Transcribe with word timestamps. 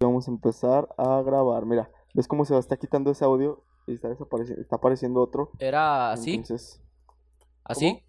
Vamos 0.00 0.28
a 0.28 0.30
empezar 0.30 0.88
a 0.96 1.22
grabar. 1.22 1.66
Mira, 1.66 1.90
¿ves 2.14 2.26
cómo 2.26 2.44
se 2.44 2.54
va 2.54 2.60
está 2.60 2.76
quitando 2.76 3.10
ese 3.10 3.24
audio 3.24 3.62
y 3.86 3.94
está 3.94 4.08
desapareciendo, 4.08 4.62
está 4.62 4.76
apareciendo 4.76 5.20
otro? 5.20 5.50
¿Era 5.58 6.12
así? 6.12 6.30
Entonces, 6.34 6.80
¿Así? 7.64 8.02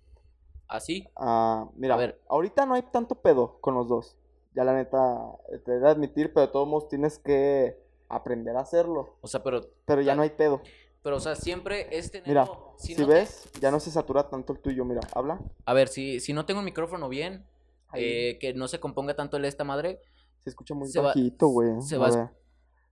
¿Así? 0.68 1.10
ah, 1.18 1.70
mira, 1.76 1.96
A 1.96 1.98
ver. 1.98 2.22
ahorita 2.30 2.66
no 2.66 2.76
hay 2.76 2.84
tanto 2.84 3.16
pedo 3.16 3.60
con 3.60 3.76
los 3.76 3.88
dos. 3.90 4.16
Ya 4.54 4.64
la 4.64 4.74
neta, 4.74 5.18
te 5.66 5.80
de 5.80 5.90
admitir, 5.90 6.34
pero 6.34 6.46
de 6.48 6.52
todos 6.54 6.68
modos 6.68 6.88
tienes 6.88 7.20
que 7.20 7.78
aprender 8.10 8.56
a 8.56 8.62
hacerlo. 8.62 9.18
O 9.22 9.28
sea, 9.28 9.44
pero, 9.44 9.62
Pero 9.86 10.02
ya 10.02 10.16
no 10.16 10.22
hay 10.22 10.30
pedo. 10.32 10.62
pero, 11.04 11.18
o 11.18 11.20
sea, 11.20 11.36
siempre 11.36 11.88
es 11.98 12.12
tener... 12.12 12.28
Mira, 12.30 12.48
si 12.78 12.96
si 12.96 13.02
no 13.02 13.08
te- 13.08 13.14
ves, 13.14 13.50
ya 13.62 13.70
no 13.72 13.80
se 13.82 13.92
satura 13.92 14.30
tanto 14.30 14.54
el 14.54 14.60
tuyo. 14.60 14.86
Mira, 14.86 15.02
habla. 15.14 15.40
A 15.66 15.74
ver, 15.74 15.88
si, 15.90 16.20
si 16.22 16.32
no 16.34 16.46
tengo 16.46 16.62
el 16.62 16.66
micrófono 16.66 17.08
bien, 17.10 17.46
eh, 17.94 18.38
que 18.40 18.54
no 18.54 18.68
se 18.70 18.80
componga 18.80 19.14
tanto 19.16 19.36
el 19.38 19.46
esta 19.46 19.64
madre, 19.66 20.02
Se 20.44 20.50
escucha 20.50 20.74
muy 20.74 20.88
se 20.88 21.00
bajito, 21.00 21.48
güey. 21.48 21.82
se 21.82 21.98
va. 21.98 22.32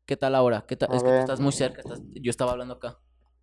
¿qué 0.06 0.18
tal 0.18 0.36
ahora? 0.36 0.66
¿Qué 0.68 0.76
tal? 0.76 0.92
A 0.92 0.96
Es 0.96 1.04
que 1.04 1.10
tú 1.10 1.18
estás 1.18 1.40
muy 1.40 1.52
cerca, 1.52 1.82
estás- 1.82 2.02
yo 2.14 2.30
estaba 2.30 2.52
hablando 2.52 2.76
acá. 2.76 3.00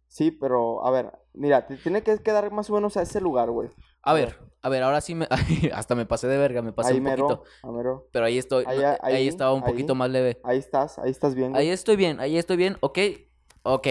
Sí, 0.09 0.31
pero 0.31 0.85
a 0.85 0.91
ver, 0.91 1.13
mira, 1.35 1.67
te 1.67 1.77
tiene 1.77 2.03
que 2.03 2.17
quedar 2.19 2.51
más 2.53 2.71
o 2.71 2.75
menos 2.75 2.97
a 2.97 3.03
ese 3.03 3.21
lugar, 3.21 3.51
güey. 3.51 3.69
A 4.03 4.15
ver, 4.15 4.39
a 4.63 4.69
ver, 4.69 4.83
ahora 4.83 5.01
sí 5.01 5.15
me... 5.15 5.27
hasta 5.75 5.95
me 5.95 6.07
pasé 6.07 6.29
de 6.29 6.39
verga, 6.39 6.63
me 6.63 6.73
pasé 6.73 6.93
Ahí 6.93 6.99
un 6.99 7.05
mero, 7.05 7.27
poquito. 7.27 7.45
a 7.63 7.73
mero. 7.73 8.09
Pero 8.13 8.25
ahí 8.25 8.39
estoy, 8.39 8.65
Ahí, 8.67 8.79
no, 8.79 8.87
ahí, 8.89 9.15
ahí 9.15 9.29
estaba 9.29 9.53
un 9.53 9.63
poquito 9.65 9.95
más 9.95 10.11
leve. 10.11 10.41
Ahí 10.45 10.59
estás, 10.59 10.99
ahí 10.99 11.11
estás 11.11 11.35
bien, 11.35 11.51
güey. 11.51 11.63
Ahí 11.63 11.71
estoy 11.71 11.97
bien, 11.97 12.21
ahí 12.21 12.39
estoy 12.39 12.57
bien, 12.57 12.77
ok, 12.81 12.99
ok. 13.65 13.87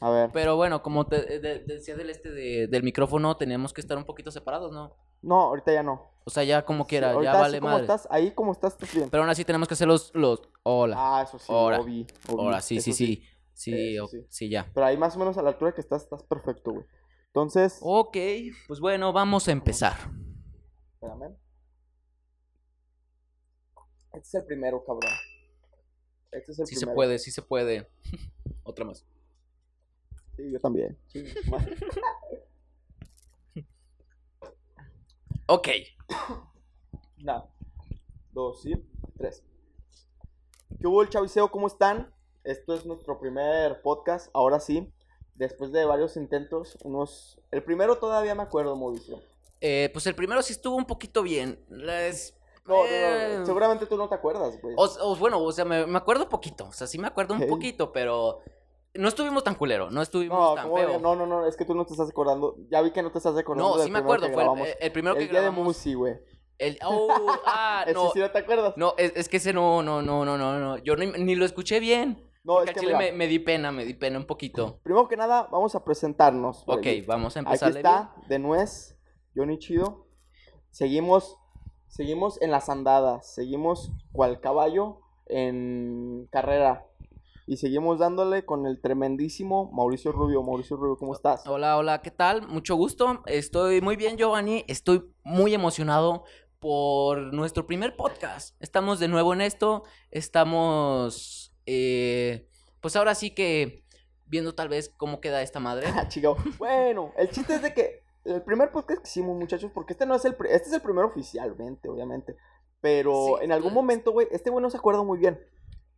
A 0.00 0.10
ver. 0.10 0.30
Pero 0.32 0.56
bueno, 0.56 0.82
como 0.82 1.06
te, 1.06 1.20
de- 1.22 1.38
de- 1.40 1.58
decía 1.60 1.94
del 1.94 2.08
este 2.10 2.30
de- 2.30 2.66
del 2.68 2.82
micrófono, 2.82 3.36
teníamos 3.36 3.72
que 3.74 3.80
estar 3.82 3.98
un 3.98 4.04
poquito 4.04 4.30
separados, 4.30 4.72
¿no? 4.72 4.96
No, 5.22 5.42
ahorita 5.42 5.72
ya 5.72 5.82
no. 5.82 6.10
O 6.24 6.30
sea, 6.30 6.42
ya 6.44 6.64
como 6.64 6.86
quiera, 6.86 7.12
Sí, 7.14 7.22
ya 7.22 7.34
vale 7.34 7.58
como 7.60 7.72
madre. 7.72 7.82
estás, 7.84 8.08
ahí 8.10 8.30
como 8.32 8.52
estás, 8.52 8.72
estás 8.74 8.94
bien. 8.94 9.10
Pero 9.10 9.22
aún 9.22 9.30
así 9.30 9.44
tenemos 9.44 9.68
que 9.68 9.74
hacer 9.74 9.86
los, 9.88 10.10
los, 10.14 10.40
hola, 10.62 10.96
Ah, 10.98 11.22
eso 11.22 11.38
sí, 11.38 11.46
Ahora. 11.52 11.80
obvi, 11.80 12.06
obvi, 12.28 12.42
ahora, 12.42 12.60
sí, 12.62 12.80
sí, 12.80 12.92
sí, 12.94 13.22
sí, 13.52 13.98
o- 13.98 14.06
sí. 14.06 14.24
sí, 14.30 14.48
ya. 14.48 14.70
Pero 14.72 14.86
ahí 14.86 14.96
más 14.96 15.14
o 15.16 15.18
menos 15.18 15.36
a 15.36 15.42
la 15.42 15.50
altura 15.50 15.72
que 15.72 15.80
estás, 15.82 16.02
estás 16.04 16.22
perfecto, 16.22 16.72
güey. 16.72 16.86
Entonces, 17.26 17.78
Ok, 17.82 18.16
pues 18.68 18.80
bueno, 18.80 19.12
vamos 19.12 19.46
a 19.48 19.52
empezar. 19.52 19.92
espérame. 20.94 21.36
Este 24.14 24.18
es 24.28 24.34
el 24.34 24.44
primero, 24.44 24.82
cabrón. 24.84 25.12
Este 26.32 26.52
es 26.52 26.58
el 26.58 26.66
Sí 26.66 26.74
se 26.74 26.80
primero. 26.80 26.94
puede, 26.96 27.18
sí 27.18 27.30
se 27.30 27.42
puede. 27.42 27.90
Otra 28.62 28.84
más. 28.84 29.04
Sí, 30.40 30.50
yo 30.52 30.60
también. 30.60 30.96
Sí, 31.08 31.24
Ok, 35.46 35.68
Una, 37.20 37.44
dos, 38.32 38.62
sí, 38.62 38.72
tres. 39.18 39.42
¿Qué 40.80 40.86
hubo 40.86 41.02
el 41.02 41.08
chaviseo? 41.08 41.50
¿Cómo 41.50 41.66
están? 41.66 42.14
Esto 42.44 42.72
es 42.72 42.86
nuestro 42.86 43.18
primer 43.18 43.82
podcast, 43.82 44.30
ahora 44.32 44.60
sí. 44.60 44.90
Después 45.34 45.72
de 45.72 45.84
varios 45.84 46.16
intentos, 46.16 46.78
unos... 46.84 47.40
El 47.50 47.64
primero 47.64 47.98
todavía 47.98 48.34
me 48.36 48.44
acuerdo, 48.44 48.76
Mauricio. 48.76 49.20
eh, 49.60 49.90
pues 49.92 50.06
el 50.06 50.14
primero 50.14 50.40
sí 50.42 50.52
estuvo 50.52 50.76
un 50.76 50.86
poquito 50.86 51.22
bien. 51.22 51.58
Es- 51.98 52.34
No, 52.64 52.76
no, 52.76 52.86
eh, 52.86 53.36
no, 53.40 53.46
seguramente 53.46 53.86
tú 53.86 53.96
no 53.96 54.08
te 54.08 54.14
acuerdas, 54.14 54.58
güey. 54.62 54.74
O, 54.78 54.84
o 55.00 55.16
bueno, 55.16 55.42
o 55.42 55.50
sea, 55.52 55.64
me, 55.64 55.84
me 55.86 55.98
acuerdo 55.98 56.28
poquito. 56.28 56.66
O 56.68 56.72
sea, 56.72 56.86
sí 56.86 56.96
me 56.98 57.08
acuerdo 57.08 57.34
un 57.34 57.46
poquito, 57.48 57.90
pero 57.92 58.40
no 58.94 59.08
estuvimos 59.08 59.44
tan 59.44 59.54
culero, 59.54 59.90
no 59.90 60.02
estuvimos 60.02 60.38
No, 60.38 60.54
tan 60.54 60.64
¿cómo 60.68 60.76
feo. 60.76 60.98
no, 60.98 61.14
no, 61.16 61.26
no, 61.26 61.46
es 61.46 61.56
que 61.56 61.64
tú 61.64 61.74
no 61.74 61.84
te 61.86 61.92
estás 61.92 62.10
acordando. 62.10 62.56
Ya 62.70 62.80
vi 62.82 62.90
que 62.90 63.02
no 63.02 63.10
te 63.12 63.18
estás 63.18 63.36
acordando 63.36 63.70
No, 63.70 63.76
del 63.76 63.86
sí 63.86 63.90
me 63.92 63.98
acuerdo, 64.00 64.26
fue 64.26 64.30
el, 64.34 64.36
grabamos. 64.36 64.68
el 64.80 64.92
primero 64.92 65.14
que 65.16 65.22
El 65.24 65.30
día 65.30 65.42
de. 65.42 65.50
Musi, 65.50 65.94
güey. 65.94 66.14
El, 66.58 66.78
oh, 66.84 67.08
ah, 67.46 67.84
Ese 67.86 67.94
no, 67.94 68.10
sí 68.10 68.18
no 68.18 68.30
te 68.30 68.38
acuerdas. 68.38 68.74
no, 68.76 68.94
es, 68.98 69.12
es 69.16 69.28
que 69.28 69.38
ese 69.38 69.52
no, 69.52 69.82
no, 69.82 70.02
no, 70.02 70.24
no, 70.24 70.36
no, 70.36 70.58
no. 70.58 70.76
Yo 70.78 70.96
ni, 70.96 71.06
ni 71.06 71.34
lo 71.34 71.44
escuché 71.44 71.80
bien. 71.80 72.26
No, 72.42 72.62
es 72.62 72.70
que 72.72 72.80
mira, 72.80 72.98
me, 72.98 73.12
me 73.12 73.26
di 73.26 73.38
pena, 73.38 73.70
me 73.70 73.84
di 73.84 73.94
pena 73.94 74.18
un 74.18 74.24
poquito. 74.26 74.80
primero 74.82 75.06
que 75.08 75.16
nada, 75.16 75.48
vamos 75.52 75.74
a 75.74 75.84
presentarnos. 75.84 76.62
Ok, 76.66 76.82
güey. 76.82 77.00
vamos 77.02 77.36
a 77.36 77.40
Aquí 77.40 77.46
empezar. 77.48 77.76
está, 77.76 78.14
de 78.28 78.38
nuez, 78.38 78.98
Johnny 79.36 79.58
Chido. 79.58 80.06
Seguimos, 80.70 81.36
seguimos 81.88 82.40
en 82.42 82.50
las 82.50 82.68
andadas, 82.68 83.34
seguimos 83.34 83.90
cual 84.12 84.40
caballo 84.40 85.00
en 85.26 86.28
carrera. 86.30 86.86
Y 87.50 87.56
seguimos 87.56 87.98
dándole 87.98 88.44
con 88.44 88.64
el 88.64 88.80
tremendísimo 88.80 89.72
Mauricio 89.72 90.12
Rubio. 90.12 90.40
Mauricio 90.40 90.76
Rubio, 90.76 90.96
¿cómo 90.96 91.12
estás? 91.14 91.44
Hola, 91.48 91.78
hola, 91.78 92.00
¿qué 92.00 92.12
tal? 92.12 92.46
Mucho 92.46 92.76
gusto. 92.76 93.24
Estoy 93.26 93.80
muy 93.80 93.96
bien, 93.96 94.16
Giovanni. 94.16 94.64
Estoy 94.68 95.12
muy 95.24 95.52
emocionado 95.52 96.22
por 96.60 97.34
nuestro 97.34 97.66
primer 97.66 97.96
podcast. 97.96 98.54
Estamos 98.60 99.00
de 99.00 99.08
nuevo 99.08 99.34
en 99.34 99.40
esto. 99.40 99.82
Estamos, 100.12 101.52
eh, 101.66 102.46
pues 102.80 102.94
ahora 102.94 103.16
sí 103.16 103.34
que 103.34 103.82
viendo 104.26 104.54
tal 104.54 104.68
vez 104.68 104.88
cómo 104.88 105.20
queda 105.20 105.42
esta 105.42 105.58
madre. 105.58 105.88
Ah, 105.96 106.06
chico. 106.06 106.36
Bueno, 106.58 107.10
el 107.16 107.30
chiste 107.30 107.56
es 107.56 107.62
de 107.62 107.74
que 107.74 108.04
el 108.26 108.42
primer 108.42 108.70
podcast 108.70 109.02
que 109.02 109.08
hicimos, 109.08 109.36
muchachos, 109.36 109.72
porque 109.74 109.94
este 109.94 110.06
no 110.06 110.14
es 110.14 110.24
el, 110.24 110.36
este 110.48 110.68
es 110.68 110.72
el 110.72 110.82
primero 110.82 111.08
oficialmente, 111.08 111.88
obviamente. 111.88 112.36
Pero 112.80 113.38
Sí, 113.38 113.44
en 113.44 113.50
algún 113.50 113.74
momento, 113.74 114.12
güey, 114.12 114.28
este 114.30 114.50
güey 114.50 114.62
no 114.62 114.70
se 114.70 114.76
acuerda 114.76 115.02
muy 115.02 115.18
bien. 115.18 115.40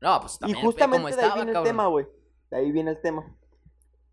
No, 0.03 0.21
pues 0.21 0.35
Y 0.35 0.39
también 0.41 0.59
ve 0.59 0.63
justamente 0.67 1.09
de 1.17 1.23
ahí 1.23 1.27
estaba, 1.29 1.35
viene 1.45 1.59
el 1.59 1.65
tema, 1.65 1.87
güey. 1.87 2.07
De 2.51 2.57
ahí 2.59 2.73
viene 2.73 2.91
el 2.91 3.01
tema. 3.01 3.37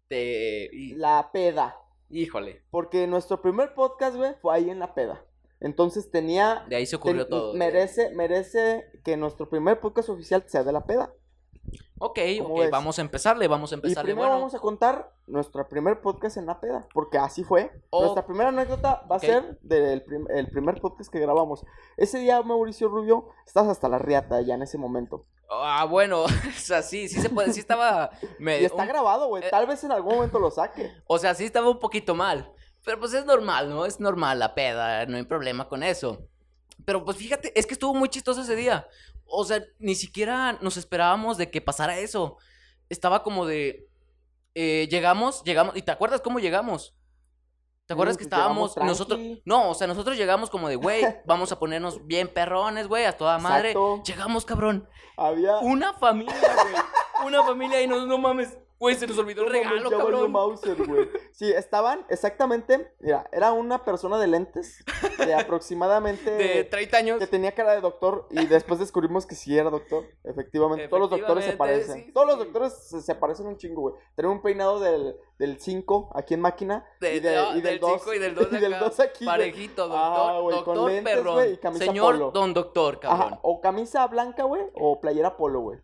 De- 0.10 0.70
y- 0.72 0.94
La 0.96 1.30
peda. 1.34 1.76
Híjole, 2.12 2.64
Porque 2.72 3.06
nuestro 3.08 3.42
primer 3.42 3.74
podcast, 3.76 4.16
güey, 4.16 4.34
fue 4.42 4.56
ahí 4.56 4.70
en 4.70 4.80
la 4.80 4.94
peda. 4.96 5.24
Entonces 5.60 6.10
tenía. 6.10 6.64
de 6.70 6.76
ahí 6.78 6.86
se 6.86 6.96
ocurrió 6.96 7.24
ten- 7.24 7.30
todo. 7.32 7.54
Merece, 7.54 8.12
merece 8.16 8.86
que 9.04 9.18
nuestro 9.18 9.50
primer 9.50 9.80
podcast 9.80 10.10
oficial 10.10 10.44
sea 10.48 10.64
de 10.64 10.72
la 10.72 10.86
peda. 10.86 11.12
Ok, 12.00 12.20
¿Cómo 12.42 12.54
ok, 12.56 12.60
ves? 12.62 12.72
vamos 12.72 12.98
a 12.98 13.02
empezarle, 13.02 13.48
vamos 13.48 13.72
a 13.72 13.76
Y 13.76 13.78
empezarle. 13.78 14.12
primero 14.14 14.28
Bueno, 14.28 14.40
vamos 14.40 14.56
a 14.56 14.60
contar 14.60 15.12
nuestro 15.28 15.68
primer 15.68 16.02
podcast 16.02 16.38
en 16.38 16.46
la 16.46 16.60
peda. 16.60 16.88
Porque 16.94 17.18
así 17.18 17.44
fue. 17.44 17.72
Oh. 17.90 18.02
Nuestra 18.02 18.26
primera 18.26 18.50
anécdota 18.50 19.04
va 19.12 19.18
a 19.18 19.20
ser 19.20 19.60
del 19.62 20.04
prim- 20.04 20.28
el 20.30 20.48
primer 20.50 20.80
podcast 20.80 21.12
que 21.12 21.20
grabamos. 21.20 21.66
Ese 21.98 22.20
día, 22.20 22.42
Mauricio 22.42 22.88
Rubio, 22.88 23.26
estás 23.46 23.68
hasta 23.68 23.90
la 23.90 23.98
riata 24.00 24.42
ya 24.42 24.56
en 24.56 24.62
ese 24.62 24.78
momento. 24.78 25.26
ah, 25.52 25.86
bueno, 25.90 26.24
o 26.24 26.28
sea, 26.56 26.82
sí, 26.84 27.08
sí 27.10 27.20
se 27.20 27.30
puede, 27.30 27.52
sí 27.54 27.60
estaba... 27.60 28.12
me- 28.40 28.62
Y 28.62 28.66
está 28.66 28.84
un- 28.84 28.88
grabado, 28.88 29.28
güey. 29.28 29.44
eh. 29.44 29.48
Tal 29.50 29.66
vez 29.68 29.84
en 29.84 29.92
algún 29.92 30.16
momento 30.16 30.40
lo 30.40 30.52
saque. 30.52 30.92
O 31.08 31.18
sea, 31.18 31.34
sí 31.34 31.44
estaba 31.46 31.70
un 31.70 31.80
poquito 31.80 32.16
mal. 32.16 32.54
Pero 32.86 32.98
pues 33.00 33.14
es 33.14 33.26
normal, 33.26 33.70
¿no? 33.70 33.86
Es 33.86 34.00
normal 34.00 34.40
la 34.40 34.56
peda, 34.56 35.06
no 35.06 35.18
hay 35.18 35.24
problema 35.26 35.68
con 35.68 35.84
eso. 35.84 36.20
Pero 36.86 37.04
pues 37.04 37.18
fíjate, 37.18 37.58
es 37.60 37.66
que 37.66 37.74
estuvo 37.74 37.94
muy 37.94 38.10
chistoso 38.10 38.42
ese 38.42 38.56
día. 38.56 38.88
O 39.26 39.44
sea, 39.46 39.64
ni 39.80 39.96
siquiera 39.96 40.54
nos 40.62 40.78
esperábamos 40.78 41.38
de 41.38 41.52
que 41.52 41.62
pasara 41.62 42.00
eso. 42.00 42.38
Estaba 42.90 43.22
como 43.24 43.46
de... 43.46 43.88
eh, 44.56 44.88
llegamos, 44.90 45.44
llegamos... 45.44 45.76
¿Y 45.76 45.82
te 45.82 45.92
acuerdas 45.92 46.22
cómo 46.22 46.40
llegamos? 46.40 46.96
¿Te 47.86 47.94
acuerdas 47.94 48.16
Sí, 48.16 48.24
que 48.24 48.30
pues, 48.30 48.40
estábamos 48.40 48.78
nosotros... 48.78 49.20
No, 49.46 49.70
o 49.70 49.74
sea, 49.76 49.88
nosotros 49.88 50.18
llegamos 50.18 50.50
como 50.50 50.70
de, 50.70 50.76
güey, 50.76 51.04
vamos 51.26 51.52
a 51.52 51.60
ponernos 51.60 52.06
bien 52.06 52.28
perrones, 52.28 52.88
güey, 52.88 53.06
a 53.06 53.18
toda 53.18 53.38
madre. 53.40 53.72
Exacto. 53.72 54.04
Llegamos, 54.06 54.46
cabrón. 54.46 54.88
Había. 55.18 55.58
Una 55.60 55.94
familia, 55.94 56.34
güey. 56.40 56.76
Una 57.28 57.44
familia 57.44 57.82
y 57.82 57.88
no, 57.88 58.06
no 58.06 58.18
mames. 58.18 58.58
Güey, 58.80 58.96
se 58.96 59.08
nos 59.08 59.18
olvidó 59.18 59.44
el 59.44 59.50
regalo, 59.52 59.90
cabrón. 59.90 60.32
Mauser, 60.32 60.82
güey. 60.86 61.10
Sí, 61.34 61.52
estaban 61.52 62.06
exactamente. 62.10 62.94
Mira, 63.00 63.30
era 63.34 63.52
una 63.52 63.84
persona 63.84 64.18
de 64.18 64.28
lentes 64.28 64.84
de 65.18 65.34
aproximadamente. 65.34 66.32
De 66.32 66.64
30 66.64 66.98
años. 66.98 67.20
que 67.20 67.28
tenía 67.28 67.54
cara 67.54 67.74
de 67.76 67.82
doctor 67.82 68.28
y 68.32 68.46
después 68.46 68.80
descubrimos 68.80 69.26
que 69.26 69.36
sí 69.36 69.58
era 69.58 69.70
doctor. 69.70 70.06
Efectivamente, 70.24 70.88
todos 70.88 71.02
los 71.02 71.10
doctores 71.10 71.46
se 71.46 71.54
parecen. 71.58 72.06
sí, 72.06 72.12
todos 72.14 72.28
los 72.28 72.38
doctores 72.40 72.74
se, 72.90 73.02
se 73.02 73.16
parecen 73.16 73.48
un 73.48 73.58
chingo, 73.58 73.82
güey. 73.82 73.96
Tenía 74.16 74.32
un 74.32 74.42
peinado 74.42 74.80
del, 74.80 75.16
del 75.38 75.60
5 75.60 76.12
aquí 76.16 76.36
en 76.36 76.42
máquina 76.42 76.86
De- 77.02 77.16
y, 77.16 77.20
de- 77.20 77.36
no, 77.36 77.52
y 77.52 77.62
del 77.62 77.64
del 77.64 77.80
2 77.80 77.92
cinco 78.02 78.14
y 78.14 78.20
del 78.20 78.36
dos 78.36 78.48
y 78.52 78.58
del 78.60 78.74
acá, 78.74 78.86
2 78.86 79.00
aquí. 79.02 79.26
Parejito, 79.26 79.88
doctor. 79.90 80.00
Ah, 80.02 80.40
güey, 80.42 80.56
con 80.64 80.76
doctor 80.76 80.92
lentes, 80.92 81.16
perrón. 81.16 81.34
güey, 81.36 81.54
y 81.54 81.58
camisa 81.58 81.86
Señor 81.86 82.14
polo. 82.14 82.32
don 82.32 82.54
doctor, 82.54 83.00
cabrón. 83.00 83.22
Ajá, 83.34 83.40
o 83.44 83.60
camisa 83.62 84.08
blanca, 84.08 84.44
güey, 84.44 84.64
o 84.74 85.00
playera 85.02 85.36
polo, 85.36 85.60
güey. 85.60 85.80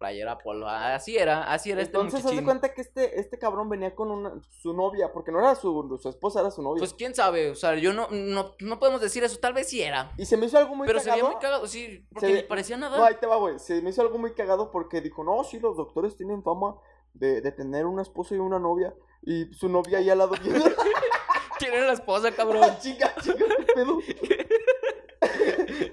Playera 0.00 0.38
polo. 0.38 0.66
Así 0.66 1.18
era, 1.18 1.42
así 1.52 1.70
era 1.70 1.82
Entonces, 1.82 2.20
este 2.20 2.30
de 2.30 2.40
muchachín. 2.40 2.44
cuenta 2.46 2.72
que 2.74 2.80
este, 2.80 3.20
este 3.20 3.38
cabrón 3.38 3.68
venía 3.68 3.94
con 3.94 4.10
una, 4.10 4.32
su 4.48 4.72
novia, 4.72 5.12
porque 5.12 5.30
no 5.30 5.38
era 5.40 5.54
su, 5.54 5.98
su 6.02 6.08
esposa, 6.08 6.40
era 6.40 6.50
su 6.50 6.62
novia. 6.62 6.78
Pues 6.80 6.94
quién 6.94 7.14
sabe, 7.14 7.50
o 7.50 7.54
sea, 7.54 7.74
yo 7.76 7.92
no, 7.92 8.08
no, 8.10 8.54
no 8.60 8.78
podemos 8.78 9.02
decir 9.02 9.22
eso, 9.24 9.38
tal 9.38 9.52
vez 9.52 9.68
sí 9.68 9.82
era. 9.82 10.10
y 10.16 10.24
se 10.24 10.38
me 10.38 10.46
hizo 10.46 10.56
algo 10.56 10.74
muy 10.74 10.86
pero 10.86 11.00
se 11.00 11.04
cagado. 11.10 11.22
veía 11.26 11.32
muy 11.34 11.42
cagado, 11.42 11.66
sí, 11.66 12.06
porque 12.14 12.26
Se- 12.28 12.32
ni 12.32 12.42
parecía 12.44 12.78
nada. 12.78 12.96
No, 12.96 13.04
ahí 13.04 13.16
te 13.20 13.26
va, 13.26 13.36
güey. 13.36 13.58
Se 13.58 13.82
me 13.82 13.90
hizo 13.90 14.00
algo 14.00 14.16
muy 14.16 14.32
cagado 14.32 14.70
porque 14.70 15.02
dijo, 15.02 15.22
no, 15.22 15.44
sí, 15.44 15.60
los 15.60 15.76
doctores 15.76 16.16
tienen 16.16 16.42
fama 16.42 16.76
de, 17.12 17.42
de 17.42 17.52
tener 17.52 17.84
una 17.84 18.00
esposa 18.00 18.34
y 18.34 18.38
una 18.38 18.58
novia. 18.58 18.94
Y 19.22 19.52
su 19.52 19.68
novia 19.68 19.98
ahí 19.98 20.08
al 20.08 20.16
lado. 20.16 20.32
¿Quién 20.40 20.54
era 21.74 21.86
la 21.88 21.92
esposa, 21.92 22.32
cabrón? 22.34 22.64
chica, 22.80 23.14
chica, 23.20 23.44
qué 23.58 23.66
pedo. 23.74 23.98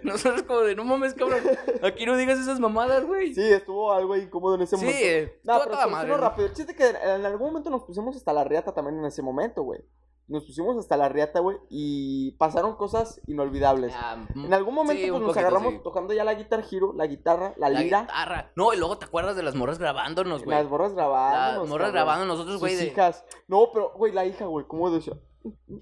Nosotros 0.13 0.43
como 0.43 0.61
de, 0.61 0.75
no 0.75 0.83
mames, 0.85 1.13
cabrón. 1.13 1.39
Aquí 1.83 2.05
no 2.05 2.15
digas 2.17 2.39
esas 2.39 2.59
mamadas, 2.59 3.05
güey. 3.05 3.33
Sí, 3.33 3.43
estuvo 3.43 3.91
algo 3.93 4.15
incómodo 4.15 4.55
en 4.55 4.61
ese 4.61 4.77
Sí, 4.77 4.85
momento. 4.85 5.05
eh, 5.05 5.39
No, 5.43 5.53
toda- 5.53 5.65
pero 5.65 5.75
toda 5.75 5.87
madre, 5.87 6.17
rápido. 6.17 6.47
El 6.47 6.53
chiste 6.53 6.75
que 6.75 6.87
en 6.89 7.25
algún 7.25 7.47
momento 7.47 7.69
nos 7.69 7.83
pusimos 7.83 8.15
hasta 8.15 8.33
la 8.33 8.43
riata 8.43 8.73
también 8.73 8.97
en 8.99 9.05
ese 9.05 9.21
momento, 9.21 9.61
güey. 9.63 9.79
nos 10.29 10.43
pusimos 10.43 10.77
hasta 10.77 10.97
la 10.97 11.07
riata, 11.07 11.39
güey, 11.39 11.55
y 11.69 12.31
pasaron 12.33 12.75
cosas 12.75 13.21
inolvidables. 13.27 13.93
Ah, 13.95 14.25
En 14.35 14.53
algún 14.53 14.75
momento, 14.75 15.01
sí, 15.01 15.09
pues 15.09 15.21
nos 15.21 15.29
poquito, 15.29 15.39
agarramos 15.47 15.73
sí. 15.75 15.79
tocando 15.81 16.13
ya 16.13 16.25
la 16.25 16.33
Guitar 16.33 16.65
Hero, 16.69 16.91
la 16.97 17.07
guitarra, 17.07 17.53
la, 17.55 17.69
La 17.69 17.79
lira, 17.79 18.01
guitarra. 18.01 18.51
No, 18.57 18.73
y 18.73 18.77
luego 18.77 18.97
te 18.97 19.05
acuerdas 19.05 19.37
de 19.37 19.43
las 19.43 19.55
morras 19.55 19.79
grabándonos, 19.79 20.43
güey. 20.43 20.57
las 20.57 20.67
borras 20.67 20.93
grabando. 20.93 21.61
Las 21.61 21.69
morras 21.69 21.93
grabando 21.93 22.25
nosotros, 22.25 22.59
güey. 22.59 22.73
Sus 22.73 22.81
de- 22.81 22.87
hijas. 22.87 23.23
No, 23.47 23.69
pero, 23.73 23.93
güey, 23.95 24.11
la 24.11 24.25
hija, 24.25 24.43
güey, 24.47 24.65
¿cómo 24.67 24.91
decía? 24.91 25.13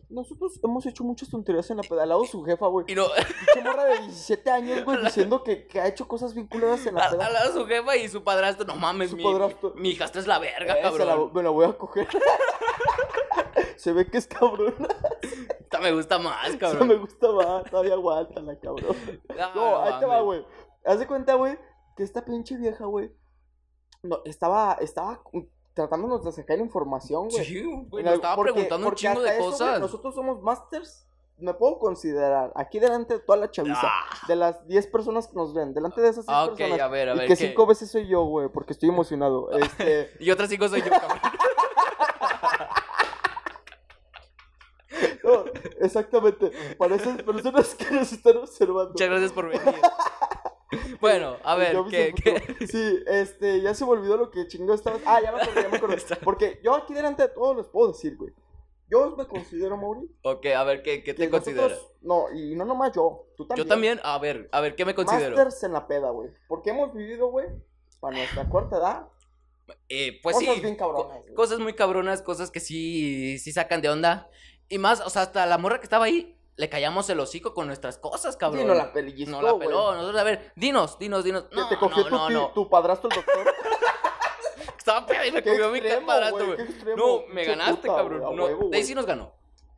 Nosotros 0.10 0.60
hemos 0.64 0.86
hecho 0.86 1.04
muchas 1.04 1.30
tonterías 1.30 1.70
en 1.72 1.78
la 1.78 1.84
pedalado 1.84 2.24
su 2.26 2.44
jefa, 2.44 2.68
güey. 2.68 2.86
Y 2.90 2.96
no, 2.96 3.06
Pinche 3.54 3.70
morra 3.70 3.86
de 3.86 4.00
17 4.02 4.50
años, 4.52 4.84
güey, 4.86 4.98
diciendo 5.04 5.44
que, 5.44 5.68
que 5.68 5.80
ha 5.82 5.88
hecho 5.88 6.08
cosas 6.08 6.34
bien 6.34 6.48
culeras 6.48 6.86
en 6.86 6.96
la 6.96 7.06
al 7.06 7.12
peda. 7.18 7.28
al 7.28 7.34
lado 7.34 7.54
de 7.54 7.60
su 7.60 7.66
jefa 7.68 7.96
y 7.96 8.08
su 8.10 8.24
padrastro, 8.24 8.66
no 8.66 8.76
mames, 8.76 9.12
Su 9.12 9.18
mi, 9.18 9.24
padrastro. 9.24 9.74
mi 9.76 9.90
hijastra 9.90 10.22
es 10.22 10.28
la 10.28 10.40
verga, 10.40 10.74
Eh, 10.78 10.84
la- 10.84 10.90
cabrón. 10.92 11.32
me 11.34 11.44
la 11.44 11.50
voy 11.50 11.66
a 11.66 11.74
coger. 11.78 12.08
Se 13.78 13.92
ve 13.94 14.08
que 14.10 14.18
es 14.18 14.28
cabrona. 14.28 14.88
Esta 15.60 15.80
me 15.80 15.92
gusta 15.94 16.18
más, 16.20 16.56
cabrón. 16.58 16.88
me 16.88 16.96
gusta 16.96 17.32
más. 17.32 17.64
Todavía 17.70 17.94
aguanta 17.94 18.42
la 18.42 18.58
cabrón. 18.60 18.96
Ah, 19.40 19.52
No, 19.56 19.82
ahí 19.82 20.00
te 20.00 20.06
va, 20.06 20.22
güey. 20.22 20.46
Haz 20.86 21.00
de 21.00 21.08
cuenta, 21.08 21.34
güey, 21.36 21.58
que 21.98 22.04
esta 22.04 22.24
pinche 22.24 22.56
vieja, 22.58 22.86
güey, 22.86 23.12
no, 24.04 24.22
estaba, 24.26 24.78
estaba 24.82 25.22
tratándonos 25.76 26.24
de 26.24 26.32
sacar 26.32 26.58
información, 26.58 27.30
güey. 27.30 27.46
Sí, 27.46 27.62
güey, 27.90 28.04
nos 28.04 28.16
estaba 28.16 28.36
porque- 28.36 28.54
preguntando 28.54 28.88
un 28.88 28.96
chingo 28.96 29.22
de 29.22 29.38
eso, 29.38 29.52
cosas. 29.52 29.80
nosotros 29.80 30.16
somos 30.16 30.42
masters, 30.42 31.06
me 31.38 31.54
puedo 31.54 31.78
considerar, 31.80 32.52
aquí 32.56 32.80
delante 32.80 33.16
de 33.16 33.20
toda 33.20 33.38
la 33.38 33.52
chaviza, 33.52 33.82
Ah, 33.84 34.06
de 34.28 34.36
las 34.38 34.66
10 34.68 34.88
personas 34.88 35.28
que 35.28 35.36
nos 35.36 35.54
ven, 35.54 35.74
delante 35.74 36.00
de 36.02 36.10
esas 36.10 36.26
10 36.26 36.36
ah, 36.36 36.46
ok, 36.46 36.58
personas. 36.58 36.80
a 36.80 36.88
ver, 36.88 37.10
a 37.10 37.14
y 37.14 37.18
ver. 37.18 37.28
que 37.28 37.36
¿qué? 37.36 37.48
cinco 37.50 37.66
veces 37.68 37.92
soy 37.92 38.08
yo, 38.08 38.24
güey, 38.24 38.48
porque 38.48 38.72
estoy 38.74 38.90
emocionado. 38.90 39.50
Este, 39.60 40.10
Y 40.20 40.32
otras 40.32 40.50
cinco 40.50 40.68
soy 40.70 40.82
yo, 40.82 40.90
cabrón. 40.90 41.20
no, 45.24 45.44
exactamente, 45.82 46.52
para 46.78 46.96
esas 46.96 47.22
personas 47.22 47.76
que 47.76 47.92
nos 47.92 48.12
están 48.14 48.38
observando. 48.38 48.92
Muchas 48.92 49.10
gracias 49.10 49.32
por 49.34 49.50
venir. 49.50 49.62
Bueno, 51.00 51.38
a 51.44 51.56
ver, 51.56 51.78
¿qué, 51.90 52.14
qué? 52.16 52.68
Sí, 52.68 53.00
este, 53.08 53.62
ya 53.62 53.74
se 53.74 53.86
me 53.86 53.92
olvidó 53.92 54.18
lo 54.18 54.32
que 54.32 54.48
chingó 54.48 54.74
estabas. 54.74 55.02
Ah, 55.06 55.20
ya 55.22 55.32
me 55.32 55.42
acordé, 55.42 55.62
ya 55.64 55.70
me 55.70 55.78
acordé. 55.78 55.98
Porque 56.24 56.60
yo 56.64 56.74
aquí 56.76 56.94
delante 56.94 57.24
de 57.24 57.30
todos 57.30 57.56
les 57.58 57.68
puedo 57.68 57.92
decir, 57.92 58.16
güey. 58.18 58.34
Yo 58.90 59.16
me 59.16 59.28
considero, 59.28 59.78
Mauri. 59.78 60.08
Ok, 60.24 60.46
a 60.48 60.64
ver, 60.64 60.84
¿qué, 60.84 61.04
qué 61.04 61.14
te 61.16 61.30
consideras? 61.30 61.72
nosotros- 61.72 61.98
No, 62.02 62.26
y 62.34 62.56
no 62.56 62.66
nomás 62.66 62.92
yo. 62.94 63.28
Tú 63.36 63.48
también. 63.48 63.66
Yo 63.66 63.70
también, 63.70 64.00
a 64.04 64.18
ver, 64.20 64.48
a 64.52 64.62
ver, 64.62 64.76
¿qué 64.76 64.86
me 64.86 64.94
considero? 64.94 65.36
Masters 65.36 65.64
en 65.64 65.74
la 65.74 65.88
peda, 65.88 66.12
güey. 66.12 66.30
Porque 66.48 66.70
hemos 66.70 66.94
vivido, 66.94 67.28
güey, 67.30 67.48
para 68.00 68.16
nuestra 68.18 68.48
corta 68.50 68.78
edad, 68.78 69.08
Eh, 69.90 70.20
pues 70.22 70.36
cosas 70.36 70.56
sí, 70.56 70.62
bien 70.62 70.76
cabronas. 70.76 71.18
cosas 71.36 71.60
muy 71.60 71.74
cabronas, 71.74 72.22
cosas 72.22 72.52
que 72.52 72.60
sí, 72.60 73.40
sí 73.40 73.52
sacan 73.52 73.82
de 73.82 73.90
onda. 73.90 74.30
Y 74.70 74.78
más, 74.78 75.02
o 75.02 75.10
sea, 75.10 75.24
hasta 75.24 75.46
la 75.48 75.58
morra 75.58 75.80
que 75.80 75.86
estaba 75.86 76.06
ahí, 76.06 76.38
le 76.58 76.70
callamos 76.70 77.10
el 77.10 77.20
hocico 77.20 77.54
con 77.54 77.68
nuestras 77.68 77.98
cosas, 77.98 78.38
cabrón. 78.38 78.62
Sí, 78.62 78.68
no 78.68 78.74
la 78.74 78.94
pelillizcó, 78.94 79.32
No 79.32 79.42
la 79.42 79.58
peló. 79.58 79.94
Nosotros, 79.94 80.22
a 80.22 80.24
ver, 80.24 80.52
dinos, 80.56 80.98
dinos, 80.98 81.24
dinos. 81.24 81.46
No, 81.52 81.68
te 81.68 81.78
cogió 81.78 82.04
no, 82.04 82.10
tu, 82.10 82.16
no, 82.16 82.30
no. 82.30 82.48
tu 82.54 82.70
padrastro 82.70 83.10
el 83.10 83.16
doctor. 83.18 83.54
Estaba 84.78 85.06
pedo 85.06 85.26
y 85.26 85.32
me 85.32 85.44
cogió 85.44 85.72
mi 85.72 85.82
padrastro, 86.06 86.46
güey, 86.46 86.58
No, 86.96 87.24
me 87.28 87.44
ganaste, 87.44 87.88
puta, 87.88 87.96
cabrón. 87.96 88.24
a 88.24 88.36
No, 88.36 88.70
de 88.70 88.78
ahí 88.78 88.84
sí 88.84 88.96
nos 88.96 89.06
ganó. 89.06 89.34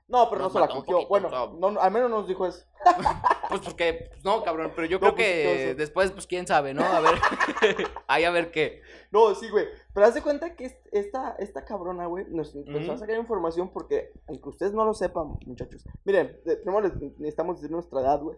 No, 0.07 0.30
pero 0.30 0.44
no 0.44 0.50
se 0.50 0.59
la 0.59 0.68
cogió. 0.68 0.81
poquito, 1.00 1.07
bueno, 1.09 1.30
no, 1.59 1.80
al 1.81 1.92
menos 1.92 2.09
nos 2.09 2.27
dijo 2.27 2.45
eso. 2.45 2.65
Pues 3.50 3.62
porque, 3.62 4.09
pues, 4.12 4.25
no, 4.25 4.44
cabrón, 4.44 4.74
pero 4.75 4.88
yo 4.88 4.98
No, 4.98 5.00
creo 5.00 5.15
pues, 5.15 5.25
que 5.25 5.75
después, 5.75 6.12
pues 6.12 6.27
quién 6.27 6.45
sabe, 6.45 6.74
¿no? 6.74 6.83
A 6.83 7.00
ver, 7.00 7.13
ahí 8.07 8.25
a 8.25 8.30
ver 8.31 8.51
qué. 8.51 8.81
No, 9.09 9.33
sí, 9.36 9.50
güey. 9.50 9.68
Pero 9.94 10.06
haz 10.06 10.13
de 10.15 10.21
cuenta 10.21 10.54
que 10.57 10.65
est- 10.65 10.86
esta, 10.92 11.33
esta 11.39 11.63
cabrona, 11.63 12.07
güey, 12.07 12.25
nos 12.27 12.54
empezó 12.54 12.92
a 12.92 12.98
sacar 12.98 13.15
información 13.18 13.69
porque, 13.71 14.12
aunque 14.27 14.50
ustedes 14.50 14.74
no 14.74 14.83
lo 14.83 14.94
sepan, 14.94 15.38
muchachos. 15.45 15.86
Miren, 16.04 16.38
primero 16.44 16.81
les 16.81 16.95
necesitamos 17.18 17.56
decir 17.62 17.71
nuestra 17.71 18.01
edad, 18.01 18.19
güey. 18.21 18.38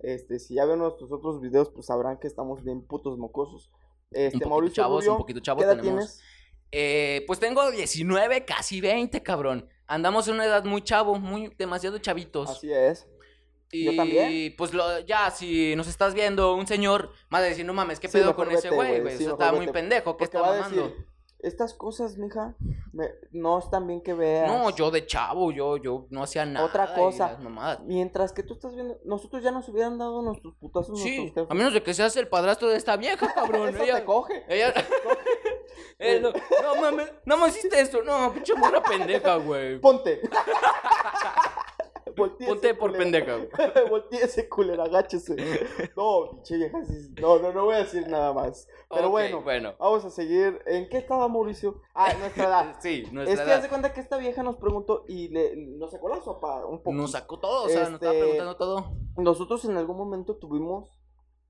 Este, 0.00 0.40
si 0.40 0.54
ya 0.54 0.64
ven 0.64 0.80
nuestros 0.80 1.12
otros 1.12 1.40
videos, 1.40 1.70
pues 1.70 1.86
sabrán 1.86 2.18
que 2.18 2.26
estamos 2.26 2.64
bien 2.64 2.82
putos 2.82 3.16
mocosos. 3.16 3.70
Este, 4.10 4.42
Un 4.42 4.50
Mauricio 4.50 4.82
chavos, 4.82 5.04
Rubio, 5.04 5.12
un 5.12 5.18
poquito 5.18 5.38
chavos 5.38 5.62
¿qué 5.62 5.70
edad 5.70 5.76
tenemos. 5.80 5.98
tienes? 6.20 6.22
Eh, 6.72 7.24
pues 7.26 7.38
tengo 7.40 7.70
19, 7.70 8.44
casi 8.44 8.80
20, 8.80 9.22
cabrón. 9.22 9.68
Andamos 9.86 10.28
en 10.28 10.34
una 10.34 10.44
edad 10.44 10.64
muy 10.64 10.82
chavo, 10.82 11.18
muy 11.18 11.48
demasiado 11.58 11.98
chavitos. 11.98 12.50
Así 12.50 12.70
es. 12.72 13.06
y 13.72 13.84
yo 13.86 13.96
también. 13.96 14.54
pues 14.56 14.74
lo, 14.74 14.98
ya, 15.00 15.30
si 15.30 15.74
nos 15.76 15.88
estás 15.88 16.14
viendo 16.14 16.54
un 16.54 16.66
señor, 16.66 17.12
más 17.30 17.42
de 17.42 17.48
decir, 17.50 17.64
no 17.64 17.72
mames, 17.74 18.00
¿qué 18.00 18.08
Sí, 18.08 18.18
pedo 18.18 18.34
con 18.36 18.50
ese 18.50 18.68
vete, 18.68 18.74
güey, 18.76 18.88
güey, 18.90 19.00
güey? 19.02 19.16
sí, 19.18 19.24
está 19.24 19.52
muy 19.52 19.66
pendejo, 19.68 20.16
¿qué 20.16 20.24
Porque 20.24 20.24
está 20.24 20.40
mamando? 20.42 20.82
decir, 20.88 21.06
estas 21.40 21.72
cosas, 21.72 22.16
mija, 22.18 22.56
me- 22.92 23.10
no 23.30 23.58
están 23.60 23.86
bien 23.86 24.00
que 24.02 24.12
veas. 24.12 24.48
No, 24.50 24.70
yo 24.74 24.90
de 24.90 25.06
chavo, 25.06 25.52
yo, 25.52 25.76
yo 25.76 26.06
no 26.10 26.24
hacía 26.24 26.44
nada. 26.44 26.66
Otra 26.66 26.94
cosa. 26.94 27.38
Mientras 27.86 28.32
que 28.32 28.42
tú 28.42 28.54
estás 28.54 28.74
viendo, 28.74 28.98
nosotros 29.04 29.42
ya 29.42 29.52
nos 29.52 29.68
hubieran 29.68 29.98
dado 29.98 30.20
nuestros 30.20 30.54
putazos 30.56 31.00
Sí, 31.00 31.18
nuestros 31.20 31.48
a 31.50 31.54
menos 31.54 31.72
de 31.72 31.82
que 31.82 31.94
seas 31.94 32.16
el 32.16 32.26
padrastro 32.28 32.68
de 32.68 32.76
esta 32.76 32.96
vieja, 32.96 33.32
cabrón. 33.34 33.74
Ella, 33.80 33.96
te 34.00 34.04
coge. 34.04 34.44
ella, 34.48 34.74
Eh, 36.00 36.20
no, 36.20 36.30
no 36.30 36.80
mames, 36.80 37.12
no 37.24 37.36
me 37.36 37.48
hiciste 37.48 37.80
esto, 37.80 38.02
no, 38.02 38.32
pinche 38.32 38.54
morra 38.54 38.82
pendeja, 38.82 39.36
güey. 39.36 39.80
Ponte. 39.80 40.20
Volteese, 42.16 42.52
Ponte 42.52 42.74
por 42.74 42.96
pendeja, 42.96 43.36
güey. 43.36 43.48
Volteese, 43.90 44.48
culera, 44.48 44.84
agáchese. 44.84 45.36
No, 45.96 46.30
pinche 46.30 46.56
vieja, 46.56 46.78
No, 47.20 47.38
no, 47.38 47.52
no 47.52 47.64
voy 47.64 47.76
a 47.76 47.78
decir 47.78 48.08
nada 48.08 48.32
más. 48.32 48.66
Pero 48.90 49.10
bueno, 49.10 49.42
bueno. 49.42 49.74
vamos 49.78 50.04
a 50.04 50.10
seguir. 50.10 50.60
¿En 50.66 50.88
qué 50.88 50.98
estaba 50.98 51.28
Mauricio? 51.28 51.80
Ah, 51.94 52.12
nuestra 52.18 52.44
edad. 52.44 52.76
Sí, 52.80 53.02
es 53.04 53.12
nuestra 53.12 53.36
que 53.36 53.42
haz 53.42 53.48
edad. 53.48 53.62
de 53.62 53.68
cuenta 53.68 53.92
que 53.92 54.00
esta 54.00 54.16
vieja 54.18 54.42
nos 54.42 54.56
preguntó 54.56 55.04
y 55.08 55.28
le, 55.28 55.54
nos 55.56 55.90
sacó 55.92 56.08
la 56.08 56.20
sopa 56.20 56.64
un 56.66 56.78
poco. 56.78 56.92
Nos 56.96 57.12
sacó 57.12 57.38
todo, 57.38 57.64
o 57.64 57.68
sea, 57.68 57.84
nos 57.84 57.94
estaba 57.94 58.12
Este, 58.12 58.22
preguntando 58.24 58.56
todo. 58.56 58.92
Nosotros 59.16 59.64
en 59.64 59.76
algún 59.76 59.96
momento 59.96 60.36
tuvimos 60.36 60.90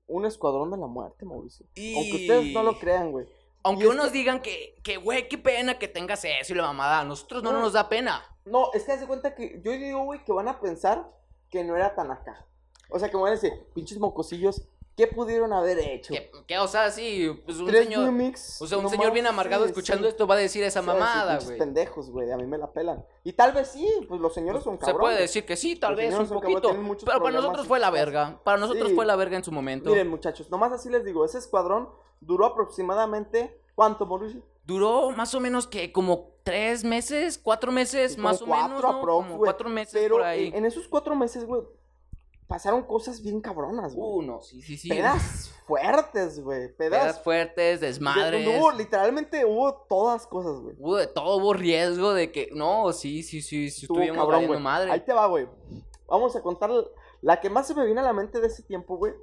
un 0.07 0.25
escuadrón 0.25 0.71
de 0.71 0.77
la 0.77 0.87
muerte, 0.87 1.25
Mauricio. 1.25 1.65
Y... 1.75 1.95
Aunque 1.95 2.15
ustedes 2.15 2.53
no 2.53 2.63
lo 2.63 2.77
crean, 2.77 3.11
güey. 3.11 3.27
Aunque 3.63 3.87
unos 3.87 4.07
que- 4.07 4.11
digan 4.17 4.41
que, 4.41 4.75
que, 4.83 4.97
güey, 4.97 5.27
qué 5.27 5.37
pena 5.37 5.77
que 5.77 5.87
tengas 5.87 6.23
eso 6.25 6.53
y 6.53 6.55
la 6.57 6.63
mamada. 6.63 7.01
A 7.01 7.03
nosotros 7.05 7.43
no, 7.43 7.51
No. 7.51 7.59
nos 7.59 7.73
da 7.73 7.89
pena. 7.89 8.23
No, 8.45 8.71
es 8.73 8.83
que 8.83 8.91
haz 8.93 8.99
de 9.01 9.07
cuenta 9.07 9.35
que 9.35 9.61
yo 9.63 9.71
digo, 9.71 10.03
güey, 10.05 10.23
que 10.23 10.31
van 10.31 10.47
a 10.47 10.59
pensar 10.59 11.09
que 11.49 11.63
no 11.63 11.75
era 11.75 11.93
tan 11.95 12.09
acá. 12.11 12.45
O 12.89 12.97
sea, 12.97 13.09
que 13.09 13.17
van 13.17 13.27
a 13.27 13.31
decir, 13.35 13.51
pinches 13.75 13.99
mocosillos, 13.99 14.63
¿qué 14.99 15.07
pudieron 15.07 15.53
haber 15.53 15.79
hecho? 15.79 16.13
Que, 16.13 16.29
que, 16.45 16.59
o 16.59 16.67
sea, 16.67 16.91
sí, 16.91 17.31
pues 17.45 17.57
un 17.57 17.67
Tres 17.67 17.85
señor. 17.85 18.01
O 18.03 18.67
sea, 18.67 18.77
un 18.77 18.83
nomás, 18.83 18.91
señor 18.91 19.13
bien 19.13 19.27
amargado 19.27 19.63
sí, 19.63 19.69
escuchando 19.69 20.03
sí. 20.03 20.09
esto 20.09 20.27
va 20.27 20.35
a 20.35 20.37
decir 20.39 20.61
esa 20.61 20.81
sí, 20.81 20.85
mamada, 20.85 21.39
güey. 21.39 21.57
pendejos, 21.57 22.09
güey, 22.09 22.29
a 22.31 22.35
mí 22.35 22.45
me 22.45 22.57
la 22.57 22.69
pelan. 22.73 23.05
Y 23.23 23.31
tal 23.31 23.53
vez 23.53 23.69
sí, 23.69 23.87
pues 24.09 24.19
los 24.19 24.33
señores 24.33 24.61
son 24.61 24.73
Se 24.73 24.79
cabrones. 24.87 24.99
puede 25.01 25.21
decir 25.21 25.45
que 25.45 25.55
sí, 25.55 25.77
tal 25.77 25.91
Los 25.91 25.97
vez 26.01 26.13
un 26.13 26.27
son 26.27 26.41
poquito. 26.41 26.75
Pero 27.05 27.23
para 27.23 27.35
nosotros 27.37 27.65
fue 27.65 27.79
la 27.79 27.89
verga. 27.91 28.41
Para 28.43 28.57
nosotros 28.57 28.89
Sí. 28.89 28.95
fue 28.95 29.05
la 29.05 29.15
verga 29.15 29.37
en 29.37 29.43
su 29.45 29.53
momento. 29.53 29.89
Miren, 29.89 30.09
muchachos, 30.09 30.49
nomás 30.51 30.73
así 30.73 30.89
les 30.89 31.05
digo, 31.05 31.23
ese 31.23 31.37
escuadrón 31.37 31.87
duró 32.19 32.45
aproximadamente, 32.45 33.61
¿cuánto, 33.75 34.05
Mauricio? 34.05 34.41
Duró 34.65 35.11
más 35.11 35.33
o 35.33 35.39
menos 35.39 35.65
que 35.65 35.91
como 35.91 36.31
tres 36.43 36.83
meses, 36.83 37.37
cuatro 37.37 37.71
meses, 37.71 38.17
más 38.17 38.41
o 38.41 38.47
menos, 38.47 38.81
¿no? 38.81 39.01
como 39.01 39.37
cuatro 39.37 39.69
meses 39.69 39.93
Pero 39.99 40.17
por 40.17 40.25
ahí. 40.25 40.47
en, 40.49 40.55
en 40.57 40.65
esos 40.65 40.87
cuatro 40.87 41.15
meses, 41.15 41.45
güey, 41.45 41.61
pasaron 42.49 42.83
cosas 42.83 43.21
bien 43.21 43.39
cabronas, 43.39 43.95
güey. 43.95 44.25
Uno, 44.25 44.41
sí, 44.41 44.61
sí, 44.61 44.75
sí. 44.75 44.89
Pedas 44.89 45.49
fuertes, 45.65 46.43
güey, 46.43 46.75
pedas 46.75 46.99
Pedas 47.03 47.23
fuertes, 47.23 47.79
desmadres. 47.79 48.43
De- 48.45 48.59
Hubo, 48.59 48.71
literalmente 48.71 49.45
hubo 49.45 49.85
todas 49.87 50.27
cosas, 50.27 50.59
güey. 50.59 50.75
Hubo 50.79 50.97
de 50.97 51.07
todo, 51.07 51.37
hubo 51.37 51.53
riesgo 51.53 52.13
de 52.13 52.31
que. 52.31 52.49
No, 52.51 52.91
sí, 52.91 53.23
sí, 53.23 53.41
sí, 53.41 53.69
sí, 53.69 53.83
Estuvo 53.83 53.99
estuvimos 54.01 54.17
cabrón, 54.25 54.47
güey. 54.47 54.59
madre. 54.59 54.91
Ahí 54.91 55.01
te 55.05 55.13
va, 55.13 55.27
güey. 55.27 55.47
Vamos 56.07 56.35
a 56.35 56.41
contar 56.41 56.71
la 57.21 57.39
que 57.39 57.49
más 57.49 57.67
se 57.67 57.75
me 57.75 57.85
viene 57.85 58.01
a 58.01 58.03
la 58.03 58.13
mente 58.13 58.41
de 58.41 58.47
ese 58.47 58.63
tiempo, 58.63 58.97
güey. 58.97 59.13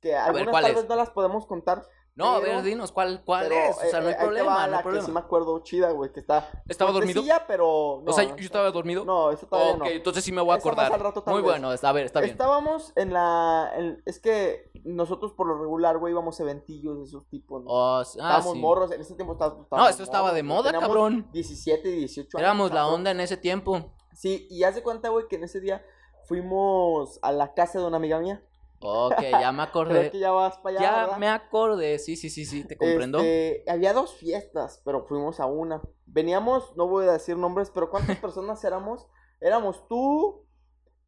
Que 0.00 0.14
algunas 0.14 0.48
¿cuál 0.50 0.62
tal 0.64 0.70
es? 0.72 0.76
vez 0.76 0.88
no 0.88 0.94
las 0.94 1.10
podemos 1.10 1.46
contar. 1.46 1.84
No, 2.16 2.28
a 2.36 2.40
ver, 2.40 2.62
dinos, 2.62 2.92
¿cuál, 2.92 3.22
cuál 3.26 3.46
pero, 3.46 3.54
es? 3.56 3.76
O 3.76 3.80
sea, 3.90 3.98
eh, 3.98 4.02
no 4.02 4.08
hay 4.08 4.14
eh, 4.14 4.18
problema, 4.18 4.54
va 4.54 4.66
no 4.66 4.70
la 4.70 4.78
hay 4.78 4.82
que 4.84 4.88
sí 4.88 4.94
me 4.94 5.00
problema. 5.02 5.20
acuerdo 5.20 5.58
chida, 5.62 5.90
güey, 5.90 6.10
que 6.12 6.20
está... 6.20 6.48
¿Estaba 6.66 6.90
dormido? 6.90 7.22
pero... 7.46 8.00
no, 8.02 8.10
o 8.10 8.14
sea, 8.14 8.24
yo 8.24 8.44
estaba 8.44 8.70
dormido. 8.70 9.04
No, 9.04 9.30
eso 9.30 9.46
todavía 9.46 9.74
ok, 9.74 9.78
no. 9.80 9.86
entonces 9.86 10.24
sí 10.24 10.32
me 10.32 10.40
voy 10.40 10.54
a 10.54 10.56
Esa 10.56 10.66
acordar. 10.66 10.92
al 10.94 11.00
rato 11.00 11.22
Muy 11.26 11.36
vez. 11.36 11.44
bueno, 11.44 11.74
está, 11.74 11.90
a 11.90 11.92
ver, 11.92 12.06
está 12.06 12.20
bien. 12.20 12.32
Estábamos 12.32 12.94
en 12.96 13.12
la... 13.12 13.70
en- 13.76 14.02
es 14.06 14.18
que 14.18 14.70
nosotros 14.84 15.32
por 15.34 15.46
lo 15.46 15.58
regular, 15.58 15.98
güey, 15.98 16.12
íbamos 16.12 16.40
a 16.40 16.42
eventillos 16.44 16.98
de 16.98 17.04
esos 17.04 17.28
tipos, 17.28 17.62
¿no? 17.62 17.70
Oh, 17.70 17.98
ah, 17.98 18.02
estábamos 18.02 18.52
sí. 18.54 18.58
morros, 18.60 18.92
en 18.92 19.00
ese 19.02 19.14
tiempo 19.14 19.34
estábamos... 19.34 19.66
No, 19.70 19.86
esto 19.86 20.02
estaba 20.02 20.32
de 20.32 20.42
moda, 20.42 20.72
cabrón. 20.72 21.28
17 21.32 21.86
y 21.86 21.98
18 21.98 22.38
años. 22.38 22.42
Éramos 22.42 22.72
la 22.72 22.86
onda 22.86 23.10
en 23.10 23.20
ese 23.20 23.36
tiempo. 23.36 23.92
Sí, 24.14 24.46
y 24.48 24.64
haz 24.64 24.74
de 24.74 24.82
cuenta, 24.82 25.10
güey, 25.10 25.28
que 25.28 25.36
en 25.36 25.44
ese 25.44 25.60
día 25.60 25.84
fuimos 26.24 27.18
a 27.22 27.32
la 27.32 27.54
casa 27.54 27.78
de 27.78 27.86
una 27.86 27.98
amiga 27.98 28.18
mía. 28.20 28.42
Ok, 28.88 29.20
ya 29.20 29.52
me 29.52 29.62
Creo 29.86 30.02
acordé. 30.02 30.10
que 30.10 30.18
ya 30.18 30.30
vas 30.30 30.58
para 30.58 30.78
allá, 30.78 30.80
Ya 30.80 30.96
¿verdad? 31.02 31.18
me 31.18 31.28
acordé, 31.28 31.98
sí, 31.98 32.16
sí, 32.16 32.30
sí, 32.30 32.44
sí, 32.44 32.64
te 32.64 32.76
comprendo. 32.76 33.18
Este, 33.18 33.64
había 33.68 33.92
dos 33.92 34.14
fiestas, 34.14 34.80
pero 34.84 35.04
fuimos 35.06 35.40
a 35.40 35.46
una. 35.46 35.82
Veníamos, 36.06 36.76
no 36.76 36.86
voy 36.86 37.06
a 37.06 37.12
decir 37.12 37.36
nombres, 37.36 37.70
pero 37.70 37.90
¿cuántas 37.90 38.16
personas 38.18 38.62
éramos? 38.64 39.06
Éramos 39.40 39.86
tú, 39.88 40.46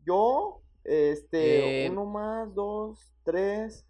yo, 0.04 0.62
este, 0.84 1.86
Eh, 1.86 1.90
uno 1.90 2.04
más, 2.06 2.54
dos, 2.54 3.12
tres, 3.24 3.86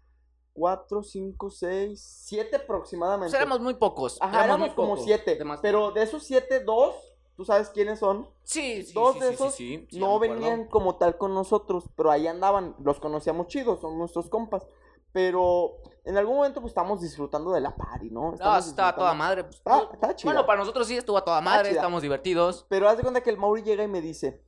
cuatro, 0.53 1.03
cinco, 1.03 1.49
seis, 1.49 2.01
siete 2.01 2.57
aproximadamente. 2.57 3.31
Pues 3.31 3.41
éramos 3.41 3.59
muy 3.61 3.75
pocos. 3.75 4.17
Ajá, 4.21 4.43
éramos 4.45 4.67
muy 4.67 4.75
como 4.75 4.89
pocos. 4.89 5.05
siete. 5.05 5.39
Pero 5.61 5.91
de 5.91 6.03
esos 6.03 6.23
siete, 6.23 6.59
dos 6.59 6.95
tú 7.39 7.45
sabes 7.45 7.69
quiénes 7.69 7.99
son. 7.99 8.27
Sí, 8.43 8.83
sí, 8.83 8.91
Dos 8.93 9.13
sí, 9.13 9.19
de 9.21 9.27
sí, 9.29 9.33
esos 9.33 9.55
sí, 9.55 9.87
no 9.93 10.19
venían 10.19 10.67
como 10.67 10.97
tal 10.97 11.17
con 11.17 11.33
nosotros, 11.33 11.85
pero 11.95 12.11
ahí 12.11 12.27
andaban, 12.27 12.75
los 12.83 12.99
conocíamos 12.99 13.47
chidos, 13.47 13.79
son 13.79 13.97
nuestros 13.97 14.29
compas. 14.29 14.67
Pero 15.13 15.77
en 16.03 16.17
algún 16.17 16.35
momento 16.35 16.59
pues 16.59 16.71
estamos 16.71 16.99
disfrutando 16.99 17.51
de 17.53 17.61
la 17.61 17.73
party, 17.77 18.09
¿no? 18.11 18.23
No, 18.23 18.33
Estamos 18.33 18.67
estaba 18.67 18.89
a 18.89 18.95
toda 18.95 19.13
madre. 19.13 19.45
pues, 19.45 19.55
Está- 19.55 19.77
no- 19.77 19.93
está 19.93 20.13
chida. 20.17 20.31
Bueno, 20.33 20.45
para 20.45 20.59
nosotros 20.59 20.85
sí 20.85 20.97
estuvo 20.97 21.17
a 21.17 21.23
toda 21.23 21.39
madre, 21.39 21.71
estamos 21.71 22.01
divertidos. 22.01 22.65
Pero 22.67 22.89
haz 22.89 22.97
de 22.97 23.03
cuenta 23.03 23.21
que 23.23 23.29
el 23.29 23.37
Mauri 23.37 23.61
llega 23.63 23.85
y 23.85 23.87
me 23.87 24.01
dice, 24.01 24.43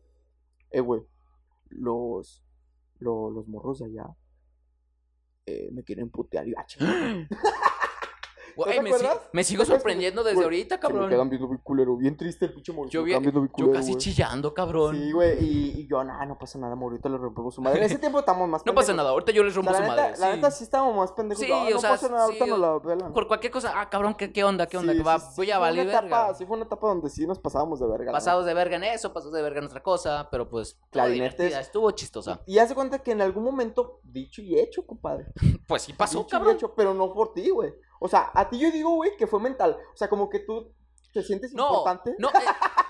eh, 0.69 0.81
güey, 0.81 1.01
los, 1.69 2.43
lo- 2.99 3.29
los 3.31 3.47
morros 3.47 3.79
de 3.79 3.85
allá 3.85 4.13
eh, 5.45 5.69
me 5.71 5.81
quieren 5.85 6.09
putear. 6.09 6.45
Y, 6.45 6.53
ah, 6.55 6.65
Güey, 8.55 8.79
me, 8.81 8.89
si- 8.89 8.95
acuerdas? 8.95 9.19
me 9.33 9.43
sigo 9.43 9.65
sorprendiendo 9.65 10.23
desde 10.23 10.43
ahorita, 10.43 10.75
se 10.75 10.81
me 10.81 10.89
cabrón. 10.89 11.09
quedan 11.09 11.29
viendo 11.29 11.47
bien 11.47 11.61
culero, 11.63 11.95
bien 11.97 12.17
triste 12.17 12.45
el 12.45 12.53
pinche 12.53 12.73
Mauri. 12.73 12.89
Yo, 12.89 13.03
vi- 13.03 13.11
bien 13.17 13.23
yo 13.31 13.51
culero, 13.51 13.73
casi 13.73 13.95
chillando, 13.95 14.53
cabrón. 14.53 14.95
Sí, 14.97 15.11
güey, 15.11 15.43
y, 15.43 15.79
y 15.81 15.87
yo, 15.87 16.03
nah, 16.03 16.25
no 16.25 16.37
pasa 16.37 16.57
nada, 16.59 16.75
Maurito 16.75 17.09
le 17.09 17.17
rompemos 17.17 17.55
su 17.55 17.61
madre. 17.61 17.79
En 17.79 17.83
ese 17.85 17.97
tiempo 17.99 18.19
estamos 18.19 18.47
más 18.49 18.61
no 18.65 18.73
pasa 18.73 18.87
pendejos. 18.87 18.97
nada, 18.97 19.09
ahorita 19.11 19.31
yo 19.31 19.43
les 19.43 19.55
rompo 19.55 19.73
su 19.73 19.81
la, 19.81 19.87
neta, 19.89 20.01
madre. 20.01 20.17
la 20.19 20.35
neta 20.35 20.51
sí 20.51 20.63
estábamos 20.63 20.95
más 20.95 21.11
pendejos. 21.11 21.43
Sí, 21.43 21.49
no, 21.49 21.69
no 21.69 21.77
o 21.77 21.79
sea, 21.79 21.89
pasa 21.91 22.09
nada, 22.09 22.23
ahorita 22.25 22.45
nos 22.45 22.59
la 22.59 22.79
pelan. 22.81 23.13
Por 23.13 23.27
cualquier 23.27 23.51
cosa, 23.51 23.73
ah, 23.79 23.89
cabrón, 23.89 24.13
¿qué, 24.15 24.31
qué 24.31 24.43
onda? 24.43 24.67
¿Qué 24.67 24.77
onda? 24.77 24.91
Sí, 24.93 24.97
que 24.99 25.03
va, 25.03 25.17
voy 25.35 25.51
a 25.51 25.59
valer 25.59 25.87
etapa. 25.87 26.33
Sí 26.33 26.45
fue 26.45 26.55
una 26.57 26.65
etapa 26.65 26.87
donde 26.87 27.09
sí 27.09 27.25
nos 27.27 27.39
pasábamos 27.39 27.79
de 27.79 27.87
verga. 27.87 28.11
Pasados 28.11 28.45
de 28.45 28.53
verga 28.53 28.75
en 28.77 28.83
eso, 28.83 29.13
pasados 29.13 29.33
de 29.33 29.41
verga 29.41 29.59
en 29.59 29.65
otra 29.65 29.81
cosa, 29.83 30.27
pero 30.31 30.49
pues 30.49 30.79
divertida, 30.91 31.59
estuvo 31.59 31.89
chistosa. 31.91 32.41
Y 32.45 32.57
hace 32.59 32.75
cuenta 32.75 32.99
que 32.99 33.11
en 33.11 33.21
algún 33.21 33.43
momento, 33.43 33.99
dicho 34.03 34.41
y 34.41 34.57
hecho, 34.59 34.85
compadre. 34.85 35.25
Pues 35.67 35.83
sí 35.83 35.93
pasó, 35.93 36.19
Dicho 36.19 36.27
y 36.27 36.31
cabrón. 36.31 36.55
hecho, 36.55 36.73
pero 36.75 36.93
no 36.93 37.13
por 37.13 37.33
ti, 37.33 37.49
güey. 37.49 37.73
O 38.03 38.07
sea, 38.07 38.31
a 38.33 38.49
ti 38.49 38.57
yo 38.57 38.71
digo, 38.71 38.95
güey, 38.95 39.15
que 39.15 39.27
fue 39.27 39.39
mental. 39.39 39.77
O 39.93 39.95
sea, 39.95 40.09
como 40.09 40.27
que 40.27 40.39
tú 40.39 40.73
te 41.11 41.23
sientes 41.23 41.53
No, 41.53 41.67
importante. 41.67 42.15
no, 42.19 42.29
eh, 42.29 42.31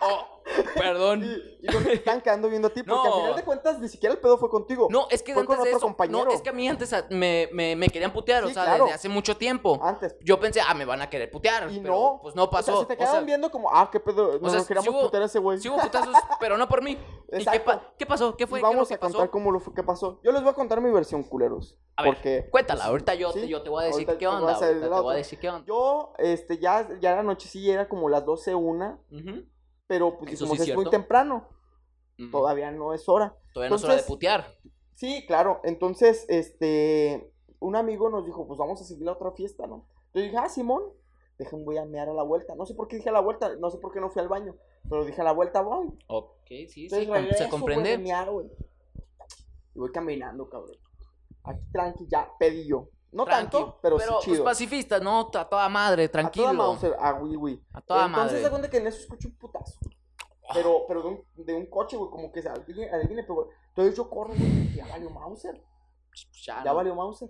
oh, 0.02 0.42
perdón. 0.76 1.24
Y, 1.24 1.66
y 1.66 1.68
no 1.72 1.80
te 1.80 1.94
están 1.94 2.22
quedando 2.22 2.50
viendo 2.50 2.68
a 2.68 2.72
ti, 2.72 2.84
porque 2.84 3.08
No. 3.08 3.14
al 3.16 3.20
final 3.22 3.36
de 3.36 3.44
cuentas 3.44 3.80
ni 3.80 3.88
siquiera 3.88 4.14
el 4.14 4.20
pedo 4.22 4.38
fue 4.38 4.50
contigo. 4.50 4.88
No, 4.92 5.08
es 5.10 5.24
que 5.24 5.34
Fue 5.34 5.42
antes 5.42 5.56
con 5.56 5.64
de 5.64 5.70
otro 5.70 5.78
eso, 5.78 5.86
compañero. 5.88 6.26
no, 6.26 6.32
es 6.32 6.42
que 6.42 6.50
a 6.50 6.54
mí 6.54 6.68
antes 6.68 6.94
me, 7.10 7.50
me, 7.52 7.76
me 7.76 7.88
querían 7.90 8.12
putear, 8.14 8.44
o 8.44 8.50
sea, 8.50 8.64
claro. 8.66 8.84
desde 8.86 8.96
hace 8.96 9.10
mucho 9.10 9.38
tiempo. 9.38 9.80
Antes. 9.82 10.16
Yo 10.22 10.40
pensé, 10.40 10.62
ah, 10.62 10.74
me 10.74 10.86
van 10.86 11.02
a 11.02 11.10
querer 11.10 11.30
putear, 11.32 11.72
Y 11.72 11.80
pero 11.80 11.94
no. 11.96 12.20
pues 12.22 12.36
no 12.36 12.50
pasó. 12.50 12.74
O 12.74 12.76
sea, 12.76 12.82
se 12.82 12.88
te 12.88 12.94
O 12.94 12.98
quedaban 12.98 13.16
sea, 13.22 13.26
viendo 13.26 13.50
como, 13.52 13.70
ah, 13.74 13.90
qué 13.92 14.00
pedo. 14.00 14.40
Nos 14.40 14.52
sea, 14.52 14.60
nos 14.60 14.68
queríamos 14.68 14.94
hubo- 14.94 15.02
putear 15.04 15.24
a 15.24 15.26
ese 15.28 15.40
güey. 15.40 15.60
sí 15.60 15.70
hubo 15.70 15.78
putazos, 15.80 16.16
pero 16.40 16.58
no 16.58 16.68
por 16.68 16.84
mí. 16.84 16.98
¿Y 17.32 17.46
qué, 17.46 17.60
pa- 17.62 17.94
qué 17.98 18.06
pasó? 18.06 18.36
¿Qué 18.36 18.46
fue? 18.46 18.60
Y 18.60 18.62
¿Qué 18.62 18.68
es 18.68 18.72
lo 18.74 18.78
vamos 18.78 18.92
a 18.92 18.98
contar 18.98 19.30
cómo 19.30 19.52
lo 19.52 19.60
fue, 19.60 19.74
qué 19.74 19.84
pasó. 19.84 20.20
Yo 20.24 20.32
les 20.32 20.42
voy 20.42 20.52
a 20.52 20.54
contar 20.54 20.82
mi 20.82 20.92
versión, 20.92 21.24
culeros. 21.24 21.78
A 21.96 22.04
ver, 22.04 22.14
porque 22.16 22.48
Cuéntala, 22.50 22.86
ahorita 22.86 23.14
yo, 23.16 23.32
¿sí? 23.32 23.42
te, 23.42 23.48
yo 23.48 23.62
te 23.62 23.70
voy 23.70 23.84
a 23.84 23.88
decir 23.88 24.06
qué 24.18 24.28
onda. 24.28 24.58
te 24.60 24.88
voy 24.88 25.14
a 25.14 25.18
decir 25.18 25.40
qué 25.40 25.50
onda. 25.50 25.66
yo, 25.66 26.14
este, 26.18 26.58
ya, 26.58 26.88
ya 27.00 27.16
la 27.16 27.24
noche 27.24 27.48
sí 27.48 27.70
era 27.70 27.88
como 27.88 28.10
las 28.12 28.26
12, 28.26 28.54
una, 28.56 29.00
pero 29.88 30.18
pues 30.18 30.34
Eso 30.34 30.46
como 30.46 30.56
sí 30.62 30.70
es 30.70 30.76
muy 30.76 30.90
temprano, 30.90 31.48
todavía 32.32 32.72
no 32.72 32.94
es 32.94 33.08
hora. 33.10 33.36
Todavía 33.54 33.70
no 33.72 33.76
es 33.78 33.84
hora 33.84 33.94
de 33.96 34.00
entonces- 34.02 34.08
putear. 34.08 34.58
Sí, 34.96 35.26
claro. 35.26 35.60
Entonces, 35.64 36.26
este, 36.30 37.34
un 37.60 37.76
amigo 37.76 38.10
nos 38.10 38.26
dijo, 38.26 38.46
pues 38.48 38.58
vamos 38.60 38.80
a 38.82 38.84
seguir 38.84 39.06
la 39.06 39.14
otra 39.14 39.32
fiesta, 39.32 39.66
¿no? 39.66 39.88
Yo 40.14 40.22
dije, 40.22 40.38
ah, 40.38 40.48
Simón, 40.48 40.84
dejen, 41.40 41.66
voy 41.66 41.78
a 41.78 41.86
mear 41.86 42.08
a 42.10 42.14
la 42.14 42.22
vuelta. 42.24 42.54
No 42.56 42.66
sé 42.68 42.76
por 42.76 42.88
qué 42.88 42.98
dije 42.98 43.10
a 43.10 43.14
la 43.14 43.20
vuelta, 43.22 43.56
no 43.56 43.72
sé 43.72 43.80
por 43.80 43.92
qué 43.92 44.00
no 44.00 44.10
fui 44.12 44.22
al 44.22 44.28
baño, 44.28 44.56
pero 44.88 45.04
dije 45.04 45.20
a 45.22 45.24
la 45.24 45.32
vuelta, 45.32 45.62
voy. 45.62 45.88
Ok, 46.08 46.46
sí, 46.48 46.68
sí, 46.68 46.84
Entonces 46.84 47.10
regreso, 47.10 47.44
se 47.46 47.50
comprende. 47.50 47.98
mear. 47.98 48.30
Y 49.74 49.80
voy 49.80 49.92
caminando, 49.92 50.48
cabrón. 50.50 50.78
Aquí 51.44 51.62
tranqui, 51.72 52.08
ya, 52.08 52.30
pedí 52.38 52.68
yo. 52.68 52.90
No 53.12 53.26
Tranqui, 53.26 53.52
tanto, 53.52 53.80
pero, 53.82 54.00
sí 54.00 54.06
pues 54.10 54.22
chido. 54.26 54.44
pacifista, 54.46 55.00
no, 55.00 55.30
a 55.34 55.50
toda 55.50 55.68
madre, 55.68 56.08
tranquilo. 56.08 56.48
A 56.48 56.52
toda 56.54 56.68
Mauser, 56.68 56.96
a 56.98 57.14
Wii 57.16 57.36
Wii. 57.36 57.66
A 57.74 57.82
toda 57.82 58.06
Entonces 58.06 58.32
madre. 58.32 58.44
se 58.44 58.50
cuenta 58.50 58.70
que 58.70 58.78
en 58.78 58.88
eso 58.88 59.00
escucho 59.02 59.28
un 59.28 59.36
putazo. 59.38 59.78
Pero, 60.54 60.86
pero 60.88 61.02
de 61.02 61.08
un, 61.10 61.24
de 61.36 61.54
un 61.54 61.66
coche, 61.66 61.98
güey, 61.98 62.10
como 62.10 62.32
que 62.32 62.42
se 62.42 62.50
alguien, 62.50 62.94
alguien 62.94 63.16
le 63.18 63.24
pegó. 63.24 63.50
Entonces 63.70 63.96
yo 63.96 64.10
corro, 64.10 64.34
güey, 64.34 64.50
y 64.72 64.76
ya 64.76 64.88
valió 64.88 65.10
Mauser. 65.10 65.62
Ya, 66.46 66.64
Ya 66.64 66.72
no. 66.72 66.76
valió 66.76 66.96
Mauser. 66.96 67.30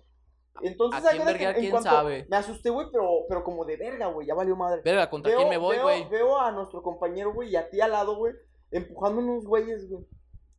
Entonces, 0.62 1.06
¿A 1.06 1.12
quién 1.12 1.26
verga, 1.26 1.50
en 1.52 1.56
quién 1.60 1.72
cuanto- 1.72 1.90
sabe? 1.90 2.26
Me 2.30 2.36
asusté, 2.38 2.70
güey, 2.70 2.88
pero, 2.92 3.10
pero 3.30 3.44
como 3.44 3.64
de 3.66 3.78
verga, 3.78 4.08
güey, 4.08 4.28
ya 4.28 4.34
valió 4.36 4.56
madre. 4.56 4.82
Verga, 4.84 5.10
¿contra 5.10 5.36
quién 5.36 5.50
me 5.50 5.58
voy, 5.58 5.76
veo, 5.78 5.84
güey? 5.86 6.08
veo 6.10 6.38
a 6.40 6.52
nuestro 6.52 6.84
compañero, 6.84 7.34
güey, 7.34 7.50
y 7.52 7.56
a 7.56 7.70
ti 7.70 7.80
al 7.82 7.92
lado, 7.92 8.16
güey, 8.18 8.34
empujando 8.70 9.22
unos 9.22 9.46
güeyes, 9.46 9.90
güey. 9.90 10.06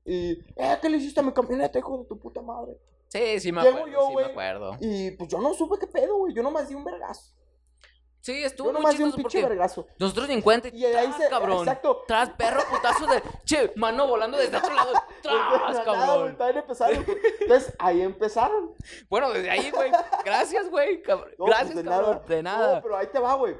Y, 0.04 0.32
eh, 0.56 0.78
¿qué 0.80 0.88
le 0.88 0.96
hiciste 0.96 1.20
a 1.20 1.22
mi 1.22 1.32
camioneta, 1.32 1.78
hijo 1.78 1.98
de 1.98 2.04
tu 2.06 2.18
puta 2.18 2.40
madre? 2.42 2.76
Sí, 3.12 3.40
sí 3.40 3.52
me 3.52 3.60
acuerdo, 3.60 3.86
yo, 3.88 4.06
sí 4.06 4.12
güey. 4.14 4.24
me 4.26 4.30
acuerdo. 4.32 4.76
Y 4.80 5.10
pues 5.12 5.28
yo 5.30 5.38
no 5.38 5.52
supe 5.52 5.76
qué 5.78 5.86
pedo, 5.86 6.16
güey, 6.16 6.32
yo 6.34 6.42
nomás 6.42 6.68
di 6.68 6.74
un 6.74 6.82
vergazo. 6.84 7.34
Sí, 8.20 8.42
estuvo 8.44 8.72
Yo 8.72 8.78
muy 8.80 8.94
di 8.96 9.02
un 9.02 9.12
pinche 9.12 9.42
vergazo. 9.42 9.86
nosotros 9.98 10.30
en 10.30 10.40
cuenta 10.42 10.68
Y 10.68 10.80
de 10.80 10.96
ahí 10.96 11.08
tras, 11.08 11.22
se, 11.22 11.28
cabrón. 11.28 11.58
exacto. 11.58 12.04
Tras, 12.06 12.30
perro, 12.30 12.60
putazo 12.70 13.04
de... 13.08 13.20
Che, 13.44 13.72
mano 13.74 14.06
volando 14.06 14.38
desde 14.38 14.56
otro 14.56 14.72
lado. 14.72 14.92
De 15.22 15.28
Tras, 15.28 15.34
nada, 15.34 15.72
güey, 15.72 15.84
cabrón. 15.84 16.36
no 16.38 16.46
empezaron. 16.60 17.06
Entonces, 17.40 17.74
ahí 17.80 18.00
empezaron. 18.00 18.74
Bueno, 19.10 19.30
desde 19.32 19.50
ahí, 19.50 19.70
güey. 19.72 19.90
Gracias, 20.24 20.70
güey. 20.70 21.02
No, 21.08 21.18
pues, 21.20 21.34
Gracias, 21.36 21.74
de 21.74 21.82
cabrón. 21.84 22.10
nada. 22.12 22.24
De 22.28 22.42
nada. 22.44 22.74
No, 22.76 22.82
pero 22.82 22.96
ahí 22.96 23.06
te 23.08 23.18
va, 23.18 23.34
güey. 23.34 23.56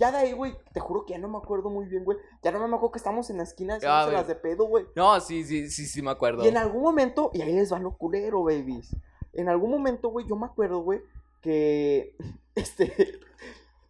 Ya 0.00 0.10
de 0.10 0.16
ahí, 0.16 0.32
güey, 0.32 0.56
te 0.72 0.80
juro 0.80 1.04
que 1.04 1.12
ya 1.12 1.18
no 1.18 1.28
me 1.28 1.36
acuerdo 1.36 1.68
muy 1.68 1.84
bien, 1.84 2.04
güey. 2.04 2.16
Ya 2.42 2.50
no 2.50 2.58
me 2.58 2.74
acuerdo 2.74 2.92
que 2.92 2.98
estamos 2.98 3.28
en 3.28 3.36
la 3.36 3.42
esquina 3.42 3.74
haciéndose 3.74 4.04
güey. 4.06 4.16
las 4.16 4.28
de 4.28 4.34
pedo, 4.34 4.64
güey. 4.64 4.86
No, 4.96 5.20
sí, 5.20 5.44
sí, 5.44 5.68
sí, 5.68 5.84
sí 5.84 6.00
me 6.00 6.10
acuerdo. 6.10 6.42
Y 6.42 6.48
en 6.48 6.56
algún 6.56 6.82
momento, 6.82 7.30
y 7.34 7.42
ahí 7.42 7.52
les 7.52 7.70
va 7.70 7.78
lo 7.78 7.98
culero, 7.98 8.42
babies. 8.42 8.96
En 9.34 9.50
algún 9.50 9.70
momento, 9.70 10.08
güey, 10.08 10.26
yo 10.26 10.36
me 10.36 10.46
acuerdo, 10.46 10.80
güey, 10.80 11.02
que 11.42 12.16
este, 12.54 13.20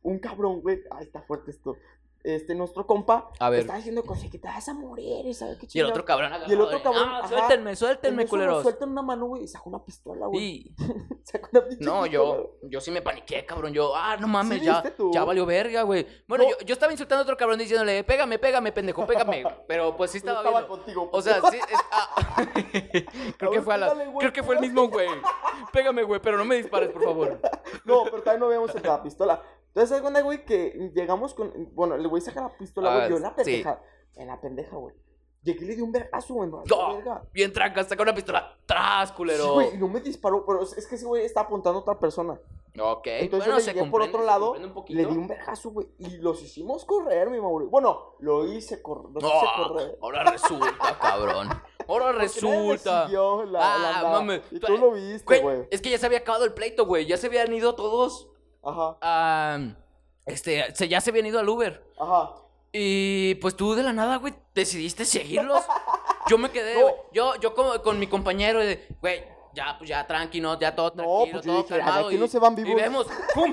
un 0.02 0.18
cabrón, 0.18 0.62
güey, 0.62 0.82
ay, 0.90 1.04
está 1.04 1.22
fuerte 1.22 1.52
esto. 1.52 1.76
Este, 2.22 2.54
nuestro 2.54 2.86
compa, 2.86 3.30
A 3.38 3.48
ver. 3.48 3.60
estaba 3.60 3.78
diciendo 3.78 4.02
cosas 4.04 4.30
que 4.30 4.38
te 4.38 4.46
vas 4.46 4.68
a 4.68 4.74
morir 4.74 5.24
y 5.24 5.32
sabe 5.32 5.56
qué 5.56 5.66
Y 5.72 5.80
el 5.80 5.86
otro 5.86 6.04
cabrón 6.04 6.26
agarrado 6.34 6.50
Y 6.52 6.54
el 6.54 6.60
otro 6.60 6.82
cabrón, 6.82 7.08
Ah, 7.08 7.26
suéltenme, 7.26 7.70
En 7.70 7.76
suéltenme, 7.76 8.26
culeros. 8.26 8.62
Suelta 8.62 8.84
una 8.84 9.00
mano, 9.00 9.24
güey, 9.26 9.44
y 9.44 9.48
saca 9.48 9.64
una 9.66 9.82
pistola, 9.82 10.26
güey. 10.26 10.42
Y... 10.44 10.74
Saca 11.24 11.48
una 11.52 11.66
pinche 11.66 11.82
No, 11.84 12.02
pistola, 12.02 12.06
yo, 12.08 12.58
yo 12.64 12.80
sí 12.82 12.90
me 12.90 13.00
paniqué, 13.00 13.46
cabrón. 13.46 13.72
Yo, 13.72 13.94
ah, 13.96 14.16
no 14.18 14.28
mames, 14.28 14.58
¿Sí 14.58 14.64
ya, 14.66 14.82
ya 15.12 15.24
valió 15.24 15.46
verga, 15.46 15.82
güey. 15.82 16.06
Bueno, 16.28 16.44
No. 16.44 16.50
yo, 16.50 16.56
yo 16.66 16.72
estaba 16.74 16.92
insultando 16.92 17.20
a 17.20 17.22
otro 17.22 17.36
cabrón 17.38 17.58
diciéndole, 17.58 18.04
pégame, 18.04 18.38
pégame, 18.38 18.70
pendejo, 18.72 19.06
pégame. 19.06 19.42
Pero 19.66 19.96
pues 19.96 20.10
sí 20.10 20.18
Yo 20.20 20.28
estaba, 20.30 20.40
estaba 20.40 20.60
viendo. 20.60 20.76
contigo. 20.76 21.08
O 21.12 21.22
sea, 21.22 21.40
sí, 21.50 21.56
es- 21.56 21.78
ah. 21.90 22.46
creo 23.38 23.50
que 23.50 23.62
fue 23.62 23.74
a 23.74 23.78
la, 23.78 23.94
creo 24.18 24.32
que 24.32 24.42
fue 24.42 24.56
el 24.56 24.60
mismo 24.60 24.88
güey. 24.88 25.08
Pégame, 25.72 26.02
güey, 26.02 26.20
pero 26.20 26.36
no 26.36 26.44
me 26.44 26.56
dispares, 26.56 26.90
por 26.90 27.02
favor. 27.02 27.40
No, 27.84 28.04
pero 28.04 28.22
también 28.22 28.40
no 28.40 28.48
veíamos 28.48 28.74
la 28.82 29.02
pistola. 29.02 29.40
Entonces, 29.70 29.88
¿se 29.88 29.94
da 29.96 30.02
cuenta, 30.02 30.20
güey, 30.22 30.44
que 30.44 30.90
llegamos 30.94 31.32
con. 31.34 31.52
Bueno, 31.74 31.94
el 31.94 32.06
güey 32.08 32.20
saca 32.20 32.42
la 32.42 32.56
pistola, 32.56 32.90
güey. 32.92 33.02
Ah, 33.04 33.08
yo 33.08 33.16
en 33.16 33.22
la 33.22 33.28
sí. 33.30 33.34
pendeja. 33.36 33.82
En 34.16 34.26
la 34.26 34.40
pendeja, 34.40 34.76
güey. 34.76 34.94
Llegué 35.42 35.64
y 35.64 35.68
le 35.68 35.76
di 35.76 35.80
un 35.82 35.90
vergazo, 35.92 36.34
güey. 36.34 36.50
No, 36.50 36.94
verga. 36.96 37.22
bien 37.32 37.50
tranca, 37.52 37.82
saca 37.84 38.02
una 38.02 38.14
pistola. 38.14 38.58
Tras, 38.66 39.08
Sí, 39.08 39.14
culero. 39.14 39.54
güey, 39.54 39.74
y 39.74 39.78
no 39.78 39.88
me 39.88 40.00
disparó, 40.00 40.44
pero 40.44 40.62
es 40.62 40.86
que 40.86 40.96
ese 40.96 41.06
güey 41.06 41.24
está 41.24 41.40
apontando 41.42 41.78
a 41.78 41.82
otra 41.82 41.98
persona. 41.98 42.34
ok, 42.78 43.06
Entonces 43.06 43.30
bueno, 43.30 43.44
yo 43.46 43.54
le 43.54 43.60
se 43.62 43.72
llegué 43.72 43.90
por 43.90 44.02
otro 44.02 44.22
lado, 44.22 44.54
le 44.88 45.06
di 45.06 45.16
un 45.16 45.26
vergazo, 45.28 45.70
güey. 45.70 45.88
Y 45.98 46.18
los 46.18 46.42
hicimos 46.42 46.84
correr, 46.84 47.30
mi 47.30 47.40
Mauri. 47.40 47.64
Bueno, 47.66 48.16
lo 48.18 48.46
hice, 48.52 48.82
cor 48.82 49.10
los 49.14 49.24
hice 49.24 49.32
No, 49.56 49.68
correr. 49.68 49.98
ahora 50.02 50.24
resulta, 50.30 50.98
cabrón. 51.00 51.48
Ahora 51.88 52.12
resulta. 52.12 53.08
la- 53.08 53.74
Ah, 53.74 53.78
la 53.78 53.88
andada. 53.96 54.10
mames. 54.18 54.42
Y 54.50 54.60
Tú- 54.60 54.66
tú 54.66 54.76
lo 54.76 54.92
viste, 54.92 55.24
Güey, 55.24 55.40
güey. 55.42 55.68
es 55.70 55.80
que 55.80 55.88
ya 55.90 55.96
se 55.98 56.04
había 56.06 56.18
acabado 56.18 56.44
el 56.44 56.52
pleito, 56.52 56.84
güey. 56.86 57.06
Ya 57.06 57.16
se 57.16 57.28
habían 57.28 57.50
ido 57.54 57.74
todos. 57.74 58.29
Ajá, 58.62 59.58
este, 60.26 60.74
se, 60.74 60.88
ya 60.88 61.00
se 61.00 61.10
habían 61.10 61.26
ido 61.26 61.38
al 61.40 61.48
Uber. 61.48 61.82
ajá. 61.98 62.32
Y 62.72 63.34
pues 63.36 63.56
tú 63.56 63.74
de 63.74 63.82
la 63.82 63.92
nada, 63.92 64.16
güey, 64.18 64.32
decidiste 64.54 65.04
seguirlos. 65.04 65.60
Yo 66.28 66.38
me 66.38 66.50
quedé, 66.50 66.74
No. 66.74 66.80
güey. 66.82 66.94
Yo, 67.12 67.34
yo 67.40 67.52
como 67.56 67.82
con 67.82 67.98
mi 67.98 68.06
compañero, 68.06 68.60
de, 68.60 68.86
güey, 69.00 69.24
ya, 69.54 69.74
pues 69.76 69.90
ya 69.90 70.06
tranquilo, 70.06 70.56
ya 70.60 70.76
todo 70.76 70.92
No, 70.94 71.02
tranquilo, 71.02 71.32
pues 71.32 71.44
yo 71.46 71.52
todo 71.52 71.62
dije, 71.64 71.78
calmado. 71.80 72.06
aquí 72.06 72.14
y, 72.14 72.18
no 72.20 72.28
se 72.28 72.38
van 72.38 72.52
y 72.56 72.62
vivos. 72.62 72.80
vemos, 72.80 73.06
¡pum! 73.34 73.52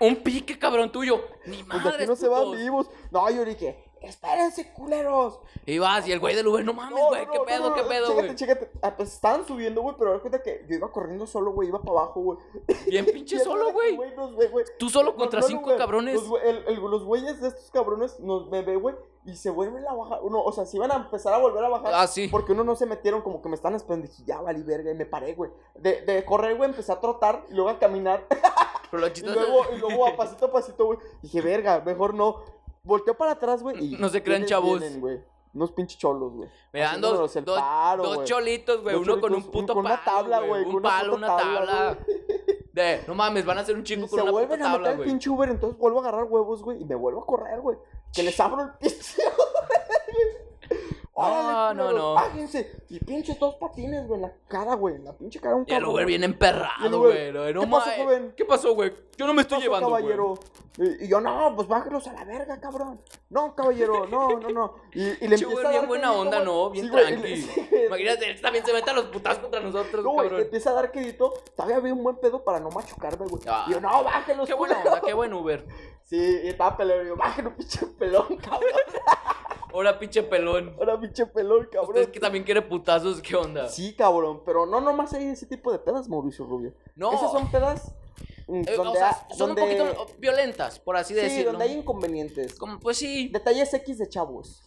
Un 0.00 0.16
pique, 0.16 0.58
cabrón 0.58 0.92
tuyo. 0.92 1.24
Ni 1.46 1.62
Pues 1.64 1.82
madre. 1.82 1.96
aquí 2.00 2.06
no 2.06 2.14
se 2.16 2.28
van 2.28 2.50
vivos. 2.52 2.90
No, 3.10 3.30
yo 3.30 3.42
dije, 3.46 3.82
espérense, 4.02 4.72
culeros. 4.72 5.38
Y 5.66 5.78
vas, 5.78 6.06
y 6.08 6.12
el 6.12 6.20
güey 6.20 6.34
del 6.34 6.46
Uber, 6.46 6.64
no 6.64 6.72
mames, 6.72 6.98
güey, 7.08 7.26
no, 7.26 7.32
qué 7.32 7.38
pedo, 7.46 7.68
no, 7.70 7.74
qué 7.74 7.82
pedo, 7.82 8.06
chécate, 8.08 8.26
güey. 8.26 8.36
chécate. 8.36 8.70
Ah, 8.82 8.94
pues 8.96 9.12
estaban 9.12 9.46
subiendo, 9.46 9.82
güey, 9.82 9.96
pero 9.98 10.20
cuenta 10.20 10.42
que 10.42 10.64
yo 10.68 10.76
iba 10.76 10.90
corriendo 10.92 11.26
solo, 11.26 11.52
güey, 11.52 11.68
iba 11.68 11.80
para 11.80 12.00
abajo, 12.00 12.20
güey. 12.20 12.38
Bien 12.86 13.04
pinche 13.12 13.38
solo, 13.38 13.72
güey. 13.72 13.98
Tú 14.78 14.88
solo 14.88 15.14
contra 15.16 15.42
cinco 15.42 15.74
cabrones. 15.76 16.14
Los, 16.14 16.28
güey- 16.28 16.42
el- 16.44 16.64
el- 16.68 16.80
los 16.80 17.04
güeyes 17.04 17.40
de 17.40 17.48
estos 17.48 17.70
cabrones 17.70 18.18
nos 18.20 18.48
me 18.48 18.62
ve, 18.62 18.76
güey, 18.76 18.94
y 19.24 19.36
se 19.36 19.50
vuelven 19.50 19.86
a 19.86 19.92
bajar. 19.94 20.20
Uno, 20.22 20.42
o 20.42 20.52
sea, 20.52 20.64
se 20.64 20.76
iban 20.76 20.90
a 20.90 20.96
empezar 20.96 21.34
a 21.34 21.38
volver 21.38 21.62
a 21.64 21.68
bajar. 21.68 21.92
Ah, 21.94 22.06
sí. 22.06 22.28
Porque 22.28 22.52
uno 22.52 22.64
no 22.64 22.76
se 22.76 22.86
metieron, 22.86 23.20
como 23.22 23.42
que 23.42 23.48
me 23.48 23.56
están 23.56 23.74
esperando. 23.74 24.06
Dije, 24.08 24.22
ya 24.26 24.40
valí 24.40 24.62
verga, 24.62 24.90
y 24.90 24.94
me 24.94 25.06
paré, 25.06 25.34
güey. 25.34 25.50
De, 25.74 26.00
de 26.02 26.24
correr, 26.24 26.56
güey, 26.56 26.70
empecé 26.70 26.92
a 26.92 27.00
trotar 27.00 27.44
y 27.50 27.54
luego 27.54 27.68
a 27.70 27.78
caminar. 27.78 28.26
Pero 28.90 29.00
lo 29.02 29.06
y, 29.14 29.20
luego, 29.20 29.64
y 29.74 29.78
luego 29.78 30.06
a 30.06 30.16
pasito 30.16 30.46
a 30.46 30.52
pasito, 30.52 30.86
güey. 30.86 30.98
Dije, 31.22 31.40
verga, 31.42 31.82
mejor 31.84 32.14
no. 32.14 32.36
Volteo 32.88 33.14
para 33.14 33.32
atrás, 33.32 33.62
güey. 33.62 33.96
No 33.98 34.08
se 34.08 34.22
crean, 34.22 34.40
¿quiénes 34.44 34.48
chavos. 34.50 34.80
vienen, 34.80 35.00
güey? 35.00 35.20
Unos 35.52 35.72
pinches 35.72 35.98
cholos, 35.98 36.32
güey. 36.32 36.48
Me 36.72 36.80
dan 36.80 37.00
dos, 37.02 37.36
el 37.36 37.44
dos, 37.44 37.58
paro, 37.60 38.02
dos 38.02 38.14
güey. 38.16 38.26
cholitos, 38.26 38.82
güey. 38.82 38.96
Uno 38.96 39.20
con 39.20 39.34
un 39.34 39.42
puto 39.42 39.74
con 39.74 39.84
una 39.84 40.02
palo, 40.02 40.30
tabla, 40.30 40.40
güey, 40.40 40.62
Un 40.62 40.66
con 40.68 40.76
una 40.76 40.88
palo, 40.88 41.14
una 41.16 41.26
tabla, 41.26 41.66
tabla. 41.66 41.98
De, 42.72 43.02
no 43.06 43.14
mames, 43.14 43.44
van 43.44 43.58
a 43.58 43.60
hacer 43.60 43.74
un 43.74 43.84
chingo 43.84 44.06
se 44.06 44.10
con 44.10 44.20
una 44.22 44.30
puta 44.30 44.46
vuelven 44.46 44.62
a 44.62 44.64
meter 44.68 44.72
tabla, 44.72 44.90
el 44.90 44.96
güey. 44.96 45.08
pinche 45.08 45.28
Uber, 45.30 45.48
entonces 45.50 45.78
vuelvo 45.78 45.98
a 45.98 46.02
agarrar 46.02 46.24
huevos, 46.24 46.62
güey, 46.62 46.80
y 46.80 46.84
me 46.86 46.94
vuelvo 46.94 47.22
a 47.22 47.26
correr, 47.26 47.60
güey. 47.60 47.76
Que 48.14 48.22
les 48.22 48.40
abro 48.40 48.62
el 48.62 48.70
pinche. 48.78 49.22
¡Órale, 51.14 51.74
no, 51.74 51.84
culeros, 51.84 52.00
no. 52.00 52.14
Bájense. 52.14 52.72
Y 52.90 53.00
pinches 53.00 53.38
dos 53.38 53.56
patines, 53.56 54.06
güey, 54.06 54.20
en 54.20 54.22
la 54.28 54.32
cara, 54.46 54.74
güey. 54.74 54.94
En 54.94 55.04
la 55.04 55.12
pinche 55.12 55.40
cara 55.40 55.56
un 55.56 55.62
Y 55.66 55.72
el 55.72 55.78
cabrón. 55.78 55.94
Uber 55.94 56.06
bien 56.06 56.22
el 56.22 56.30
emperrado, 56.30 56.98
güey. 57.00 57.32
No 57.32 57.60
¿qué 57.60 57.66
pasó, 57.66 57.90
joven? 57.96 58.34
¿Qué 58.36 58.44
pasó, 58.44 58.74
güey? 58.74 58.92
Yo 59.16 59.26
no 59.26 59.34
me 59.34 59.42
estoy 59.42 59.58
pasó, 59.58 59.64
llevando, 59.64 59.88
güey. 59.90 60.16
Y, 60.78 61.04
y 61.04 61.08
yo, 61.08 61.20
no, 61.20 61.54
pues 61.56 61.66
bájelos 61.66 62.06
a 62.06 62.12
la 62.12 62.24
verga, 62.24 62.60
cabrón. 62.60 63.00
No, 63.30 63.54
caballero, 63.56 64.06
no, 64.06 64.38
no, 64.38 64.48
no. 64.50 64.74
Y, 64.94 65.02
y 65.24 65.28
le 65.28 65.36
Che, 65.36 65.44
empieza 65.44 65.46
güey, 65.52 65.66
a 65.66 65.68
bien 65.70 65.80
dar 65.82 65.88
buena 65.88 66.12
onda, 66.12 66.36
güey. 66.38 66.46
¿no? 66.46 66.70
Bien 66.70 66.84
Sí, 66.86 66.90
güey, 66.90 67.02
y 67.04 67.06
tranqui. 67.08 67.28
le- 67.28 67.36
sí, 67.42 67.66
güey. 67.70 67.86
Imagínate, 67.86 68.30
él 68.30 68.40
también 68.40 68.64
se 68.64 68.72
mete 68.72 68.90
a 68.90 68.94
los 68.94 69.04
putazos 69.06 69.38
contra 69.40 69.60
nosotros, 69.60 70.04
No, 70.04 70.10
güey, 70.12 70.24
le 70.26 70.30
cabrón. 70.30 70.44
empieza 70.44 70.70
a 70.70 70.74
dar 70.74 70.92
crédito. 70.92 71.34
Todavía 71.56 71.76
había 71.76 71.92
un 71.94 72.02
buen 72.04 72.16
pedo 72.16 72.44
para 72.44 72.60
no 72.60 72.70
machucarme, 72.70 73.26
güey. 73.26 73.42
Ah. 73.48 73.64
Y 73.68 73.72
yo, 73.72 73.80
no, 73.80 74.04
bájelos, 74.04 74.46
Qué 74.46 74.54
buena 74.54 74.74
culero". 74.76 74.94
onda, 74.94 75.06
qué 75.06 75.14
buen 75.14 75.32
Uber. 75.32 75.66
Sí, 76.08 76.16
y 76.16 76.48
estaba 76.48 76.74
pelón. 76.74 77.04
Y 77.04 77.08
yo, 77.08 77.16
bájelo, 77.16 77.54
pinche 77.54 77.84
pelón, 77.98 78.36
cabrón. 78.38 78.70
Ahora, 79.74 79.98
pinche 79.98 80.22
pelón. 80.22 80.74
Ahora, 80.78 80.98
pinche 80.98 81.26
pelón, 81.26 81.66
cabrón. 81.70 81.90
Ustedes 81.90 82.08
que 82.08 82.18
también 82.20 82.44
quiere 82.44 82.62
putazos, 82.62 83.20
¿qué 83.20 83.36
onda? 83.36 83.68
Sí, 83.68 83.94
cabrón, 83.94 84.40
pero 84.46 84.64
no 84.64 84.80
nomás 84.80 85.12
hay 85.12 85.26
ese 85.26 85.44
tipo 85.46 85.70
de 85.70 85.78
pedas, 85.78 86.08
Mauricio 86.08 86.46
Rubio. 86.46 86.72
No. 86.96 87.12
Esas 87.12 87.30
son 87.30 87.50
pedas 87.50 87.92
donde, 88.48 88.76
o 88.76 88.94
sea, 88.94 89.10
ha- 89.10 89.34
son 89.34 89.54
donde- 89.54 89.62
un 89.80 89.94
poquito 89.94 90.06
violentas, 90.18 90.80
por 90.80 90.96
así 90.96 91.14
sí, 91.14 91.20
decirlo. 91.20 91.52
donde 91.52 91.66
hay 91.66 91.72
inconvenientes. 91.74 92.54
Como, 92.54 92.80
pues 92.80 92.96
sí, 92.96 93.28
Detalles 93.28 93.72
X 93.74 93.98
de 93.98 94.08
chavos. 94.08 94.62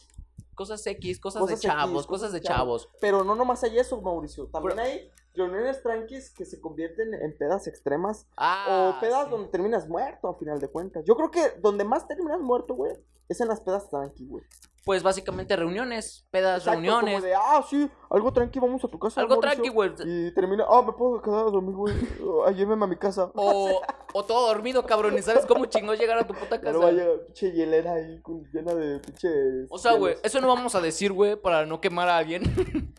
cosas 0.56 0.86
X, 0.86 1.20
cosas, 1.20 1.42
Cosas 1.42 1.60
de 1.62 1.68
chavos, 1.68 2.02
X, 2.04 2.08
cosas 2.08 2.32
de 2.34 2.42
chavos. 2.42 2.88
Pero 3.00 3.24
no 3.24 3.34
nomás 3.34 3.64
hay 3.64 3.80
eso, 3.80 4.00
Mauricio. 4.00 4.46
También 4.48 4.76
Pero- 4.78 4.88
hay 4.88 5.10
reuniones 5.34 5.82
tranquis 5.82 6.32
que 6.32 6.46
se 6.46 6.60
convierten 6.60 7.14
en 7.14 7.38
pedas 7.38 7.68
extremas. 7.68 8.28
Ah, 8.38 8.96
o 8.96 9.00
pedas 9.00 9.26
sí. 9.26 9.32
donde 9.32 9.50
terminas 9.50 9.88
muerto, 9.88 10.28
a 10.28 10.38
final 10.38 10.60
de 10.60 10.68
cuentas. 10.68 11.04
Yo 11.06 11.16
creo 11.16 11.32
que 11.32 11.60
donde 11.62 11.84
más 11.84 12.08
terminas 12.08 12.40
muerto, 12.40 12.76
güey, 12.76 12.94
es 13.30 13.40
en 13.42 13.48
las 13.48 13.62
pedas 13.62 13.90
tranqui, 13.90 14.26
güey. 14.28 14.44
Pues 14.84 15.04
básicamente 15.04 15.56
reuniones, 15.56 16.26
pedas, 16.32 16.62
Exacto, 16.64 16.82
reuniones. 16.82 17.14
Como 17.14 17.26
de, 17.28 17.36
ah, 17.36 17.64
sí, 17.70 17.88
algo 18.10 18.34
tranqui, 18.34 18.60
vamos 18.60 18.84
a 18.84 18.88
tu 18.88 18.98
casa. 18.98 19.22
Algo 19.22 19.36
Mauricio". 19.36 19.52
tranqui, 19.62 19.70
güey. 19.70 19.92
Y 20.06 20.34
termina, 20.34 20.66
ah, 20.68 20.82
me 20.82 20.92
puedo 20.94 21.22
quedar 21.22 21.42
a 21.42 21.52
dormir, 21.52 21.76
güey. 21.76 21.94
Lléveme 22.56 22.84
a 22.86 22.88
mi 22.88 22.96
casa. 22.96 23.32
O, 23.36 23.80
o 24.14 24.26
todo 24.26 24.48
dormido, 24.48 24.84
cabrón. 24.88 25.16
¿Y 25.18 25.22
sabes 25.22 25.46
cómo 25.46 25.66
chingó 25.68 25.94
llegar 25.94 26.18
a 26.18 26.26
tu 26.26 26.34
puta 26.34 26.60
casa? 26.60 26.74
no 26.74 26.80
vaya 26.80 27.06
pinche 27.28 27.52
hielera 27.52 27.94
ahí 27.94 28.20
con- 28.22 28.44
llena 28.52 28.74
de 28.74 29.00
pinches. 29.00 29.68
O 29.70 29.78
sea, 29.78 29.94
güey, 29.94 30.16
eso 30.24 30.42
no 30.42 30.48
vamos 30.48 30.74
a 30.74 30.82
decir, 30.82 31.14
güey, 31.14 31.36
para 31.36 31.68
no 31.68 31.80
quemar 31.80 32.10
a 32.10 32.18
alguien. 32.18 32.42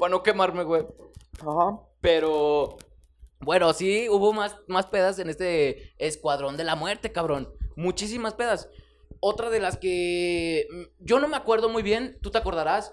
Para 0.00 0.10
no 0.10 0.22
quemarme, 0.22 0.64
güey. 0.64 0.86
Ajá. 1.40 1.80
Pero. 2.00 2.76
Bueno, 3.40 3.72
sí, 3.72 4.08
hubo 4.10 4.32
más, 4.32 4.56
más 4.68 4.86
pedas 4.86 5.18
en 5.18 5.30
este 5.30 5.94
escuadrón 5.98 6.56
de 6.56 6.64
la 6.64 6.76
muerte, 6.76 7.10
cabrón. 7.12 7.52
Muchísimas 7.76 8.34
pedas. 8.34 8.68
Otra 9.20 9.50
de 9.50 9.60
las 9.60 9.76
que. 9.78 10.66
mm, 10.70 10.82
Yo 11.04 11.20
no 11.20 11.28
me 11.28 11.36
acuerdo 11.36 11.68
muy 11.68 11.82
bien, 11.82 12.18
tú 12.22 12.30
te 12.30 12.38
acordarás. 12.38 12.92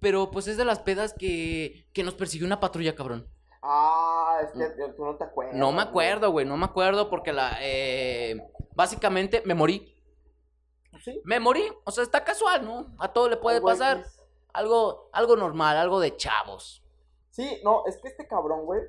Pero 0.00 0.30
pues 0.30 0.48
es 0.48 0.56
de 0.58 0.66
las 0.66 0.80
pedas 0.80 1.14
que, 1.14 1.86
que 1.94 2.02
nos 2.02 2.14
persiguió 2.14 2.46
una 2.46 2.60
patrulla, 2.60 2.94
cabrón. 2.94 3.26
Ah, 3.62 4.38
es 4.42 4.50
que 4.52 4.92
tú 4.94 5.04
no 5.04 5.16
te 5.16 5.24
acuerdas. 5.24 5.54
No 5.56 5.72
me 5.72 5.80
acuerdo, 5.80 6.30
güey, 6.30 6.44
no 6.44 6.56
me 6.58 6.66
acuerdo 6.66 7.08
porque 7.08 7.32
la. 7.32 7.56
eh, 7.62 8.36
básicamente 8.74 9.42
me 9.46 9.54
morí. 9.54 9.94
¿Sí? 11.02 11.20
Me 11.24 11.40
morí. 11.40 11.64
O 11.84 11.90
sea, 11.90 12.04
está 12.04 12.22
casual, 12.24 12.64
¿no? 12.64 12.94
A 12.98 13.12
todo 13.12 13.28
le 13.30 13.36
puede 13.38 13.56
Algo 13.56 13.68
pasar. 13.68 13.98
X. 14.00 14.20
Algo, 14.52 15.08
algo 15.12 15.36
normal, 15.36 15.76
algo 15.76 15.98
de 16.00 16.16
chavos. 16.16 16.83
Sí, 17.34 17.58
no, 17.64 17.82
es 17.86 17.96
que 17.98 18.06
este 18.08 18.28
cabrón, 18.28 18.64
güey. 18.64 18.80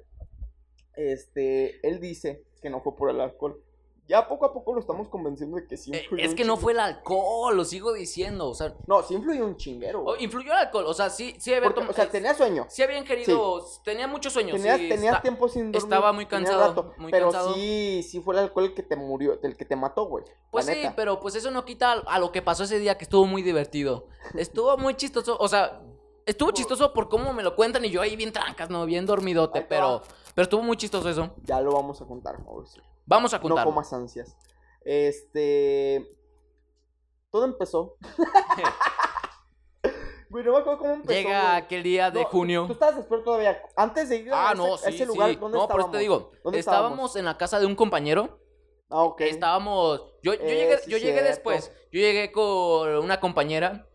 Este, 0.95 1.85
él 1.87 1.99
dice 1.99 2.43
que 2.61 2.69
no 2.69 2.79
fue 2.81 2.95
por 2.95 3.09
el 3.09 3.19
alcohol. 3.19 3.61
Ya 4.07 4.27
poco 4.29 4.45
a 4.45 4.53
poco 4.53 4.75
lo 4.75 4.79
estamos 4.79 5.09
convenciendo 5.09 5.57
de 5.57 5.65
que 5.65 5.77
sí 5.77 5.91
Eh, 5.91 6.01
influyó 6.03 6.23
es 6.23 6.29
un 6.29 6.35
que 6.37 6.45
no 6.45 6.57
fue 6.57 6.73
el 6.73 6.79
alcohol, 6.79 7.57
lo 7.57 7.65
sigo 7.65 7.91
diciendo. 7.91 8.47
O 8.47 8.53
sea, 8.53 8.75
No, 8.85 9.01
sí 9.01 9.15
influyó 9.15 9.43
un 9.43 9.57
chinguero. 9.57 10.03
güey. 10.03 10.23
influyó 10.23 10.51
el 10.51 10.59
alcohol. 10.59 10.85
O 10.85 10.93
sea, 10.93 11.09
sí, 11.09 11.35
sí 11.39 11.51
había 11.55 11.69
Porque, 11.73 11.89
o 11.89 11.93
sea, 11.93 12.03
eh, 12.03 12.09
tenía 12.11 12.35
sueño. 12.35 12.67
sí 12.69 12.83
había 12.83 12.99
ingerido. 12.99 13.65
Tenía 13.83 14.07
muchos 14.07 14.31
sueños. 14.31 14.57
Tenías, 14.57 14.77
sí, 14.79 14.89
tenías 14.89 15.13
está- 15.15 15.21
tiempo 15.23 15.49
sin 15.49 15.71
dormir. 15.71 15.77
estaba 15.77 16.13
muy 16.13 16.27
cansado, 16.27 16.93
muy 16.99 17.11
pero 17.11 17.31
cansado. 17.31 17.55
sí, 17.55 18.03
sí 18.07 18.21
fue 18.21 18.35
el 18.35 18.41
alcohol 18.41 18.65
el 18.65 18.73
que 18.75 18.83
te 18.83 18.95
murió, 18.95 19.39
el 19.41 19.57
que 19.57 19.65
te 19.65 19.75
mató, 19.75 20.05
güey. 20.05 20.23
Pues 20.51 20.65
sí, 20.65 20.71
neta. 20.73 20.93
pero 20.95 21.19
pues 21.19 21.33
eso 21.33 21.49
no 21.49 21.65
quita 21.65 21.93
a 21.93 22.20
lo 22.20 22.31
que 22.31 22.43
pasó 22.43 22.65
ese 22.65 22.77
día, 22.77 23.00
que 23.00 23.05
estuvo 23.05 23.25
muy 23.25 23.41
divertido. 23.41 24.07
Estuvo 24.35 24.77
muy 24.77 24.93
chistoso. 24.93 25.35
O 25.39 25.48
sea, 25.48 25.81
estuvo 26.25 26.51
chistoso 26.51 26.94
por 26.94 27.09
cómo 27.09 27.33
me 27.33 27.44
lo 27.44 27.55
cuentan 27.55 27.85
y 27.85 27.90
yo 27.90 28.01
ahí 28.01 28.16
bien 28.16 28.31
trancas, 28.31 28.70
¿no? 28.70 28.85
Bien 28.85 29.05
dormidote. 29.05 29.61
Pero, 29.61 30.01
pero 30.33 30.44
estuvo 30.44 30.61
muy 30.64 30.77
chistoso 30.77 31.09
eso. 31.09 31.33
Ya 31.44 31.61
lo 31.61 31.74
vamos 31.74 32.01
a 32.01 32.05
contar, 32.05 32.40
Mauricio. 32.44 32.83
Vamos 33.05 33.33
a 33.33 33.38
No 33.38 33.44
contar. 33.44 33.66
comas 33.66 33.92
ansias. 33.94 34.35
Este. 34.81 36.07
Todo 37.31 37.46
empezó. 37.46 37.98
Güey, 40.27 40.44
no 40.44 40.53
me 40.53 40.57
acuerdo 40.57 40.79
cómo 40.79 40.94
empezó. 40.96 41.14
Llega 41.14 41.42
güey. 41.44 41.55
aquel 41.57 41.83
día 41.83 42.11
de 42.11 42.22
No, 42.24 42.27
junio. 42.27 42.64
Tú 42.68 42.74
estabas 42.74 42.98
despierto 42.98 43.24
todavía. 43.25 43.61
Antes 43.75 44.09
de 44.09 44.18
ir 44.18 44.33
a 44.33 44.50
Ah, 44.50 44.53
ese, 44.53 44.57
no, 44.57 44.77
sí, 44.77 44.90
ese 44.90 45.05
lugar, 45.05 45.29
sí. 45.29 45.35
¿dónde 45.38 45.57
No, 45.57 45.68
por 45.68 45.79
estábamos? 45.79 45.85
eso 45.85 45.92
te 45.92 45.98
digo. 46.00 46.31
¿Dónde 46.44 46.59
Estábamos 46.59 47.16
en 47.16 47.25
la 47.25 47.38
casa 47.38 47.59
de 47.59 47.66
un 47.68 47.75
compañero. 47.75 48.40
Ah, 48.90 49.03
ok. 49.03 49.22
Estábamos. 49.22 50.00
Yo, 50.24 50.33
yo 50.33 50.42
Eh, 50.42 50.55
llegué, 50.55 50.77
sí, 50.79 50.92
yo 50.92 50.98
llegué 50.98 51.11
cierto. 51.22 51.29
después. 51.29 51.72
Yo 51.92 52.00
llegué 52.01 52.31
con 52.31 52.90
una 52.98 53.20
compañera. 53.22 53.88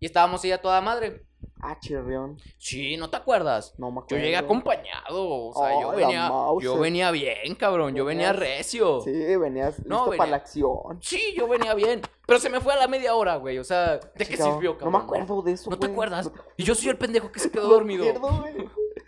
Y 0.00 0.06
estábamos 0.06 0.44
ella 0.44 0.60
toda 0.60 0.80
madre. 0.80 1.24
Ah, 1.60 1.76
chirrión. 1.80 2.38
Sí, 2.56 2.96
¿no 2.96 3.10
te 3.10 3.16
acuerdas? 3.16 3.74
No 3.78 3.90
me 3.90 3.96
Yo 3.96 4.00
acuerdo. 4.02 4.24
llegué 4.24 4.36
acompañado. 4.36 5.28
O 5.28 5.52
sea, 5.54 5.76
Oh, 5.76 5.80
yo 5.82 5.90
la 5.92 5.96
venía. 5.96 6.32
Yo 6.60 6.78
venía 6.78 7.10
bien, 7.10 7.54
cabrón. 7.56 7.94
Yo 7.94 8.04
venía 8.04 8.32
recio. 8.32 9.00
Sí, 9.00 9.10
venías 9.36 9.78
No, 9.84 9.96
listo 9.96 10.10
venía- 10.10 10.18
para 10.18 10.30
la 10.30 10.36
acción. 10.36 10.98
Sí, 11.00 11.34
yo 11.36 11.48
venía 11.48 11.74
bien. 11.74 12.00
Pero 12.26 12.38
se 12.38 12.48
me 12.48 12.60
fue 12.60 12.74
a 12.74 12.76
la 12.76 12.86
media 12.88 13.14
hora, 13.14 13.36
güey. 13.36 13.58
O 13.58 13.64
sea, 13.64 13.98
¿de 13.98 14.26
qué 14.26 14.36
sirvió, 14.36 14.78
cabrón? 14.78 14.92
No 14.92 14.98
me 14.98 15.04
acuerdo 15.04 15.42
de 15.42 15.52
eso, 15.52 15.68
¿No 15.70 15.78
te 15.78 15.86
acuerdas? 15.86 16.26
No- 16.26 16.42
Y 16.56 16.62
yo 16.64 16.74
soy 16.74 16.90
el 16.90 16.98
pendejo 16.98 17.32
que 17.32 17.40
se 17.40 17.50
quedó 17.50 17.64
no 17.64 17.68
me 17.70 17.74
dormido. 17.74 18.08
acuerdo, 18.08 18.40
güey. 18.40 18.54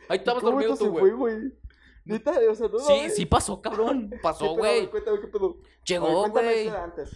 Ahí 0.08 0.18
estabas 0.18 0.42
¿Cómo 0.42 0.52
dormido 0.60 0.76
tú, 0.76 0.90
güey. 1.18 1.52
Neta, 2.04 2.32
o 2.50 2.54
sea, 2.54 2.66
no 2.68 2.78
Sí, 2.80 3.10
sí 3.10 3.26
pasó, 3.26 3.60
cabrón. 3.60 4.08
¿Qué 4.10 4.16
Pasó, 4.18 4.56
güey. 4.56 4.88
Cuéntame, 4.90 5.20
¿qué 5.20 5.26
pedo? 5.28 5.58
Llegó, 5.86 6.28
güey. 6.30 6.68
antes. 6.68 7.10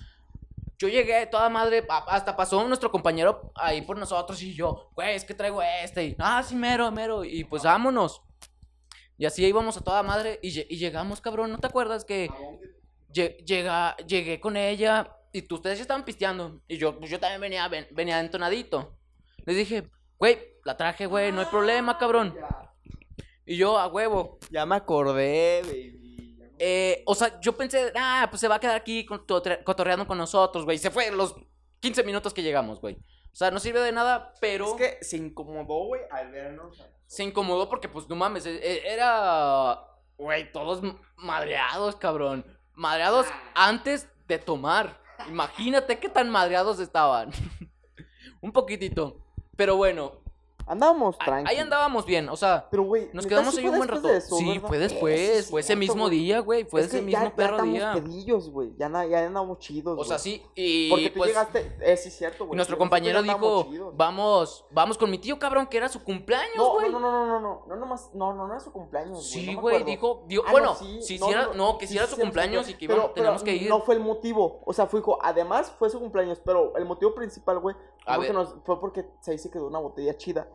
Yo 0.79 0.89
llegué 0.89 1.27
toda 1.27 1.49
madre, 1.49 1.87
hasta 2.09 2.37
pasó 2.37 2.67
nuestro 2.67 2.91
compañero 2.91 3.53
ahí 3.55 3.81
por 3.83 3.97
nosotros 3.97 4.43
y 4.43 4.55
yo, 4.55 4.91
güey, 4.95 5.15
es 5.15 5.25
que 5.25 5.33
traigo 5.35 5.63
este. 5.63 6.05
Y, 6.05 6.17
ah, 6.19 6.43
sí, 6.43 6.55
mero, 6.57 6.91
mero. 6.91 7.25
Y 7.25 7.45
pues 7.45 7.63
vámonos. 7.63 8.23
Y 9.17 9.27
así 9.27 9.45
íbamos 9.47 9.77
a 9.77 9.81
toda 9.81 10.03
madre 10.03 10.41
y, 10.43 10.51
lle- 10.51 10.67
y 10.69 10.77
llegamos, 10.77 11.21
cabrón. 11.21 11.53
¿No 11.53 11.59
te 11.59 11.69
acuerdas 11.69 12.05
que 12.05 12.29
lle- 13.13 13.37
llega, 13.45 13.97
llegué 13.99 14.41
con 14.41 14.57
ella 14.57 15.17
y 15.33 15.43
tú, 15.43 15.55
ustedes 15.57 15.79
ya 15.79 15.83
estaban 15.83 16.05
pisteando? 16.05 16.61
Y 16.67 16.77
yo, 16.79 16.99
pues 16.99 17.11
yo 17.11 17.21
también 17.21 17.41
venía, 17.41 17.69
ven- 17.69 17.87
venía 17.93 18.19
entonadito. 18.19 18.97
Les 19.47 19.57
dije, 19.57 19.89
güey, 20.19 20.39
la 20.65 20.77
traje, 20.77 21.07
güey, 21.07 21.31
no 21.31 21.41
hay 21.41 21.47
problema, 21.47 21.97
cabrón. 21.99 22.37
Y 23.47 23.57
yo, 23.57 23.79
a 23.79 23.87
huevo. 23.87 24.39
Ya 24.51 24.67
me 24.67 24.75
acordé, 24.75 25.63
baby. 25.63 26.01
Eh, 26.59 27.03
o 27.07 27.15
sea, 27.15 27.41
yo 27.41 27.57
pensé, 27.57 27.93
ah, 27.97 28.27
pues 28.31 28.41
se 28.41 28.49
va 28.49 28.57
a 28.57 28.61
quedar 28.61 28.77
aquí 28.77 29.05
cotorreando 29.65 30.07
con 30.07 30.19
nosotros, 30.19 30.65
güey. 30.65 30.79
Se 30.79 30.91
fue 30.91 31.11
los 31.11 31.35
15 31.81 32.03
minutos 32.05 32.33
que 32.33 32.43
llegamos, 32.43 32.81
güey. 32.81 32.95
O 33.33 33.37
sea, 33.37 33.51
no 33.51 33.59
sirve 33.59 33.81
de 33.81 33.93
nada, 33.93 34.33
pero 34.41 34.67
Es 34.67 34.75
que 34.75 35.05
se 35.05 35.17
incomodó, 35.17 35.87
güey, 35.87 36.03
al 36.11 36.31
vernos. 36.31 36.81
se 37.07 37.25
incomodó 37.25 37.69
porque, 37.69 37.89
pues, 37.89 38.09
no 38.09 38.15
mames, 38.17 38.47
e- 38.47 38.57
e- 38.57 38.93
era, 38.93 39.81
güey, 40.17 40.53
todos 40.53 40.81
madreados, 41.17 41.97
cabrón. 41.97 42.47
Madreados 42.75 43.27
antes 43.55 44.09
de 44.29 44.39
tomar. 44.39 45.01
Imagínate 45.29 45.99
qué 45.99 46.09
tan 46.09 46.31
madreados 46.31 46.79
estaban. 46.81 47.31
Un 48.41 48.53
poquitito. 48.53 49.21
Pero 49.57 49.77
bueno, 49.77 50.21
Andábamos 50.67 51.19
tranquilos. 51.19 51.51
ahí 51.51 51.59
andábamos 51.59 52.07
bien, 52.07 52.29
o 52.31 52.37
sea... 52.37 52.69
Pero, 52.71 52.85
güey, 52.85 53.11
Nos 53.13 53.25
¿neta 53.25 53.29
quedamos 53.29 53.59
ahí 53.59 53.67
un 53.67 53.77
buen 53.77 53.89
rato. 53.89 54.09
de 54.09 54.17
eso, 54.17 54.37
sí, 54.37 54.53
verdad? 54.55 54.69
fue 54.69 54.79
después, 54.79 55.51
fue 55.51 55.61
ese 55.61 55.67
cierto, 55.67 55.81
mismo 55.81 56.09
día, 56.09 56.41
güey, 56.41 56.65
fue 56.65 56.81
Es 56.81 56.87
ese 56.87 56.97
que 56.99 57.03
mismo 57.03 57.21
ya, 57.23 57.29
ya 57.29 57.37
perro 57.37 57.57
estamos 57.57 57.75
día. 57.75 57.93
pedillos, 57.93 58.51
güey. 58.51 58.73
Ya, 58.79 59.05
ya 59.07 59.27
andamos 59.27 59.59
chidos, 59.59 59.99
O 59.99 60.05
sea, 60.05 60.19
sí, 60.19 60.43
y 60.55 60.89
Porque 60.91 61.11
tú 61.11 61.19
pues 61.19 61.29
llegaste... 61.31 61.77
Eh, 61.81 61.97
sí, 61.99 62.11
cierto, 62.11 62.47
güey. 62.47 62.57
nuestro 62.57 62.79
compañero 62.79 63.15
ya 63.15 63.21
andábamos 63.21 63.65
dijo, 63.65 63.71
chidos. 63.73 63.97
vamos, 63.97 64.65
vamos 64.71 64.97
con 64.97 65.11
mi 65.11 65.19
tío, 65.19 65.39
cabrón, 65.39 65.67
que 65.67 65.77
era 65.77 65.89
su 65.91 66.03
cumpleaños, 66.03 66.57
güey. 66.73 66.91
no, 66.91 66.99
no, 66.99 67.11
no, 67.13 67.27
no, 67.27 67.41
no, 67.41 67.41
no, 67.41 67.65
no, 67.69 67.77
nomás, 67.77 68.11
no, 68.15 68.33
no, 68.33 68.47
no 68.47 68.53
era 68.55 68.61
su 68.61 68.73
cumpleaños, 68.73 69.19
güey. 69.19 69.45
Sí, 69.45 69.55
güey, 69.55 69.85
dijo, 69.85 70.25
dijo- 70.27 70.45
Ah, 70.47 70.51
bueno, 70.53 70.75
si 70.77 71.19
no, 71.19 71.27
hiciera, 71.27 71.51
no, 71.55 71.77
que 71.77 71.87
si 71.87 71.97
era 71.99 72.07
su 72.07 72.17
cumpleaños 72.17 72.69
y 72.71 72.75
que 72.75 72.89
teníamos 73.15 73.43
que 73.43 73.55
ir. 73.55 73.69
No 73.69 73.83
fue 73.83 73.97
el 73.97 74.01
motivo, 74.01 74.63
o 74.65 74.73
sea, 74.73 74.87
fue, 74.87 75.03
además 75.21 75.71
fue 75.79 75.91
su 75.91 75.99
cumpleaños, 76.01 76.41
pero 76.43 76.75
el 76.77 76.87
motivo 76.87 77.15
principal, 77.15 77.59
güey, 77.59 77.77
fue, 78.65 78.81
porque 78.81 79.07
se 79.21 79.37
se 79.37 79.51
quedó 79.51 79.67
una 79.67 79.79
botella 79.79 80.17
chida. 80.17 80.49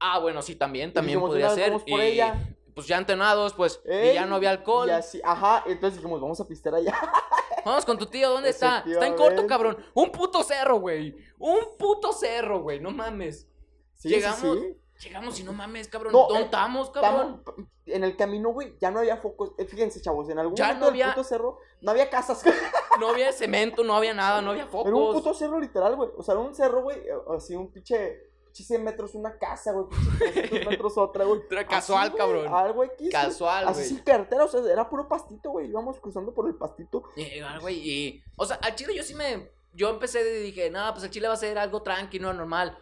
Ah, 0.00 0.18
bueno, 0.18 0.42
sí, 0.42 0.54
también, 0.56 0.92
también 0.92 1.16
dijimos, 1.18 1.30
podría 1.30 1.46
"Una 1.46 1.54
vez 1.56 1.64
ser. 1.64 1.72
por 1.90 2.00
y 2.00 2.02
ella". 2.02 2.54
pues 2.74 2.86
ya 2.86 2.98
entenados, 2.98 3.54
pues, 3.54 3.80
y 3.86 4.12
ya 4.14 4.26
no 4.26 4.34
había 4.36 4.50
alcohol. 4.50 4.88
Y 4.88 4.90
así, 4.92 5.20
ajá, 5.24 5.62
entonces 5.66 5.98
dijimos, 5.98 6.20
vamos 6.20 6.38
a 6.40 6.46
pistear 6.46 6.74
allá. 6.74 6.92
Vamos 7.64 7.84
con 7.84 7.98
tu 7.98 8.06
tío, 8.06 8.30
¿dónde 8.30 8.50
está? 8.50 8.84
Está 8.86 9.08
en 9.08 9.14
corto, 9.16 9.44
cabrón. 9.48 9.76
Un 9.94 10.12
puto 10.12 10.44
cerro, 10.44 10.78
güey. 10.78 11.16
Un 11.36 11.58
puto 11.76 12.12
cerro, 12.12 12.60
güey, 12.62 12.78
no 12.78 12.92
mames. 12.92 13.48
Sí, 13.94 14.08
Llegamos, 14.08 14.38
sí, 14.38 14.76
sí. 14.94 15.08
llegamos 15.08 15.40
y 15.40 15.42
no 15.42 15.52
mames, 15.52 15.88
cabrón. 15.88 16.12
No, 16.12 16.26
¿Dónde 16.28 16.42
eh, 16.42 16.44
estamos, 16.44 16.90
cabrón? 16.90 17.42
En 17.86 18.04
el 18.04 18.16
camino, 18.16 18.50
güey, 18.52 18.76
ya 18.78 18.92
no 18.92 19.00
había 19.00 19.16
focos. 19.16 19.50
Eh, 19.58 19.64
fíjense, 19.64 20.00
chavos, 20.00 20.28
en 20.28 20.38
algún 20.38 20.54
Ya 20.54 20.66
momento 20.66 20.80
no 20.86 20.92
del 20.92 21.02
había- 21.02 21.14
puto 21.14 21.24
cerro 21.24 21.58
no 21.80 21.90
había 21.90 22.08
casas. 22.08 22.44
No 23.00 23.08
había 23.08 23.32
cemento, 23.32 23.82
no 23.84 23.94
había 23.96 24.14
nada, 24.14 24.40
no 24.40 24.50
había 24.52 24.62
Era 24.62 24.70
un 24.72 24.84
focos. 24.84 25.16
puto 25.16 25.34
cerro 25.34 25.58
literal, 25.58 25.96
güey. 25.96 26.08
O 26.16 26.22
sea, 26.22 26.34
era 26.34 26.40
un 26.44 26.54
cerro, 26.54 26.82
güey, 26.82 26.98
eh, 26.98 27.12
así 27.36 27.56
un 27.56 27.70
pinche 27.72 28.30
100 28.64 28.84
metros 28.84 29.14
una 29.14 29.38
casa, 29.38 29.72
güey. 29.72 29.86
Pinche 29.88 30.32
300 30.42 30.66
metros 30.70 30.98
otra, 30.98 31.24
güey. 31.24 31.40
Pero 31.48 31.66
casual, 31.66 32.08
Así, 32.08 32.16
cabrón. 32.16 32.46
Algo 32.52 32.84
X. 32.84 32.96
güey. 32.98 33.10
Casual, 33.10 33.68
Así 33.68 33.84
sin 33.84 33.98
carretera, 33.98 34.44
o 34.44 34.48
sea, 34.48 34.60
era 34.70 34.88
puro 34.88 35.08
pastito, 35.08 35.50
güey. 35.50 35.68
Íbamos 35.68 35.98
cruzando 36.00 36.32
por 36.34 36.46
el 36.48 36.54
pastito. 36.54 37.04
Ah, 37.44 37.58
güey, 37.60 37.76
y. 37.76 38.22
O 38.36 38.44
sea, 38.46 38.56
al 38.62 38.74
chile 38.74 38.94
yo 38.94 39.02
sí 39.02 39.14
me. 39.14 39.50
Yo 39.72 39.90
empecé 39.90 40.20
y 40.38 40.42
dije, 40.42 40.70
no, 40.70 40.90
pues 40.92 41.04
el 41.04 41.10
chile 41.10 41.28
va 41.28 41.34
a 41.34 41.38
ser 41.38 41.58
algo 41.58 41.82
tranquilo, 41.82 42.32
normal. 42.32 42.78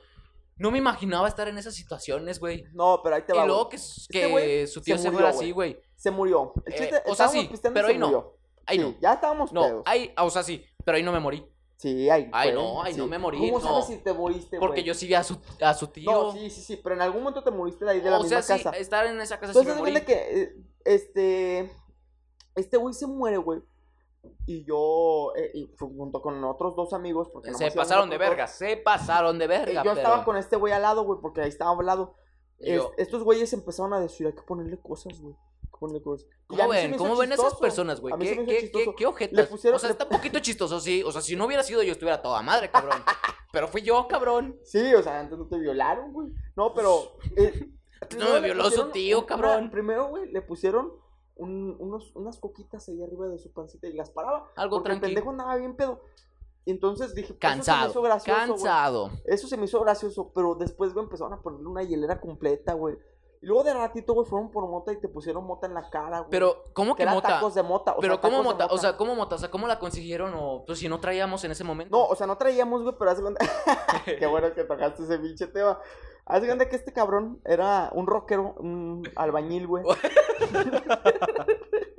No 0.56 0.70
me 0.70 0.78
imaginaba 0.78 1.26
estar 1.26 1.48
en 1.48 1.58
esas 1.58 1.74
situaciones, 1.74 2.38
güey. 2.38 2.64
No, 2.72 3.00
pero 3.02 3.16
ahí 3.16 3.22
te 3.22 3.32
va. 3.32 3.42
Y 3.42 3.46
luego 3.48 3.68
que, 3.68 3.76
que 4.08 4.62
Este 4.62 4.66
su 4.68 4.80
tío 4.80 4.96
se 4.96 5.02
se, 5.02 5.10
murió, 5.10 5.26
fuera 5.26 5.36
así, 5.36 5.50
güey. 5.50 5.80
Se 5.96 6.12
murió. 6.12 6.52
El 6.64 6.72
Eh, 6.72 6.76
chiste, 6.76 7.02
o 7.06 7.14
sea, 7.16 7.26
sí, 7.28 7.50
pero 7.72 7.88
se 7.88 7.92
ahí 7.94 7.98
no. 7.98 8.32
Ahí 8.66 8.78
Sí, 8.78 8.82
no. 8.84 8.94
Ya 9.00 9.14
estábamos 9.14 9.52
No, 9.52 9.62
pedos. 9.62 9.82
ahí, 9.86 10.14
o 10.16 10.30
sea, 10.30 10.44
sí, 10.44 10.64
pero 10.84 10.96
ahí 10.96 11.02
no 11.02 11.10
me 11.10 11.18
morí. 11.18 11.44
Sí, 11.76 12.08
ahí. 12.08 12.30
Ay, 12.32 12.52
no, 12.52 12.82
ay, 12.82 12.94
no 12.94 13.06
me 13.06 13.18
morí, 13.18 13.38
¿Cómo 13.38 13.58
no. 13.58 13.64
sabes 13.64 13.86
si 13.86 13.96
te 13.98 14.12
moriste, 14.12 14.58
Porque 14.58 14.76
güey? 14.80 14.84
yo 14.84 14.94
sí 14.94 15.06
vi 15.06 15.14
a 15.14 15.22
su, 15.24 15.36
a 15.60 15.74
su 15.74 15.88
tío. 15.88 16.10
No, 16.10 16.32
sí, 16.32 16.48
sí, 16.50 16.60
sí, 16.62 16.76
pero 16.82 16.94
en 16.94 17.02
algún 17.02 17.22
momento 17.22 17.42
te 17.42 17.50
moriste 17.50 17.84
de 17.84 17.90
ahí 17.90 18.00
de 18.00 18.10
la 18.10 18.18
o 18.18 18.22
misma 18.22 18.40
sea, 18.42 18.56
sí, 18.58 18.62
casa. 18.64 18.76
estar 18.78 19.06
en 19.06 19.20
esa 19.20 19.38
casa 19.40 19.52
sí 19.52 19.58
me 19.66 19.72
Entonces, 19.72 19.92
morí. 19.94 20.04
que 20.06 20.42
eh, 20.42 20.56
este 20.84 21.70
este 22.54 22.76
güey 22.76 22.94
se 22.94 23.06
muere, 23.06 23.36
güey. 23.38 23.60
Y 24.46 24.64
yo 24.64 25.32
eh, 25.36 25.50
y 25.52 25.68
junto 25.78 26.22
con 26.22 26.42
otros 26.44 26.74
dos 26.76 26.92
amigos 26.94 27.28
porque 27.30 27.52
Se 27.52 27.70
pasaron 27.72 28.08
de 28.08 28.16
verga, 28.18 28.46
se 28.46 28.76
pasaron 28.78 29.38
de 29.38 29.46
verga. 29.46 29.82
yo 29.84 29.90
pero- 29.90 29.96
estaba 29.96 30.24
con 30.24 30.36
este 30.36 30.56
güey 30.56 30.72
al 30.72 30.82
lado, 30.82 31.04
güey, 31.04 31.18
porque 31.20 31.42
ahí 31.42 31.48
estaba 31.48 31.72
al 31.78 31.84
lado. 31.84 32.14
y 32.58 32.70
Es- 32.70 32.76
yo, 32.76 32.92
estos 32.96 33.22
güeyes 33.24 33.52
empezaron 33.52 33.92
a 33.92 34.00
decir, 34.00 34.26
hay 34.26 34.32
que 34.32 34.42
ponerle 34.42 34.78
cosas, 34.80 35.20
güey. 35.20 35.34
A 35.74 36.46
¿Cómo 36.46 36.68
ven? 36.68 36.96
¿Cómo 36.96 37.16
ven 37.16 37.32
esas 37.32 37.54
personas, 37.56 38.00
güey? 38.00 38.14
¿Qué, 38.18 38.36
qué, 38.36 38.46
qué, 38.46 38.60
chistoso. 38.60 38.94
qué 38.96 39.06
ojetas? 39.06 39.48
pusieron- 39.48 39.76
o 39.76 39.78
sea, 39.78 39.88
le- 39.88 39.92
está 39.92 40.04
un 40.04 40.10
poquito 40.10 40.38
chistoso, 40.40 40.80
sí. 40.80 41.02
O 41.02 41.12
sea, 41.12 41.20
si 41.20 41.36
no 41.36 41.46
hubiera 41.46 41.62
sido 41.62 41.82
yo, 41.82 41.92
estuviera 41.92 42.20
toda 42.22 42.40
madre, 42.42 42.70
cabrón. 42.70 42.98
Pero 43.52 43.68
fui 43.68 43.82
yo, 43.82 44.06
cabrón. 44.08 44.58
Sí, 44.64 44.94
o 44.94 45.02
sea, 45.02 45.20
antes 45.20 45.38
no 45.38 45.46
te 45.46 45.58
violaron, 45.58 46.12
güey. 46.12 46.28
No, 46.56 46.74
pero. 46.74 47.16
eh, 47.36 47.70
primero 48.08 48.32
me 48.34 48.40
violó 48.40 48.70
su 48.70 48.90
tío, 48.90 49.24
cabrón. 49.26 49.70
primero, 49.70 50.08
güey, 50.08 50.30
le 50.32 50.42
pusieron 50.42 50.92
un- 51.36 51.76
unos, 51.78 52.14
unas 52.16 52.38
coquitas 52.38 52.88
ahí 52.88 53.00
arriba 53.02 53.28
de 53.28 53.38
su 53.38 53.52
pancita 53.52 53.86
y 53.86 53.92
las 53.92 54.10
paraba. 54.10 54.50
Algo 54.56 54.78
porque 54.78 54.92
el 54.92 54.98
tranquilo. 55.00 55.08
pendejo 55.08 55.30
andaba 55.30 55.56
bien 55.56 55.76
pedo. 55.76 56.00
Y 56.64 56.70
entonces 56.72 57.14
dije, 57.14 57.28
pues, 57.28 57.38
Cansado. 57.40 57.84
Eso 57.84 57.84
se 57.84 57.84
me 57.84 57.90
hizo 57.90 58.02
gracioso, 58.02 58.38
cansado. 58.40 59.10
Eso 59.26 59.48
se 59.48 59.56
me 59.56 59.64
hizo 59.66 59.80
gracioso, 59.80 60.32
pero 60.34 60.54
después, 60.54 60.92
güey, 60.94 61.04
empezaron 61.04 61.32
a 61.34 61.42
ponerle 61.42 61.66
una 61.68 61.82
hielera 61.82 62.20
completa, 62.20 62.72
güey. 62.72 62.96
Y 63.44 63.46
luego 63.46 63.62
de 63.62 63.74
ratito, 63.74 64.14
güey, 64.14 64.26
fueron 64.26 64.50
por 64.50 64.66
mota 64.66 64.90
y 64.90 64.96
te 64.96 65.06
pusieron 65.06 65.44
mota 65.44 65.66
en 65.66 65.74
la 65.74 65.90
cara, 65.90 66.20
güey. 66.20 66.30
Pero, 66.30 66.64
¿cómo 66.72 66.96
que 66.96 67.04
que 67.04 67.10
mota? 67.10 67.28
tacos 67.28 67.54
de 67.54 67.62
mota. 67.62 67.92
O 67.92 68.00
Pero, 68.00 68.14
sea, 68.14 68.20
¿cómo 68.22 68.42
mota? 68.42 68.66
O 68.70 68.78
sea, 68.78 68.96
¿cómo 68.96 69.14
mota? 69.14 69.34
O 69.34 69.38
sea, 69.38 69.50
¿cómo 69.50 69.66
la 69.66 69.78
consiguieron? 69.78 70.32
O, 70.34 70.64
pues, 70.64 70.78
si 70.78 70.88
no 70.88 70.98
traíamos 70.98 71.44
en 71.44 71.50
ese 71.50 71.62
momento. 71.62 71.94
No, 71.94 72.06
o 72.06 72.16
sea, 72.16 72.26
no 72.26 72.38
traíamos, 72.38 72.82
güey, 72.82 72.94
pero 72.98 73.10
hace 73.10 73.20
cuenta. 73.20 73.44
Qué 74.06 74.26
bueno 74.26 74.54
que 74.54 74.64
tocaste 74.64 75.02
ese 75.02 75.18
pinche 75.18 75.46
tema. 75.48 75.78
Hace 76.24 76.46
cuenta 76.46 76.70
que 76.70 76.76
este 76.76 76.94
cabrón 76.94 77.42
era 77.44 77.90
un 77.92 78.06
rockero, 78.06 78.54
un 78.60 79.06
albañil, 79.14 79.66
güey. 79.66 79.84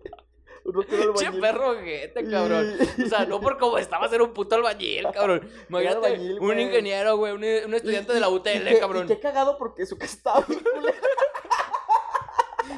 un 0.66 0.74
rockero 0.74 1.14
Che 1.14 1.26
albañil. 1.28 1.42
perro 1.42 1.70
ojete, 1.72 2.30
cabrón. 2.30 2.74
O 3.06 3.08
sea, 3.08 3.26
no 3.26 3.40
por 3.40 3.58
cómo 3.58 3.78
estabas, 3.78 4.12
era 4.12 4.24
un 4.24 4.34
puto 4.34 4.56
albañil, 4.56 5.08
cabrón. 5.14 5.50
Imagínate, 5.70 6.08
albañil, 6.08 6.32
un 6.34 6.40
güey. 6.40 6.62
ingeniero, 6.64 7.18
güey, 7.18 7.32
un, 7.34 7.40
un 7.44 7.74
estudiante 7.74 8.12
Y- 8.12 8.16
de 8.16 8.20
la 8.22 8.28
y- 8.28 8.32
y 8.32 8.36
UTL, 8.36 8.68
qué- 8.70 8.80
cabrón. 8.80 9.06
Y 9.06 9.08
qué 9.08 9.20
cagado 9.20 9.58
porque 9.58 9.86
su 9.86 9.98
casa 9.98 10.16
estaba 10.16 10.42
bien 10.48 10.60
culera. 10.60 10.98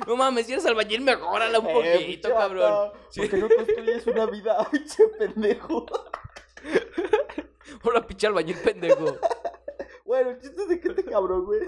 No 0.06 0.16
mames, 0.16 0.46
si 0.46 0.54
eres 0.54 0.66
albañil, 0.66 1.02
mejórala 1.02 1.60
un 1.60 1.68
Eh, 1.68 1.74
poquito, 2.00 2.30
cabrón. 2.30 2.62
vato, 2.72 2.94
Sí. 3.10 3.22
¿Por 3.22 3.30
qué 3.30 3.38
no 3.38 3.48
construyes 3.50 4.08
una 4.08 4.26
vida, 4.26 4.68
pinche 4.72 5.08
pendejo? 5.18 5.86
Hola, 7.84 8.06
pinche 8.06 8.28
albañil 8.28 8.58
pendejo. 8.58 9.18
Bueno, 10.06 10.30
el 10.32 10.40
chiste 10.40 10.62
es 10.62 10.68
de 10.70 10.80
que 10.80 10.90
este 10.90 11.04
cabrón, 11.06 11.46
güey. 11.46 11.60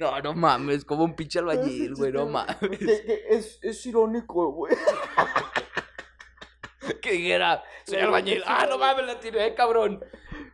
No, 0.00 0.18
no 0.22 0.32
mames, 0.32 0.86
como 0.86 1.04
un 1.04 1.14
pinche 1.14 1.40
albañil, 1.40 1.94
güey, 1.94 2.10
no 2.10 2.24
mames. 2.24 2.80
Es, 2.80 3.58
es 3.60 3.84
irónico, 3.84 4.50
güey. 4.50 4.74
Que 7.02 7.12
dijera, 7.12 7.62
soy 7.86 7.98
albañil. 7.98 8.42
Ah, 8.46 8.66
no 8.68 8.78
mames, 8.78 9.06
la 9.06 9.20
tiré, 9.20 9.54
cabrón. 9.54 10.02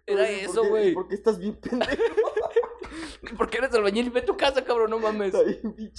Era 0.05 0.25
¿Por 0.25 0.35
eso, 0.35 0.69
güey. 0.69 0.93
¿Por 0.93 1.07
qué 1.07 1.15
estás 1.15 1.39
bien 1.39 1.55
pendejo? 1.55 1.93
¿Por 3.37 3.51
qué 3.51 3.59
eres 3.59 3.73
albañil? 3.75 4.11
Ve 4.11 4.21
a 4.21 4.25
tu 4.25 4.37
casa, 4.37 4.65
cabrón, 4.65 4.91
no 4.91 4.99
mames. 4.99 5.35
Está 5.35 5.43
bien. 5.43 5.93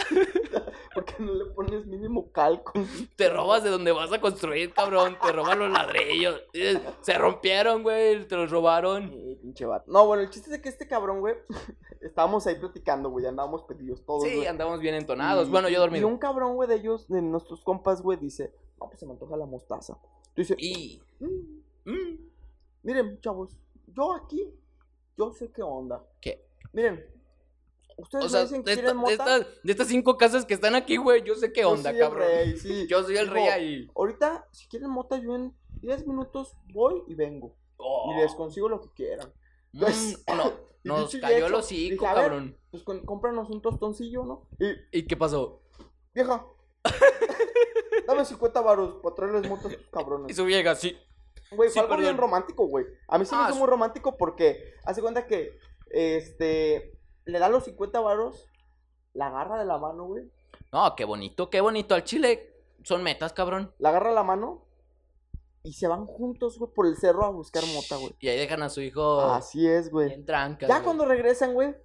¿Por 0.93 1.05
qué 1.05 1.15
no 1.19 1.33
le 1.33 1.45
pones 1.53 1.85
mínimo 1.85 2.31
calco? 2.31 2.73
Te 3.15 3.29
robas 3.29 3.63
de 3.63 3.69
donde 3.69 3.91
vas 3.91 4.11
a 4.13 4.19
construir, 4.21 4.73
cabrón. 4.73 5.17
Te 5.21 5.31
roban 5.31 5.59
los 5.59 5.71
ladrillos. 5.71 6.41
Eh, 6.53 6.79
Se 7.01 7.17
rompieron, 7.17 7.83
güey. 7.83 8.27
Te 8.27 8.35
los 8.35 8.49
robaron. 8.49 9.11
Eh, 9.13 9.37
pinche 9.41 9.65
vato. 9.65 9.91
No, 9.91 10.05
bueno, 10.07 10.23
el 10.23 10.29
chiste 10.29 10.53
es 10.55 10.61
que 10.61 10.69
este 10.69 10.87
cabrón, 10.87 11.19
güey, 11.19 11.35
estábamos 12.01 12.47
ahí 12.47 12.55
platicando, 12.55 13.09
güey, 13.09 13.25
andábamos 13.25 13.63
pedidos 13.63 14.03
todos, 14.05 14.23
Sí, 14.23 14.35
güey. 14.35 14.47
andamos 14.47 14.79
bien 14.79 14.95
entonados. 14.95 15.47
Y- 15.47 15.51
Bueno, 15.51 15.69
yo 15.69 15.75
Y 15.77 15.79
dormido. 15.79 16.07
un 16.07 16.17
cabrón, 16.17 16.55
güey, 16.55 16.67
de 16.69 16.75
ellos, 16.75 17.07
de 17.07 17.21
nuestros 17.21 17.61
compas, 17.63 18.01
güey, 18.01 18.17
dice, 18.17 18.53
no, 18.79 18.87
pues 18.87 18.99
se 18.99 19.05
me 19.05 19.13
antoja 19.13 19.35
la 19.37 19.45
mostaza. 19.45 19.97
Tú 20.33 20.41
dices, 20.41 20.57
Y. 20.59 21.01
"Mm, 21.19 21.91
mm, 21.91 22.17
miren, 22.83 23.19
chavos, 23.21 23.55
yo 23.87 24.13
aquí, 24.13 24.53
yo 25.17 25.31
sé 25.33 25.51
qué 25.51 25.61
onda. 25.63 26.03
¿Qué? 26.21 26.46
Miren, 26.73 27.05
ustedes 27.97 28.25
O 28.25 28.29
sea, 28.29 28.41
dicen 28.43 28.63
que 28.63 28.71
de, 28.71 28.75
esta- 28.77 28.87
de 28.89 28.93
mota. 28.93 29.11
estas, 29.11 29.47
de 29.63 29.71
estas 29.71 29.87
cinco 29.87 30.17
casas 30.17 30.45
que 30.45 30.53
están 30.53 30.75
aquí, 30.75 30.97
güey, 30.97 31.23
yo 31.23 31.35
sé 31.35 31.51
qué 31.51 31.61
yo 31.61 31.71
onda, 31.71 31.89
el 31.91 31.99
cabrón. 31.99 32.27
rey, 32.27 32.57
sí. 32.57 32.87
Yo 32.87 33.03
soy 33.03 33.17
el 33.17 33.27
rey 33.29 33.47
ahí. 33.47 33.91
Ahorita, 33.95 34.47
si 34.51 34.67
quieren 34.67 34.89
mota, 34.89 35.17
yo 35.17 35.35
en 35.35 35.53
10 35.81 36.07
minutos 36.07 36.55
voy 36.73 37.03
y 37.07 37.15
vengo. 37.15 37.55
Oh. 37.77 38.11
Y 38.11 38.21
les 38.21 38.33
consigo 38.35 38.67
lo 38.69 38.81
que 38.81 38.89
quieran. 38.93 39.31
Mm, 39.73 39.79
Pues, 39.79 40.23
no, 40.27 40.53
nos 40.83 41.15
cayó 41.17 41.47
el 41.47 41.53
hocico, 41.53 42.05
ver, 42.05 42.13
cabrón. 42.15 42.57
Pues 42.71 42.83
con- 42.83 43.05
cómpranos 43.05 43.49
un 43.49 43.61
tostoncillo, 43.61 44.23
¿no? 44.23 44.47
Y, 44.59 44.99
¿Y 44.99 45.07
qué 45.07 45.15
pasó? 45.17 45.61
vieja, 46.13 46.43
dame 48.07 48.25
50 48.25 48.61
varos 48.61 48.95
para 49.03 49.15
traerles 49.15 49.47
motos 49.49 49.71
estos 49.71 49.87
cabrones. 49.89 50.31
Y 50.31 50.33
su 50.33 50.45
vieja, 50.45 50.73
sí. 50.75 50.97
Güey, 51.51 51.69
Sí, 51.69 51.73
fue 51.79 51.83
algo 51.83 51.97
bien 51.97 52.17
romántico, 52.17 52.65
güey. 52.67 52.85
A 53.07 53.17
mí 53.19 53.25
se 53.25 53.35
me 53.35 53.41
Ah, 53.41 53.45
hizo 53.45 53.53
sí. 53.53 53.59
muy 53.59 53.69
romántico 53.69 54.17
porque 54.17 54.73
hace 54.83 55.01
cuenta 55.01 55.27
que, 55.27 55.57
este, 55.91 56.97
le 57.25 57.39
da 57.39 57.49
los 57.49 57.65
50 57.65 57.99
varos, 57.99 58.47
la 59.13 59.27
agarra 59.27 59.59
de 59.59 59.65
la 59.65 59.77
mano, 59.77 60.05
güey. 60.05 60.31
No, 60.71 60.95
qué 60.95 61.05
bonito, 61.05 61.49
qué 61.49 61.61
bonito. 61.61 61.95
Al 61.95 62.03
chile 62.03 62.53
son 62.83 63.03
metas, 63.03 63.33
cabrón. 63.33 63.73
La 63.79 63.89
agarra 63.89 64.11
la 64.11 64.23
mano 64.23 64.65
y 65.63 65.73
se 65.73 65.87
van 65.87 66.05
juntos, 66.05 66.57
güey, 66.59 66.71
por 66.73 66.87
el 66.87 66.95
cerro 66.97 67.25
a 67.25 67.29
buscar 67.29 67.63
mota, 67.73 67.97
güey. 67.97 68.15
Y 68.19 68.27
ahí 68.29 68.37
dejan 68.37 68.63
a 68.63 68.69
su 68.69 68.81
hijo 68.81 69.21
Así 69.21 69.67
es, 69.67 69.89
güey. 69.91 70.13
en 70.13 70.25
trancas. 70.25 70.69
Ya 70.69 70.75
güey. 70.75 70.85
cuando 70.85 71.05
regresan, 71.05 71.53
güey, 71.53 71.75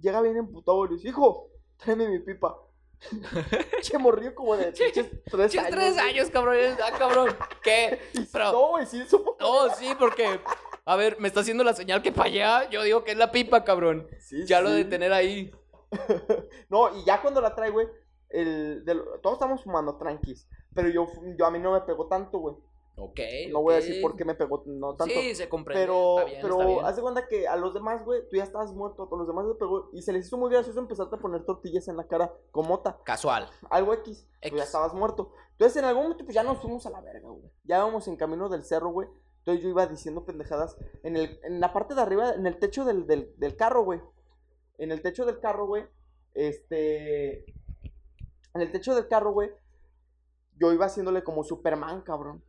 llega 0.00 0.20
bien 0.20 0.36
emputado 0.36 0.84
y 0.84 0.88
le 0.88 0.94
dice, 0.96 1.08
hijo, 1.08 1.48
tráeme 1.76 2.08
mi 2.08 2.18
pipa. 2.18 2.56
che 3.82 3.98
morrió 3.98 4.34
como 4.34 4.56
de 4.56 4.72
Che, 4.74 4.90
tres 4.92 5.56
años. 5.56 5.70
tres 5.70 5.98
años, 5.98 6.30
cabrón. 6.30 6.56
Ah, 6.84 6.96
cabrón. 6.98 7.36
¿Qué? 7.62 7.98
Pero- 8.32 8.52
No, 8.52 8.68
güey, 8.70 8.86
sí, 8.86 9.04
supo. 9.08 9.36
No, 9.40 9.68
sí, 9.74 9.88
porque. 9.98 10.40
A 10.84 10.96
ver, 10.96 11.18
me 11.20 11.28
está 11.28 11.40
haciendo 11.40 11.62
la 11.64 11.74
señal 11.74 12.02
que 12.02 12.12
para 12.12 12.28
allá. 12.28 12.68
Yo 12.70 12.82
digo 12.82 13.04
que 13.04 13.12
es 13.12 13.16
la 13.16 13.30
pipa, 13.32 13.64
cabrón. 13.64 14.06
Sí, 14.18 14.44
Ya 14.46 14.60
lo 14.60 14.70
de 14.70 14.84
tener 14.84 15.12
ahí. 15.12 15.50
No, 16.68 16.96
y 16.96 17.04
ya 17.04 17.20
cuando 17.20 17.40
la 17.40 17.54
trae, 17.54 17.70
güey, 17.70 17.86
el, 18.30 18.84
de 18.84 18.94
lo- 18.94 19.18
todos 19.20 19.34
estamos 19.36 19.62
fumando 19.62 19.96
tranquis. 19.96 20.46
Pero 20.74 20.88
yo, 20.88 21.06
yo 21.36 21.46
a 21.46 21.50
mí 21.50 21.58
no 21.58 21.72
me 21.72 21.80
pegó 21.82 22.06
tanto, 22.06 22.38
güey. 22.38 22.56
Ok. 23.00 23.18
No 23.50 23.62
voy 23.62 23.74
a 23.74 23.76
decir 23.78 24.02
por 24.02 24.14
qué 24.14 24.26
me 24.26 24.34
pegó 24.34 24.62
no 24.66 24.94
tanto. 24.94 25.14
Sí, 25.14 25.34
se 25.34 25.48
comprende. 25.48 25.82
Pero, 25.82 26.18
está 26.18 26.24
bien, 26.26 26.36
está 26.36 26.48
pero 26.48 26.66
bien. 26.66 26.84
haz 26.84 26.96
de 26.96 27.02
cuenta 27.02 27.26
que 27.26 27.48
a 27.48 27.56
los 27.56 27.72
demás, 27.72 28.04
güey, 28.04 28.20
tú 28.28 28.36
ya 28.36 28.44
estabas 28.44 28.72
muerto, 28.72 29.08
a 29.10 29.16
los 29.16 29.26
demás 29.26 29.46
le 29.46 29.54
pegó. 29.54 29.88
Y 29.94 30.02
se 30.02 30.12
les 30.12 30.26
hizo 30.26 30.36
muy 30.36 30.50
gracioso 30.50 30.78
empezarte 30.78 31.16
a 31.16 31.18
poner 31.18 31.44
tortillas 31.44 31.88
en 31.88 31.96
la 31.96 32.06
cara 32.06 32.32
con 32.50 32.68
mota. 32.68 33.00
Casual. 33.04 33.48
Algo 33.70 33.94
X. 33.94 34.28
Tú 34.42 34.56
ya 34.56 34.64
estabas 34.64 34.92
muerto. 34.92 35.32
Entonces 35.52 35.78
en 35.78 35.86
algún 35.86 36.02
momento 36.04 36.24
pues 36.24 36.34
ya 36.34 36.42
nos 36.42 36.58
fuimos 36.58 36.84
a 36.84 36.90
la 36.90 37.00
verga, 37.00 37.30
güey. 37.30 37.50
Ya 37.64 37.78
íbamos 37.78 38.06
en 38.06 38.16
camino 38.16 38.48
del 38.48 38.64
cerro, 38.64 38.90
güey. 38.90 39.08
Entonces 39.38 39.64
yo 39.64 39.70
iba 39.70 39.86
diciendo 39.86 40.26
pendejadas 40.26 40.76
en, 41.02 41.16
el, 41.16 41.40
en 41.42 41.60
la 41.60 41.72
parte 41.72 41.94
de 41.94 42.02
arriba, 42.02 42.34
en 42.34 42.46
el 42.46 42.58
techo 42.58 42.84
del, 42.84 43.06
del, 43.06 43.32
del 43.38 43.56
carro, 43.56 43.84
güey. 43.84 44.00
En 44.76 44.92
el 44.92 45.00
techo 45.00 45.24
del 45.24 45.40
carro, 45.40 45.66
güey. 45.66 45.84
Este... 46.34 47.46
En 48.52 48.60
el 48.60 48.70
techo 48.70 48.94
del 48.94 49.08
carro, 49.08 49.32
güey. 49.32 49.50
Yo 50.56 50.72
iba 50.72 50.84
haciéndole 50.86 51.24
como 51.24 51.44
Superman, 51.44 52.02
cabrón. 52.02 52.44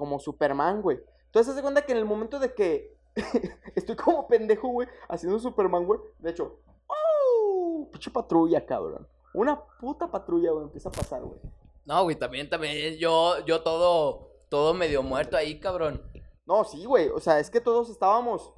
Como 0.00 0.18
Superman, 0.18 0.80
güey. 0.80 0.98
Entonces, 1.26 1.54
se 1.54 1.60
cuenta 1.60 1.82
que 1.82 1.92
en 1.92 1.98
el 1.98 2.06
momento 2.06 2.38
de 2.38 2.54
que 2.54 2.96
estoy 3.76 3.96
como 3.96 4.26
pendejo, 4.26 4.68
güey, 4.68 4.88
haciendo 5.10 5.38
Superman, 5.38 5.84
güey. 5.84 6.00
De 6.18 6.30
hecho, 6.30 6.58
¡oh! 6.86 7.86
Pinche 7.92 8.10
patrulla, 8.10 8.64
cabrón. 8.64 9.06
Una 9.34 9.62
puta 9.78 10.10
patrulla, 10.10 10.52
güey, 10.52 10.64
empieza 10.64 10.88
a 10.88 10.92
pasar, 10.92 11.20
güey. 11.22 11.38
No, 11.84 12.02
güey, 12.04 12.16
también, 12.16 12.48
también. 12.48 12.96
Yo, 12.96 13.44
yo 13.44 13.62
todo, 13.62 14.30
todo 14.48 14.72
medio 14.72 15.02
muerto 15.02 15.36
ahí, 15.36 15.60
cabrón. 15.60 16.02
No, 16.46 16.64
sí, 16.64 16.86
güey. 16.86 17.10
O 17.10 17.20
sea, 17.20 17.38
es 17.38 17.50
que 17.50 17.60
todos 17.60 17.90
estábamos. 17.90 18.54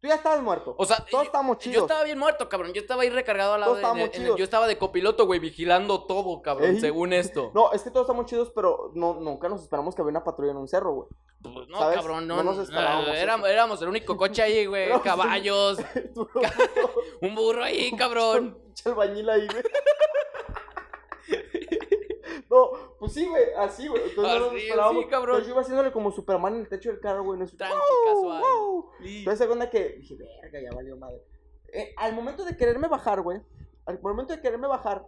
Tú 0.00 0.08
ya 0.08 0.14
estabas 0.14 0.40
muerto. 0.40 0.74
O 0.78 0.86
sea, 0.86 0.96
todos 0.96 1.10
yo- 1.10 1.22
estábamos 1.22 1.58
Yo 1.58 1.60
chidos. 1.60 1.82
estaba 1.82 2.04
bien 2.04 2.18
muerto, 2.18 2.48
cabrón. 2.48 2.72
Yo 2.72 2.80
estaba 2.80 3.02
ahí 3.02 3.10
recargado 3.10 3.52
al 3.54 3.60
lado 3.60 3.76
Todos 3.78 3.94
de, 3.96 4.04
en 4.14 4.22
el-. 4.26 4.36
Yo 4.36 4.44
estaba 4.44 4.66
de 4.66 4.78
copiloto, 4.78 5.26
güey, 5.26 5.40
vigilando 5.40 6.04
todo, 6.04 6.40
cabrón, 6.40 6.70
Ey. 6.70 6.80
según 6.80 7.12
esto. 7.12 7.50
No, 7.54 7.70
es 7.72 7.82
que 7.82 7.90
todos 7.90 8.04
estamos 8.06 8.24
chidos, 8.24 8.50
pero 8.54 8.92
no, 8.94 9.14
nunca 9.20 9.50
nos 9.50 9.60
esperamos 9.62 9.94
que 9.94 10.00
había 10.00 10.10
una 10.10 10.24
patrulla 10.24 10.52
en 10.52 10.56
un 10.56 10.68
cerro, 10.68 10.92
güey. 10.94 11.08
Pues 11.42 11.68
no, 11.68 11.78
¿Sabes? 11.78 11.96
cabrón, 11.98 12.26
no. 12.26 12.36
No 12.36 12.42
nos 12.44 12.56
no, 12.56 12.62
esperábamos 12.62 13.08
éramos, 13.08 13.48
éramos 13.48 13.82
el 13.82 13.88
único 13.88 14.16
coche 14.16 14.42
ahí, 14.42 14.64
güey. 14.66 14.88
Caballos, 15.02 15.78
un 17.20 17.34
burro 17.34 17.62
ahí, 17.64 17.94
cabrón. 17.96 18.58
Pinche 18.64 18.88
albañil 18.88 19.28
ahí, 19.28 19.46
güey. 19.48 19.62
No, 22.50 22.70
pues 22.98 23.12
sí, 23.12 23.26
güey, 23.26 23.44
así, 23.56 23.86
güey. 23.88 24.02
Entonces 24.10 24.34
no 24.34 24.40
nos 24.40 24.48
Así, 24.54 24.58
esperábamos. 24.66 25.02
así, 25.02 25.10
cabrón. 25.10 25.30
Entonces 25.36 25.46
yo 25.46 25.52
iba 25.54 25.60
haciéndole 25.62 25.92
como 25.92 26.10
Superman 26.10 26.54
en 26.56 26.60
el 26.62 26.68
techo 26.68 26.90
del 26.90 27.00
carro, 27.00 27.22
güey. 27.22 27.38
No 27.38 27.46
Tranqui, 27.46 27.76
¡wow, 27.76 28.14
casual. 28.14 28.42
wow! 28.42 28.90
Entonces, 29.00 29.38
segunda 29.38 29.70
que 29.70 29.88
dije, 29.90 30.16
verga, 30.42 30.60
ya 30.60 30.74
valió 30.74 30.96
madre. 30.96 31.22
Eh, 31.72 31.94
al 31.96 32.12
momento 32.14 32.44
de 32.44 32.56
quererme 32.56 32.88
bajar, 32.88 33.20
güey, 33.22 33.40
al 33.86 34.00
momento 34.02 34.34
de 34.34 34.40
quererme 34.40 34.66
bajar, 34.66 35.06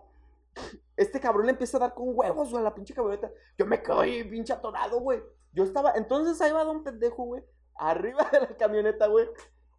este 0.97 1.19
cabrón 1.19 1.47
le 1.47 1.53
empieza 1.53 1.79
a 1.79 1.81
dar 1.81 1.95
con 1.95 2.11
huevos, 2.17 2.51
güey, 2.51 2.61
a 2.61 2.65
la 2.65 2.75
pinche 2.75 2.95
camioneta. 2.95 3.31
Yo 3.59 3.67
me 3.67 3.83
quedo 3.83 4.01
ahí, 4.01 4.23
pinche 4.23 4.53
atorado, 4.53 5.01
güey. 5.01 5.21
Yo 5.53 5.65
estaba, 5.65 5.93
entonces 5.97 6.41
ahí 6.41 6.53
va 6.53 6.63
don 6.63 6.85
pendejo, 6.85 7.25
güey, 7.25 7.43
arriba 7.75 8.29
de 8.33 8.41
la 8.41 8.57
camioneta, 8.57 9.09
güey, 9.09 9.29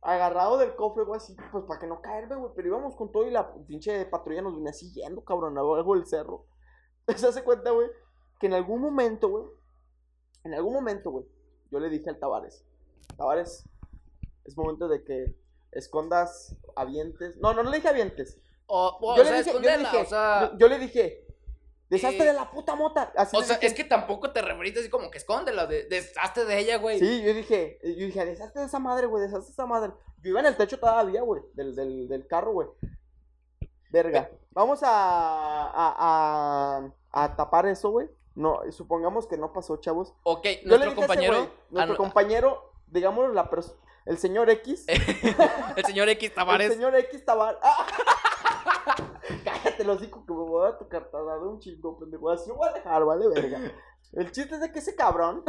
agarrado 0.02 0.58
del 0.58 0.76
cofre, 0.76 1.06
güey, 1.06 1.18
así, 1.18 1.34
pues 1.52 1.64
para 1.64 1.80
que 1.80 1.88
no 1.88 2.02
caerme, 2.02 2.36
güey. 2.36 2.52
Pero 2.56 2.68
íbamos 2.68 2.96
con 2.96 3.10
todo 3.12 3.26
y 3.26 3.32
la 3.32 3.54
pinche 3.66 4.06
patrulla 4.08 4.42
nos 4.42 4.56
venía 4.58 4.74
siguiendo, 4.74 5.24
cabrón, 5.24 5.58
a 5.58 5.62
lo 5.62 5.76
largo 5.78 5.96
del 5.96 6.06
cerro. 6.06 6.46
Se 7.16 7.28
hace 7.28 7.44
cuenta, 7.44 7.72
güey, 7.72 7.90
que 8.40 8.48
en 8.48 8.54
algún 8.54 8.82
momento, 8.82 9.30
güey, 9.30 9.46
en 10.44 10.54
algún 10.54 10.74
momento, 10.74 11.12
güey, 11.12 11.26
yo 11.72 11.80
le 11.80 11.90
dije 11.90 12.10
al 12.10 12.20
Tavares, 12.20 12.66
Tavares, 13.18 13.68
es 14.46 14.58
momento 14.58 14.88
de 14.88 15.04
que 15.04 15.36
escondas, 15.72 16.56
avientes. 16.76 17.38
No, 17.38 17.54
no, 17.54 17.64
no 17.64 17.70
le 17.70 17.78
dije 17.78 17.90
avientes. 17.90 18.40
O, 18.68 18.98
o, 19.02 19.16
yo, 19.16 19.24
o 19.24 19.26
sea, 19.26 19.34
le 19.34 19.44
dije, 19.44 19.54
yo 19.54 19.60
le 19.60 19.78
dije, 19.78 19.98
o 19.98 20.06
sea. 20.06 20.52
yo, 20.52 20.58
yo 20.58 20.68
le 20.68 20.80
dije, 20.80 21.28
deshazte 21.90 22.24
eh, 22.24 22.26
de 22.26 22.34
la 22.34 22.52
puta 22.52 22.76
mota. 22.76 23.12
Así 23.16 23.36
O 23.38 23.42
sea, 23.42 23.56
dije. 23.58 23.68
es 23.68 23.74
que 23.74 23.84
tampoco 23.84 24.32
te 24.32 24.42
referiste 24.42 24.80
así 24.80 24.90
como 24.90 25.12
que 25.12 25.18
escóndela, 25.18 25.66
de, 25.68 25.86
deshazte 25.86 26.46
de 26.46 26.60
ella, 26.60 26.78
güey. 26.78 27.00
Sí, 27.00 27.22
yo 27.24 27.34
dije, 27.34 27.80
yo 27.84 28.06
dije, 28.06 28.26
deshazte 28.26 28.60
de 28.60 28.66
esa 28.66 28.80
madre, 28.80 29.08
güey, 29.08 29.24
deshazte 29.24 29.48
de 29.48 29.54
esa 29.54 29.66
madre. 29.66 29.94
Yo 30.22 30.30
iba 30.30 30.40
en 30.40 30.46
el 30.48 30.58
techo 30.58 30.80
todavía, 30.80 31.22
güey, 31.22 31.42
del, 31.54 31.76
del, 31.76 32.08
del 32.08 32.28
carro, 32.28 32.54
güey. 32.54 32.68
Verga. 33.94 34.32
Vamos 34.52 34.82
a, 34.82 34.90
a, 34.90 35.94
a, 36.00 37.24
a 37.24 37.36
tapar 37.36 37.68
eso, 37.68 37.92
güey. 37.92 38.10
No, 38.34 38.60
supongamos 38.72 39.28
que 39.28 39.38
no 39.38 39.54
pasó, 39.54 39.78
chavos. 39.78 40.16
Ok, 40.24 40.44
Yo 40.66 40.78
le 40.78 40.86
nuestro 40.86 40.90
dije 40.90 40.90
a 40.90 40.90
ese 40.90 40.96
compañero. 40.96 41.52
nuestro 41.70 41.94
ah, 41.94 41.98
compañero, 41.98 42.74
digamos, 42.88 43.32
la 43.36 43.48
el 44.06 44.18
señor 44.18 44.50
X. 44.50 44.86
el 45.76 45.86
señor 45.86 46.10
X 46.10 46.30
El 46.30 46.36
Tavares. 46.36 46.74
señor 46.74 46.96
X 46.96 47.24
Tabar. 47.24 47.60
¡Ah! 47.62 47.86
Cállate, 49.46 49.84
los 49.84 50.02
digo 50.02 50.26
que 50.26 50.34
me 50.34 50.40
voy 50.40 50.68
a 50.68 50.78
tocar 50.78 51.12
de 51.12 51.48
un 51.48 51.60
chingo, 51.60 52.00
pendejo. 52.00 52.32
Así 52.32 52.50
lo 52.50 52.56
voy 52.56 52.70
a 52.70 52.74
dejar, 52.74 53.06
vale, 53.06 53.28
verga. 53.28 53.60
El 54.12 54.32
chiste 54.32 54.56
es 54.56 54.62
de 54.62 54.72
que 54.72 54.80
ese 54.80 54.96
cabrón, 54.96 55.44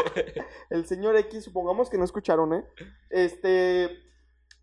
el 0.70 0.86
señor 0.86 1.16
X, 1.16 1.44
supongamos 1.44 1.90
que 1.90 1.98
no 1.98 2.04
escucharon, 2.04 2.54
¿eh? 2.54 2.64
Este, 3.10 3.90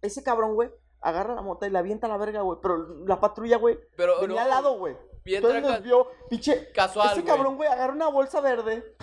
ese 0.01 0.23
cabrón, 0.23 0.55
güey, 0.55 0.71
agarra 1.01 1.35
la 1.35 1.41
mota 1.41 1.67
y 1.67 1.71
la 1.71 1.79
avienta 1.79 2.07
a 2.07 2.09
la 2.09 2.17
verga, 2.17 2.41
güey. 2.41 2.59
Pero 2.61 3.05
la 3.05 3.19
patrulla, 3.19 3.57
güey, 3.57 3.79
Pero 3.97 4.21
venía 4.21 4.37
no, 4.37 4.41
al 4.43 4.49
lado, 4.49 4.77
güey. 4.77 4.95
Entonces 5.23 5.61
nos 5.61 5.83
vio, 5.83 6.07
pinche. 6.29 6.71
casual, 6.71 7.11
Ese 7.11 7.21
güey. 7.21 7.25
cabrón, 7.35 7.55
güey, 7.55 7.69
agarra 7.69 7.93
una 7.93 8.07
bolsa 8.07 8.41
verde. 8.41 8.95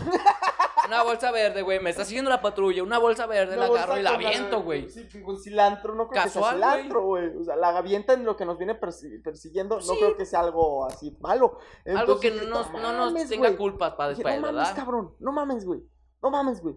Una 0.87 1.03
bolsa 1.03 1.31
verde, 1.31 1.63
güey. 1.63 1.81
Me 1.81 1.91
está 1.91 2.05
siguiendo 2.05 2.31
la 2.31 2.41
patrulla. 2.41 2.83
Una 2.83 2.99
bolsa 2.99 3.27
verde 3.27 3.53
una 3.55 3.65
la 3.65 3.69
bolsa 3.69 3.85
agarro 3.85 4.01
y 4.01 4.03
la 4.03 4.11
aviento, 4.15 4.63
güey. 4.63 4.89
Sí, 4.89 5.07
con 5.23 5.39
cilantro, 5.39 5.95
no 5.95 6.09
creo 6.09 6.23
Casual, 6.25 6.55
que 6.55 6.61
sea 6.61 6.73
cilantro, 6.73 7.03
güey. 7.05 7.37
O 7.37 7.45
sea, 7.45 7.57
la 7.57 7.69
avienta 7.77 8.15
en 8.15 8.25
lo 8.25 8.37
que 8.37 8.45
nos 8.47 8.57
viene 8.59 8.81
persi- 8.81 9.23
persiguiendo. 9.23 9.79
No 9.79 9.95
creo 9.95 10.17
que 10.17 10.25
sea 10.25 10.41
algo 10.41 10.87
así 10.87 11.17
malo. 11.21 11.59
Algo 11.87 12.19
que 12.19 12.31
no 12.31 12.43
nos, 12.45 12.67
dije, 12.73 12.83
no 12.83 12.93
nos 12.95 13.13
mames, 13.13 13.29
tenga 13.29 13.49
güey". 13.49 13.59
culpas 13.59 13.93
para 13.95 14.09
después, 14.11 14.35
no 14.37 14.41
mames, 14.41 14.57
¿verdad? 14.57 14.77
cabrón. 14.77 15.15
No 15.21 15.31
mames, 15.33 15.65
güey. 15.67 15.83
No 16.23 16.31
mames, 16.31 16.63
güey. 16.63 16.77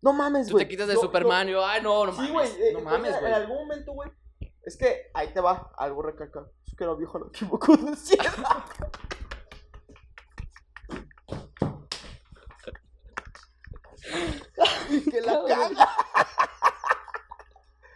No 0.00 0.12
mames, 0.14 0.46
Tú 0.46 0.52
güey. 0.54 0.64
te 0.64 0.68
quitas 0.70 0.88
de 0.88 0.94
Yo- 0.94 1.00
Superman 1.02 1.48
y 1.48 1.52
yo, 1.52 1.64
ay, 1.64 1.82
no, 1.82 2.06
no 2.06 2.12
mames. 2.12 2.26
Sí, 2.26 2.32
güey. 2.32 2.48
eh, 2.62 2.72
no 2.72 2.80
mames, 2.80 3.12
güey. 3.20 3.26
En 3.26 3.34
algún 3.34 3.56
momento, 3.58 3.92
güey. 3.92 4.10
Es 4.68 4.76
que 4.76 5.10
ahí 5.14 5.32
te 5.32 5.40
va 5.40 5.72
algo 5.78 6.02
recalcar. 6.02 6.44
Es 6.66 6.76
que 6.76 6.84
la 6.84 6.92
vieja 6.92 7.18
no 7.18 7.28
equivocó 7.28 7.74
de 7.74 7.96
cielo. 7.96 8.28
que 15.10 15.20
la 15.22 15.42
caga. 15.48 15.88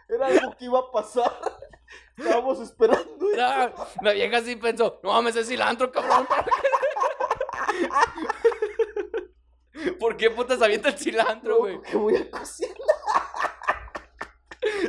Era 0.09 0.25
algo 0.25 0.55
que 0.57 0.65
iba 0.65 0.79
a 0.79 0.91
pasar. 0.91 1.31
Estábamos 2.17 2.59
esperando. 2.59 3.23
La, 3.35 3.71
la 4.01 4.13
vieja 4.13 4.41
sí 4.41 4.55
pensó, 4.55 4.99
no 5.03 5.11
mames, 5.11 5.35
es 5.35 5.47
cilantro, 5.47 5.91
cabrón. 5.91 6.27
¿Por 9.99 10.17
qué 10.17 10.31
putas 10.31 10.59
avienta 10.59 10.89
el 10.89 10.97
cilantro, 10.97 11.59
güey? 11.59 11.79
Que 11.83 11.97
voy 11.97 12.15
a 12.15 12.31
cocinar. 12.31 12.72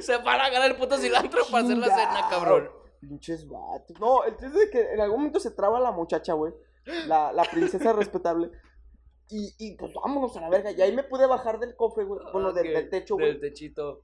Se 0.05 0.19
para 0.21 0.45
a 0.45 0.47
agarrar 0.47 0.71
el 0.71 0.77
puto 0.77 0.97
cilantro 0.99 1.43
para 1.51 1.65
hacer 1.65 1.79
la 1.79 1.87
cena, 1.87 2.27
cabrón. 2.31 2.71
Pinches 3.01 3.47
vatos. 3.49 3.99
No, 4.01 4.25
el 4.25 4.37
chiste 4.37 4.63
es 4.65 4.71
que 4.71 4.93
en 4.93 5.01
algún 5.01 5.19
momento 5.19 5.41
se 5.41 5.51
traba 5.51 5.81
la 5.81 5.93
muchacha, 5.93 6.33
güey. 6.35 6.53
La, 7.07 7.33
la 7.33 7.45
princesa 7.45 7.93
respetable. 7.95 8.51
Y, 9.31 9.55
y 9.59 9.77
pues 9.77 9.93
vámonos 9.95 10.37
a 10.37 10.41
la 10.41 10.51
verga. 10.51 10.71
Y 10.71 10.81
ahí 10.83 10.95
me 10.95 11.03
pude 11.05 11.27
bajar 11.27 11.59
del 11.59 11.77
cofre, 11.77 12.05
güey. 12.05 12.21
Bueno, 12.33 12.53
del, 12.53 12.69
Ok, 12.69 12.73
del 12.75 12.91
techo, 12.91 13.17
Del 13.17 13.39
güey. 13.39 13.41
techito. 13.41 14.03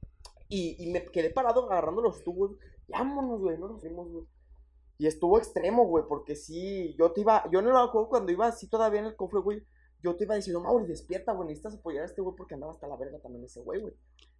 Y, 0.48 0.82
y 0.82 0.90
me 0.90 1.04
quedé 1.04 1.30
parado 1.30 1.64
agarrando 1.70 2.02
los 2.02 2.22
tubos. 2.24 2.52
Y 2.88 2.92
vámonos, 2.92 3.40
güey. 3.40 3.58
No 3.58 3.68
nos 3.68 3.80
fuimos, 3.80 4.08
güey. 4.10 4.24
Y 4.98 5.06
estuvo 5.06 5.38
extremo, 5.38 5.86
güey. 5.86 6.04
Porque 6.08 6.34
sí, 6.36 6.94
yo 6.98 7.12
te 7.12 7.20
iba. 7.22 7.44
Yo 7.50 7.62
no 7.62 7.70
lo 7.70 7.78
acuerdo 7.78 8.08
cuando 8.08 8.32
iba 8.32 8.46
así 8.46 8.68
todavía 8.68 9.00
en 9.00 9.06
el 9.06 9.16
cofre, 9.16 9.40
güey. 9.40 9.62
Yo 10.02 10.16
te 10.16 10.24
iba 10.24 10.34
diciendo, 10.34 10.60
Mauri, 10.60 10.86
despierta, 10.86 11.32
güey. 11.32 11.48
Necesitas 11.48 11.74
apoyar 11.76 12.02
a 12.02 12.06
este 12.06 12.22
güey 12.22 12.34
porque 12.36 12.54
andaba 12.54 12.72
hasta 12.72 12.86
la 12.88 12.96
verga 12.96 13.18
también 13.20 13.44
ese 13.44 13.60
güey, 13.60 13.80
güey. 13.80 13.94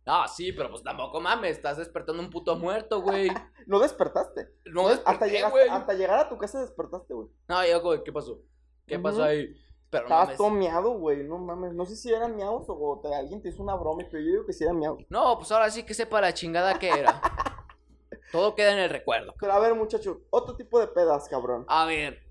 No, 0.06 0.26
sí, 0.28 0.52
pero 0.52 0.70
pues 0.70 0.82
tampoco 0.82 1.20
mames, 1.20 1.52
estás 1.56 1.76
despertando 1.76 2.22
un 2.22 2.30
puto 2.30 2.56
muerto, 2.56 3.00
güey. 3.02 3.28
No 3.66 3.78
despertaste. 3.78 4.48
No 4.64 4.88
hasta, 4.88 5.10
desperté, 5.12 5.30
llegaste, 5.30 5.58
güey. 5.58 5.68
hasta 5.68 5.92
llegar 5.94 6.18
a 6.18 6.28
tu 6.28 6.36
casa 6.38 6.60
despertaste, 6.60 7.14
güey. 7.14 7.28
No, 7.46 7.64
yo, 7.64 7.80
güey, 7.80 8.02
¿qué 8.02 8.10
pasó? 8.12 8.40
¿Qué 8.86 8.98
pasó 8.98 9.22
ahí? 9.22 9.54
Pero 9.90 10.04
no 10.04 10.06
Estabas 10.08 10.24
mames. 10.26 10.38
todo 10.38 10.50
miado, 10.50 10.90
güey, 10.98 11.22
no 11.24 11.38
mames. 11.38 11.72
No 11.74 11.84
sé 11.86 11.94
si 11.96 12.12
eran 12.12 12.34
miados 12.34 12.64
o 12.68 13.00
te- 13.02 13.14
alguien 13.14 13.40
te 13.42 13.48
hizo 13.50 13.62
una 13.62 13.74
broma, 13.76 14.02
pero 14.10 14.22
yo 14.22 14.30
digo 14.30 14.46
que 14.46 14.52
sí 14.52 14.64
eran 14.64 14.78
miados. 14.78 14.98
No, 15.08 15.36
pues 15.38 15.52
ahora 15.52 15.70
sí 15.70 15.82
que 15.84 15.94
sepa 15.94 16.20
la 16.20 16.32
chingada 16.34 16.78
que 16.78 16.88
era. 16.88 17.20
Todo 18.32 18.54
queda 18.54 18.72
en 18.72 18.78
el 18.78 18.90
recuerdo. 18.90 19.34
Pero 19.38 19.52
a 19.52 19.58
ver, 19.58 19.74
muchacho, 19.74 20.22
otro 20.30 20.56
tipo 20.56 20.78
de 20.80 20.86
pedas, 20.88 21.28
cabrón. 21.28 21.64
A 21.68 21.84
ver, 21.86 22.22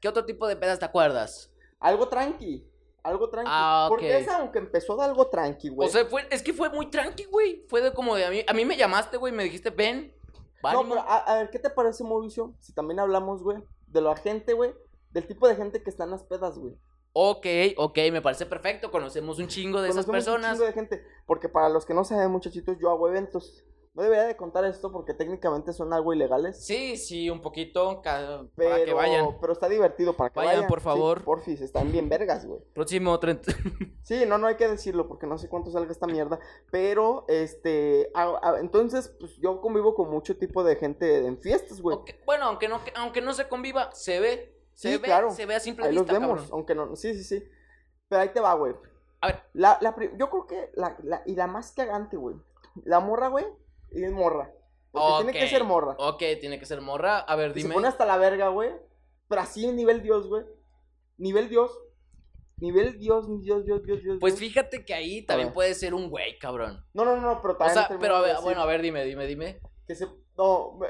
¿qué 0.00 0.08
otro 0.08 0.24
tipo 0.24 0.46
de 0.48 0.56
pedas 0.56 0.78
te 0.78 0.84
acuerdas? 0.84 1.52
Algo 1.80 2.08
tranqui. 2.08 2.68
Algo 3.04 3.28
tranqui. 3.28 3.50
Ah. 3.52 3.86
Porque 3.88 4.18
esa, 4.18 4.38
aunque 4.38 4.58
empezó 4.58 4.96
de 4.96 5.04
algo 5.04 5.28
tranqui, 5.28 5.68
güey. 5.68 5.88
O 5.88 5.92
sea, 5.92 6.06
fue, 6.06 6.26
es 6.30 6.42
que 6.42 6.52
fue 6.52 6.70
muy 6.70 6.86
tranqui, 6.86 7.24
güey. 7.26 7.64
Fue 7.68 7.80
de 7.82 7.92
como 7.92 8.16
de 8.16 8.24
a 8.24 8.30
mí. 8.30 8.44
A 8.48 8.52
mí 8.54 8.64
me 8.64 8.76
llamaste, 8.76 9.18
güey, 9.18 9.32
me 9.32 9.44
dijiste, 9.44 9.70
ven. 9.70 10.12
no, 10.62 10.68
ánimo". 10.70 10.94
pero 10.94 11.00
a, 11.02 11.18
a 11.18 11.36
ver, 11.36 11.50
¿qué 11.50 11.58
te 11.58 11.70
parece, 11.70 12.02
Mauricio? 12.02 12.54
Si 12.60 12.72
también 12.72 12.98
hablamos, 12.98 13.42
güey, 13.42 13.58
de 13.86 14.00
la 14.00 14.16
gente, 14.16 14.54
güey. 14.54 14.74
Del 15.10 15.26
tipo 15.26 15.46
de 15.46 15.54
gente 15.54 15.82
que 15.82 15.90
está 15.90 16.04
en 16.04 16.10
las 16.10 16.24
pedas, 16.24 16.58
güey. 16.58 16.76
Ok, 17.12 17.46
ok, 17.76 17.98
me 18.10 18.22
parece 18.22 18.46
perfecto. 18.46 18.90
Conocemos 18.90 19.38
un 19.38 19.46
chingo 19.46 19.80
de 19.80 19.90
esas 19.90 20.04
Conocemos 20.06 20.26
un 20.26 20.42
personas. 20.42 20.56
chingo 20.56 20.66
de 20.66 20.72
gente. 20.72 21.04
Porque 21.26 21.48
para 21.48 21.68
los 21.68 21.86
que 21.86 21.94
no 21.94 22.04
saben, 22.04 22.30
muchachitos, 22.30 22.76
yo 22.80 22.90
hago 22.90 23.06
eventos. 23.08 23.64
No 23.94 24.02
debería 24.02 24.24
de 24.24 24.36
contar 24.36 24.64
esto 24.64 24.90
porque 24.90 25.14
técnicamente 25.14 25.72
son 25.72 25.92
algo 25.92 26.12
ilegales. 26.12 26.66
Sí, 26.66 26.96
sí, 26.96 27.30
un 27.30 27.40
poquito. 27.40 28.02
ca- 28.02 28.44
Pero, 28.56 28.70
Para 28.70 28.84
que 28.84 28.92
vayan. 28.92 29.38
pero 29.40 29.52
está 29.52 29.68
divertido 29.68 30.14
para 30.14 30.30
que 30.30 30.40
Vayan, 30.40 30.54
vayan. 30.56 30.68
por 30.68 30.80
Sí, 30.80 30.84
favor. 30.84 31.22
porfis, 31.22 31.60
están 31.60 31.92
bien 31.92 32.08
vergas, 32.08 32.44
güey. 32.44 32.60
Próximo 32.74 33.18
30. 33.20 33.52
Sí, 34.02 34.24
no, 34.26 34.36
no 34.36 34.48
hay 34.48 34.56
que 34.56 34.68
decirlo 34.68 35.06
porque 35.08 35.26
no 35.26 35.38
sé 35.38 35.48
cuánto 35.48 35.70
salga 35.70 35.90
esta 35.92 36.06
mierda. 36.08 36.38
Pero, 36.72 37.24
este, 37.28 38.10
a- 38.14 38.38
a- 38.42 38.58
entonces, 38.60 39.14
pues 39.20 39.36
yo 39.36 39.60
convivo 39.60 39.94
con 39.94 40.10
mucho 40.10 40.36
tipo 40.36 40.62
de 40.64 40.76
gente 40.76 41.24
en 41.26 41.38
fiestas, 41.40 41.80
güey. 41.80 41.96
Bueno, 42.26 42.46
aunque 42.46 42.66
no, 42.68 42.80
aunque 42.96 43.22
no 43.22 43.32
se 43.32 43.48
conviva, 43.48 43.92
se 43.92 44.18
ve. 44.20 44.58
Se 44.74 44.88
Sí, 44.90 44.96
ve, 44.98 45.02
claro. 45.04 45.30
se 45.30 45.46
ve 45.46 45.54
a 45.54 45.60
simple 45.60 45.86
Ahí 45.86 45.94
los 45.94 46.02
vista, 46.02 46.18
vemos, 46.18 46.30
cabrón. 46.40 46.48
aunque 46.52 46.74
no, 46.74 46.96
sí, 46.96 47.14
sí, 47.14 47.22
sí. 47.22 47.48
Pero 48.08 48.22
ahí 48.22 48.28
te 48.30 48.40
va, 48.40 48.54
güey. 48.54 48.74
A 49.20 49.28
ver. 49.28 49.42
La, 49.54 49.78
la, 49.80 49.94
yo 50.18 50.28
creo 50.30 50.46
que 50.48 50.70
la, 50.74 50.96
la, 51.04 51.22
y 51.24 51.36
la 51.36 51.46
más 51.46 51.70
cagante, 51.72 52.16
güey. 52.16 52.34
La 52.84 52.98
morra, 53.00 53.28
güey, 53.28 53.46
y 53.94 54.04
es 54.04 54.12
morra. 54.12 54.50
Porque 54.90 55.24
tiene 55.24 55.32
que 55.40 55.48
ser 55.48 55.64
morra. 55.64 55.96
Ok, 55.98 56.22
tiene 56.40 56.58
que 56.58 56.66
ser 56.66 56.80
morra. 56.80 57.18
A 57.18 57.34
ver, 57.36 57.50
Y 57.50 57.54
dime. 57.54 57.68
se 57.68 57.74
pone 57.74 57.88
hasta 57.88 58.04
la 58.06 58.16
verga, 58.16 58.48
güey. 58.48 58.70
Pero 59.28 59.40
así 59.40 59.66
nivel 59.72 60.02
Dios, 60.02 60.28
güey. 60.28 60.44
Nivel 61.18 61.48
Dios. 61.48 61.76
Nivel 62.58 62.98
Dios, 62.98 63.26
Dios, 63.42 63.64
Dios, 63.64 63.82
Dios, 63.82 64.02
Dios. 64.02 64.18
Pues 64.20 64.38
fíjate 64.38 64.84
que 64.84 64.94
ahí 64.94 65.22
también 65.26 65.48
ver. 65.48 65.54
puede 65.54 65.74
ser 65.74 65.92
un 65.94 66.08
güey, 66.08 66.38
cabrón. 66.38 66.84
No, 66.94 67.04
no, 67.04 67.16
no, 67.16 67.42
pero 67.42 67.54
O 67.54 67.56
también. 67.56 67.74
sea, 67.74 67.88
termino 67.88 68.00
pero 68.02 68.16
a 68.16 68.20
ver, 68.20 68.36
bueno, 68.42 68.60
a 68.60 68.66
ver, 68.66 68.80
dime, 68.82 69.04
dime, 69.04 69.26
dime. 69.26 69.58
Que 69.86 69.94
se. 69.94 70.06
No. 70.36 70.78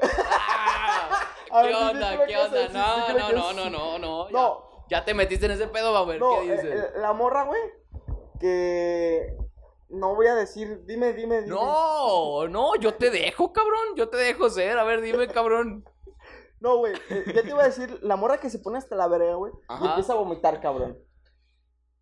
Ah, 1.51 1.61
¿Qué 1.61 1.67
ver, 1.67 1.75
onda? 1.75 2.25
¿Qué 2.25 2.37
onda? 2.37 2.67
No, 2.69 3.13
no, 3.13 3.31
no, 3.31 3.53
no, 3.53 3.69
no, 3.69 3.99
no. 3.99 4.25
ya- 4.27 4.31
No, 4.33 4.63
Ya 4.89 5.05
te 5.05 5.13
metiste 5.13 5.45
en 5.45 5.53
ese 5.53 5.67
pedo, 5.67 5.93
va 5.93 5.99
a 5.99 6.05
ver 6.05 6.19
no, 6.19 6.41
qué 6.41 6.47
eh, 6.47 6.51
dices. 6.51 6.65
eh, 6.65 6.91
la 6.97 7.13
morra, 7.13 7.43
güey. 7.45 7.61
Que. 8.39 9.37
No 9.95 10.15
voy 10.15 10.27
a 10.27 10.35
decir. 10.35 10.83
Dime, 10.85 11.13
dime, 11.13 11.41
dime. 11.41 11.47
No, 11.55 12.47
no, 12.47 12.75
yo 12.75 12.93
te 12.95 13.09
dejo, 13.09 13.51
cabrón. 13.53 13.95
Yo 13.95 14.09
te 14.09 14.17
dejo 14.17 14.49
ser. 14.49 14.77
A 14.77 14.83
ver, 14.83 15.01
dime, 15.01 15.27
cabrón. 15.33 15.83
No, 16.59 16.77
güey. 16.77 16.93
eh, 17.09 17.23
ya 17.33 17.41
te 17.41 17.49
iba 17.49 17.61
a 17.63 17.67
decir. 17.67 17.99
La 18.01 18.15
morra 18.15 18.39
que 18.39 18.49
se 18.49 18.59
pone 18.59 18.77
hasta 18.77 18.95
la 18.95 19.07
verga, 19.07 19.35
güey. 19.35 19.53
Y 19.81 19.85
empieza 19.87 20.13
a 20.13 20.17
vomitar, 20.17 20.59
cabrón. 20.61 20.97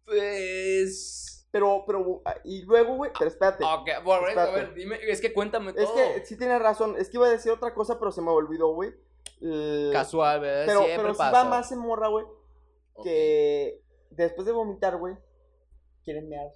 Pues. 0.06 1.30
Pero, 1.52 1.84
pero, 1.86 2.24
y 2.44 2.64
luego, 2.64 2.96
güey, 2.96 3.12
pero 3.18 3.30
espérate. 3.30 3.64
Ok, 3.64 3.88
bueno, 4.04 4.26
a 4.26 4.30
Espérate. 4.30 4.52
ver, 4.54 4.74
dime, 4.74 4.98
es 5.08 5.22
que 5.22 5.32
cuéntame 5.32 5.72
todo. 5.72 5.84
Es 5.84 5.92
que 5.92 6.26
sí 6.26 6.36
tienes 6.36 6.60
razón. 6.60 6.96
Es 6.98 7.10
que 7.10 7.18
iba 7.18 7.28
a 7.28 7.30
decir 7.30 7.52
otra 7.52 7.76
cosa, 7.76 8.00
pero 8.00 8.12
se 8.12 8.24
me 8.24 8.32
olvidó, 8.32 8.74
güey. 8.74 8.92
Casual, 9.92 10.40
¿verdad? 10.42 10.64
Pero, 10.66 10.80
Siempre 10.80 11.02
pero 11.04 11.14
sí 11.14 11.20
va 11.32 11.44
más 11.44 11.72
en 11.72 11.78
morra, 11.78 12.08
güey. 12.08 12.26
Que 13.04 13.84
después 14.10 14.48
de 14.48 14.52
vomitar, 14.52 14.98
güey, 14.98 15.16
quieren 16.04 16.28
mear. 16.28 16.48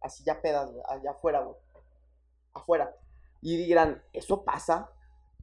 Así 0.00 0.22
ya 0.24 0.40
pedas, 0.40 0.70
güey. 0.70 0.82
Allá 0.88 1.10
afuera, 1.12 1.40
güey. 1.40 1.56
Afuera. 2.54 2.94
Y 3.40 3.56
dirán, 3.56 4.02
¿eso 4.12 4.44
pasa? 4.44 4.90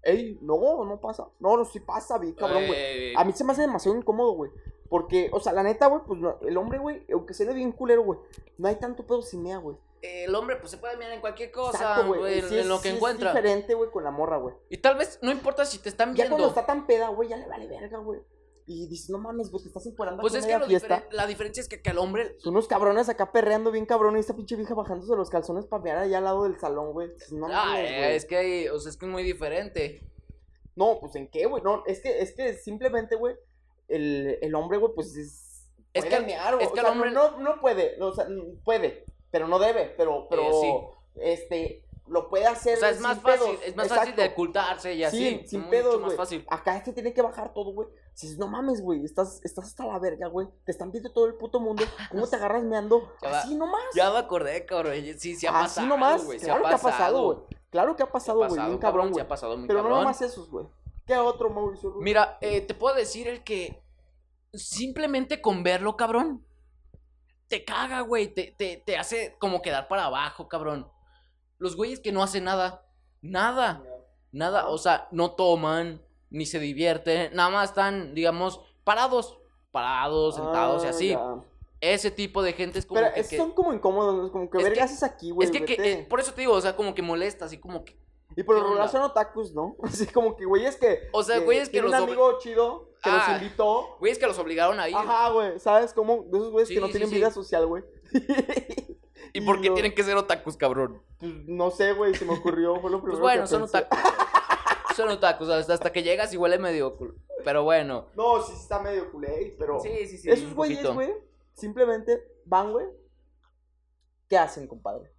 Ey, 0.03 0.37
no, 0.41 0.83
no 0.85 0.99
pasa. 1.01 1.27
No, 1.39 1.57
no, 1.57 1.65
sí 1.65 1.79
pasa, 1.79 2.17
vi, 2.17 2.33
cabrón, 2.33 2.67
güey. 2.67 2.79
Eh, 2.79 3.13
A 3.17 3.23
mí 3.23 3.31
se 3.33 3.43
me 3.43 3.53
hace 3.53 3.61
demasiado 3.61 3.97
incómodo, 3.97 4.33
güey. 4.33 4.51
Porque, 4.89 5.29
o 5.33 5.39
sea, 5.39 5.51
la 5.51 5.63
neta, 5.63 5.87
güey, 5.87 6.01
pues 6.05 6.19
no- 6.19 6.37
el 6.41 6.55
hombre, 6.57 6.77
güey, 6.77 7.05
aunque 7.11 7.33
se 7.33 7.43
ve 7.45 7.53
bien 7.53 7.71
culero, 7.71 8.03
güey, 8.03 8.19
no 8.57 8.67
hay 8.67 8.75
tanto 8.75 9.05
pedo 9.05 9.21
sin 9.23 9.41
mea, 9.41 9.57
güey. 9.57 9.75
El 10.03 10.35
hombre, 10.35 10.57
pues 10.57 10.69
se 10.69 10.77
puede 10.77 10.95
mirar 10.97 11.13
en 11.13 11.21
cualquier 11.21 11.51
cosa, 11.51 12.01
güey, 12.03 12.37
en, 12.39 12.47
Sí 12.47 12.63
lo 12.63 12.79
que 12.79 12.89
sí 12.91 12.95
encuentra. 12.95 13.29
Es 13.31 13.35
diferente, 13.35 13.73
güey, 13.73 13.89
con 13.89 14.03
la 14.03 14.11
morra, 14.11 14.37
güey. 14.37 14.53
Y 14.69 14.77
tal 14.77 14.95
vez, 14.97 15.17
no 15.23 15.31
importa 15.31 15.65
si 15.65 15.79
te 15.79 15.89
están 15.89 16.09
Ya 16.09 16.25
viendo. 16.25 16.35
cuando 16.35 16.49
está 16.49 16.67
tan 16.67 16.85
peda, 16.85 17.07
güey, 17.09 17.29
ya 17.29 17.37
le 17.37 17.47
vale 17.47 17.65
verga, 17.65 17.97
güey. 17.97 18.21
Y 18.67 18.87
dices, 18.87 19.11
no 19.11 19.19
mames, 19.19 19.51
güey, 19.51 19.61
te 19.61 19.67
estás 19.69 19.85
emporando 19.85 20.21
Pues 20.21 20.33
es 20.33 20.45
que 20.45 20.57
lo 20.57 20.65
fiesta. 20.65 21.01
diferen- 21.01 21.07
la 21.15 21.27
diferencia 21.27 21.61
es 21.61 21.67
que, 21.69 21.81
que 21.83 21.89
al 21.91 21.99
hombre. 21.99 22.35
Son 22.39 22.53
unos 22.53 22.67
cabrones 22.67 23.07
acá 23.09 23.31
perreando 23.31 23.69
bien 23.71 23.85
cabrón 23.85 24.17
y 24.17 24.19
esta 24.19 24.35
pinche 24.35 24.55
vieja 24.55 24.73
bajándose 24.73 25.15
los 25.15 25.29
calzones 25.29 25.65
para 25.67 25.83
mear 25.83 25.97
allá 25.99 26.17
al 26.17 26.23
lado 26.23 26.43
del 26.45 26.59
salón, 26.59 26.91
güey. 26.93 27.11
Dices, 27.13 27.31
No, 27.31 27.45
Ah, 27.47 27.65
mames, 27.65 27.91
eh, 27.91 28.15
es 28.15 28.25
que 28.25 28.71
o 28.71 28.79
sea, 28.79 28.89
es 28.89 28.97
que 28.97 29.05
es 29.05 29.11
muy 29.11 29.21
diferente. 29.23 30.01
No, 30.75 30.97
pues 30.99 31.15
en 31.15 31.29
qué, 31.29 31.45
güey. 31.45 31.61
No, 31.63 31.83
es 31.85 32.01
que, 32.01 32.19
es 32.21 32.33
que 32.35 32.53
simplemente, 32.55 33.15
güey, 33.15 33.35
el, 33.87 34.39
el 34.41 34.55
hombre, 34.55 34.77
güey, 34.79 34.93
pues 34.95 35.15
es. 35.15 35.69
Es 35.93 36.03
que- 36.05 36.19
mear, 36.21 36.55
es 36.55 36.67
que 36.69 36.73
o 36.73 36.75
el 36.77 36.81
sea, 36.81 36.91
hombre- 36.91 37.11
no, 37.11 37.37
no 37.39 37.61
puede, 37.61 38.01
o 38.01 38.13
sea, 38.13 38.25
puede, 38.63 39.05
pero 39.31 39.47
no 39.47 39.59
debe, 39.59 39.93
pero, 39.95 40.27
pero, 40.27 40.41
Eh, 40.41 40.51
sí. 40.61 40.73
este, 41.21 41.85
lo 42.07 42.29
puede 42.29 42.47
hacer. 42.47 42.77
O 42.77 42.79
sea, 42.79 42.89
es 42.89 42.99
más 42.99 43.19
fácil, 43.21 43.45
pedos. 43.51 43.59
es 43.67 43.75
más 43.75 43.87
fácil 43.89 44.15
de 44.15 44.25
ocultarse 44.25 44.93
y 44.95 45.03
así. 45.03 45.17
Sí, 45.17 45.47
sin 45.47 45.59
mucho 45.61 45.69
pedos, 45.69 46.01
güey. 46.27 46.45
Acá 46.49 46.77
este 46.77 46.93
tiene 46.93 47.13
que 47.13 47.21
bajar 47.21 47.53
todo, 47.53 47.71
güey. 47.71 47.87
Dices, 48.21 48.37
no 48.37 48.47
mames, 48.47 48.81
güey, 48.81 49.03
estás, 49.03 49.41
estás 49.43 49.65
hasta 49.65 49.85
la 49.85 49.99
verga, 49.99 50.27
güey. 50.27 50.47
Te 50.63 50.71
están 50.71 50.89
viendo 50.89 51.11
todo 51.11 51.25
el 51.25 51.35
puto 51.35 51.59
mundo. 51.59 51.83
¿Cómo 52.11 52.25
te 52.27 52.37
agarras 52.37 52.63
meando? 52.63 53.11
Ya 53.21 53.29
va. 53.29 53.39
Así 53.39 53.55
nomás. 53.55 53.83
Ya 53.93 54.09
me 54.09 54.17
acordé, 54.19 54.65
cabrón. 54.65 54.93
Sí, 55.17 55.35
sí 55.35 55.45
ha 55.45 55.49
Así 55.49 55.63
pasado, 55.81 55.87
nomás. 55.87 56.25
güey. 56.25 56.39
sí 56.39 56.45
claro 56.45 56.63
que 56.63 56.73
ha 56.73 56.77
pasado, 56.77 57.23
güey. 57.23 57.37
Claro 57.69 57.95
que 57.97 58.03
ha 58.03 58.05
ha 58.05 58.11
pasado, 58.11 58.37
güey. 58.47 58.65
Bien 58.65 58.77
cabrón, 58.77 59.11
güey. 59.11 59.23
ha 59.23 59.27
pasado 59.27 59.57
muy 59.57 59.67
Pero 59.67 59.83
no 59.83 59.89
nomás 59.89 60.21
esos, 60.21 60.49
güey. 60.49 60.65
¿Qué 61.05 61.17
otro, 61.17 61.49
Mauricio? 61.49 61.93
Mira, 61.99 62.37
eh, 62.39 62.61
te 62.61 62.73
puedo 62.73 62.95
decir 62.95 63.27
el 63.27 63.43
que 63.43 63.83
simplemente 64.53 65.41
con 65.41 65.61
verlo, 65.61 65.97
cabrón, 65.97 66.45
te 67.49 67.65
caga, 67.65 67.99
güey. 67.99 68.33
Te, 68.33 68.55
te, 68.57 68.77
te 68.77 68.97
hace 68.97 69.35
como 69.39 69.61
quedar 69.61 69.89
para 69.89 70.05
abajo, 70.05 70.47
cabrón. 70.47 70.89
Los 71.57 71.75
güeyes 71.75 71.99
que 71.99 72.13
no 72.13 72.23
hacen 72.23 72.45
nada. 72.45 72.85
Nada. 73.21 73.83
Nada. 74.31 74.69
O 74.69 74.77
sea, 74.77 75.09
no 75.11 75.31
toman, 75.31 76.01
ni 76.35 76.45
se 76.45 76.59
divierten. 76.59 77.33
Nada 77.35 77.49
más 77.49 77.69
están, 77.69 78.13
digamos, 78.13 78.59
parados. 78.83 79.37
Parados, 79.71 80.35
sentados 80.35 80.83
y 80.83 80.87
Ah, 80.87 80.89
así. 80.89 81.09
ya. 81.09 81.35
Ese 81.81 82.09
tipo 82.11 82.41
de 82.41 82.53
gente 82.53 82.79
es 82.79 82.85
como 82.85 83.01
Pero 83.01 83.13
que... 83.13 83.19
es- 83.19 83.27
que- 83.29 83.37
son 83.37 83.51
como 83.51 83.73
incómodos, 83.73 84.15
¿no? 84.15 84.25
Es 84.25 84.31
como 84.31 84.49
que 84.49 84.57
Es 84.57 84.63
verga 84.63 84.77
que- 84.77 84.83
haces 84.83 85.03
aquí, 85.03 85.31
güey. 85.31 85.45
es 85.47 85.51
que, 85.51 85.65
que- 85.65 85.91
eh, 85.91 86.05
por 86.09 86.19
eso 86.19 86.33
te 86.33 86.41
digo, 86.41 86.53
o 86.53 86.61
sea, 86.61 86.75
como 86.75 86.95
que 86.95 87.01
molesta, 87.01 87.45
así 87.45 87.57
como 87.57 87.83
que... 87.83 87.97
Y 88.37 88.43
por 88.43 88.55
lo 88.55 88.63
¿qué 88.65 88.71
onda? 88.71 88.87
son 88.87 89.01
otakus, 89.03 89.53
¿no? 89.53 89.75
Así 89.83 90.07
como 90.07 90.35
que 90.35 90.45
güeyes 90.45 90.75
que. 90.77 91.07
O 91.13 91.23
sea, 91.23 91.39
güeyes 91.39 91.69
que 91.69 91.73
tienen 91.73 91.91
los 91.91 92.01
un 92.01 92.07
amigo 92.07 92.37
chido 92.39 92.89
que 93.03 93.09
Ah. 93.09 93.27
los 93.31 93.41
invitó. 93.41 93.95
Güeyes 93.99 94.17
que 94.17 94.25
los 94.27 94.37
obligaron 94.39 94.77
a 94.79 94.89
ir. 94.89 94.95
Ajá, 94.95 95.29
güey. 95.29 95.57
¿Sabes 95.59 95.93
cómo? 95.93 96.23
De 96.29 96.37
esos 96.39 96.51
güeyes 96.51 96.67
Sí, 96.67 96.73
que 96.73 96.81
no 96.81 96.87
sí, 96.87 96.91
tienen 96.93 97.09
sí. 97.09 97.15
vida 97.15 97.31
social, 97.31 97.65
güey. 97.67 97.83
¿Y 99.33 99.41
por 99.41 99.61
qué 99.61 99.69
tienen 99.69 99.93
que 99.93 100.03
ser 100.03 100.15
otakus, 100.17 100.57
cabrón? 100.57 101.01
Pues 101.19 101.31
no 101.47 101.69
sé, 101.71 101.93
güey. 101.93 102.13
Se 102.15 102.25
me 102.25 102.33
ocurrió. 102.33 102.79
Fue 102.81 102.89
lo 102.89 102.99
Pues 103.01 103.11
primero 103.15 103.21
bueno, 103.21 103.41
que 103.43 103.47
son 103.47 103.61
pensé. 103.61 103.77
otakus. 103.77 103.99
son 104.95 105.09
otakus, 105.09 105.49
hasta, 105.49 105.73
hasta 105.73 105.91
que 105.91 106.03
llegas 106.03 106.33
y 106.33 106.37
huele 106.37 106.57
medio 106.57 106.97
culo. 106.97 107.15
Pero 107.43 107.63
bueno. 107.63 108.07
No, 108.15 108.41
sí 108.41 108.53
está 108.53 108.79
medio 108.79 109.11
culé, 109.11 109.55
pero. 109.59 109.79
Sí, 109.79 110.07
sí, 110.07 110.17
sí. 110.17 110.29
Esos 110.29 110.53
güeyes, 110.53 110.85
güey, 110.93 111.13
simplemente 111.53 112.23
van, 112.45 112.71
güey. 112.71 112.87
¿Qué 114.27 114.37
hacen, 114.37 114.67
compadre? 114.67 115.11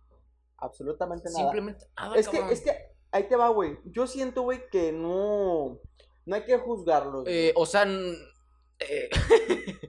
Absolutamente 0.58 1.28
nada. 1.30 1.44
Simplemente. 1.44 1.86
Ah, 1.96 2.12
Es 2.16 2.28
que, 2.28 2.38
es 2.50 2.60
que, 2.62 2.72
ahí 3.12 3.28
te 3.28 3.36
va, 3.36 3.48
güey. 3.48 3.78
Yo 3.84 4.06
siento, 4.06 4.42
güey, 4.42 4.68
que 4.70 4.92
no. 4.92 5.80
No 6.24 6.34
hay 6.34 6.44
que 6.44 6.58
juzgarlos. 6.58 7.24
Eh, 7.28 7.52
o 7.54 7.64
sea, 7.66 7.86
eh, 8.78 9.08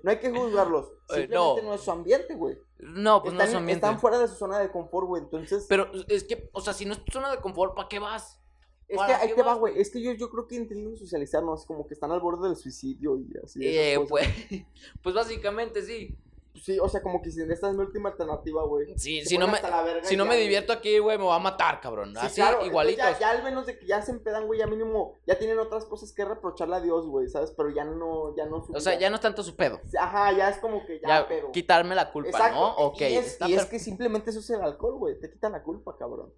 No 0.04 0.12
hay 0.12 0.19
que 0.19 0.30
juzgarlos. 0.30 0.86
Simplemente 1.10 1.36
no. 1.36 1.62
no. 1.62 1.73
es 1.73 1.82
su 1.82 1.91
ambiente, 1.91 2.36
güey. 2.36 2.58
no, 2.80 3.21
pues 3.21 3.34
no 3.34 3.39
están, 3.39 3.47
es 3.47 3.52
su 3.52 3.58
ambiente. 3.58 3.86
están 3.86 4.00
fuera 4.00 4.19
de 4.19 4.28
su 4.28 4.36
zona 4.36 4.60
de 4.60 4.71
confort, 4.71 5.08
güey. 5.08 5.23
Entonces. 5.23 5.65
Pero 5.67 5.89
es 6.08 6.23
que, 6.23 6.50
o 6.54 6.62
sea, 6.62 6.73
si 6.73 6.86
no 6.86 6.93
es 6.93 7.04
tu 7.04 7.12
zona 7.12 7.32
de 7.32 7.39
confort, 7.39 7.76
¿para 7.76 7.89
qué 7.89 8.00
vas? 8.00 8.39
Es 8.88 8.93
que 8.93 8.95
¿para 8.97 9.19
ahí 9.19 9.34
te 9.34 9.43
va, 9.43 9.54
güey. 9.56 9.80
Es 9.80 9.89
que 9.89 10.02
yo, 10.02 10.13
yo 10.13 10.30
creo 10.30 10.47
que 10.47 10.56
intentan 10.56 10.95
socializar, 10.95 11.43
¿no? 11.43 11.56
Es 11.56 11.65
como 11.65 11.86
que 11.88 11.93
están 11.93 12.12
al 12.12 12.21
borde 12.21 12.47
del 12.47 12.56
suicidio 12.58 13.17
y 13.17 13.28
así. 13.43 13.60
Eh, 13.62 14.00
pues, 14.08 14.28
pues 15.04 15.15
básicamente 15.15 15.82
sí. 15.84 16.15
Sí, 16.63 16.80
o 16.80 16.89
sea, 16.89 17.02
como 17.02 17.21
que 17.21 17.30
si 17.32 17.41
esta 17.41 17.69
es 17.69 17.76
mi 17.76 17.82
última 17.82 18.10
alternativa, 18.10 18.63
güey. 18.63 18.97
Sí, 18.97 19.23
si 19.23 19.38
no 19.38 19.47
me, 19.47 19.60
si 20.04 20.17
no 20.17 20.23
ya, 20.23 20.30
me 20.32 20.38
divierto 20.38 20.73
aquí, 20.73 20.97
güey, 20.97 21.17
me 21.17 21.26
va 21.26 21.36
a 21.36 21.39
matar, 21.39 21.80
cabrón. 21.82 22.13
Sí, 22.13 22.26
Así, 22.26 22.41
claro, 22.41 22.65
igualitos. 22.65 23.06
Ya, 23.06 23.19
ya 23.19 23.30
al 23.32 23.43
menos 23.43 23.67
de 23.67 23.78
que 23.78 23.86
ya 23.86 24.02
se 24.02 24.12
empedan, 24.12 24.47
güey, 24.47 24.60
ya 24.60 24.65
mínimo, 24.67 25.13
ya 25.28 25.38
tienen 25.38 25.60
otras 25.60 25.86
cosas 25.86 26.12
que 26.13 26.26
reprocharle 26.26 26.78
a 26.78 26.82
Dios, 26.82 27.06
güey, 27.06 27.28
¿sabes? 27.28 27.52
Pero 27.56 27.69
ya 27.69 27.86
no, 27.86 28.36
ya 28.36 28.45
no 28.47 28.65
su 28.65 28.73
O 28.73 28.80
sea, 28.80 28.93
vida. 28.93 29.02
ya 29.02 29.10
no 29.12 29.17
es 29.17 29.21
tanto 29.21 29.43
su 29.43 29.56
pedo. 29.56 29.80
Ajá, 30.00 30.32
ya 30.36 30.50
es 30.50 30.58
como 30.58 30.84
que 30.86 31.00
ya, 31.00 31.08
Ya, 31.08 31.28
pero. 31.28 31.52
quitarme 31.52 31.93
la 31.93 32.12
culpa, 32.12 32.30
Exacto. 32.30 32.60
¿no? 32.60 32.76
Ok. 32.78 33.02
Y, 33.02 33.15
es, 33.17 33.38
y 33.45 33.54
es 33.54 33.65
que 33.65 33.78
simplemente 33.78 34.32
eso 34.32 34.39
es 34.39 34.50
el 34.50 34.62
alcohol, 34.62 34.95
güey. 34.97 35.19
Te 35.19 35.30
quita 35.30 35.50
la 35.50 35.62
culpa, 35.62 35.95
cabrón. 35.95 36.34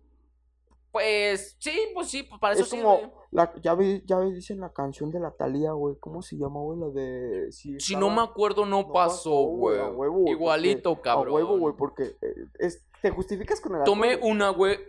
Pues, 0.91 1.55
sí, 1.59 1.71
pues 1.93 2.07
sí, 2.09 2.23
pues 2.23 2.41
para 2.41 2.53
eso 2.55 2.63
es 2.63 2.69
sí, 2.69 2.77
como, 2.81 3.13
la, 3.31 3.53
ya 3.61 3.75
ve, 3.75 4.01
ya 4.05 4.17
ve, 4.17 4.31
dicen 4.33 4.59
la 4.59 4.73
canción 4.73 5.11
de 5.11 5.19
la 5.19 5.31
Talía, 5.31 5.71
güey. 5.73 5.95
¿Cómo 5.99 6.21
se 6.23 6.35
llama, 6.35 6.59
güey? 6.61 6.79
La 6.79 6.87
de. 6.89 7.51
Si, 7.51 7.79
Si 7.79 7.93
estaba- 7.93 7.99
no 7.99 8.15
me 8.15 8.21
acuerdo, 8.23 8.65
no, 8.65 8.81
no 8.81 8.91
pasó, 8.91 9.31
güey. 9.31 9.79
Igualito, 10.31 10.95
porque- 10.95 11.01
cabrón. 11.09 11.27
A 11.29 11.35
huevo, 11.35 11.57
güey, 11.59 11.75
porque 11.77 12.15
eh, 12.21 12.45
es, 12.57 12.83
te 13.01 13.11
justificas 13.11 13.61
con 13.61 13.73
el 13.75 13.81
alcohol. 13.81 13.95
Tomé 13.97 14.15
una, 14.17 14.49
güey. 14.49 14.79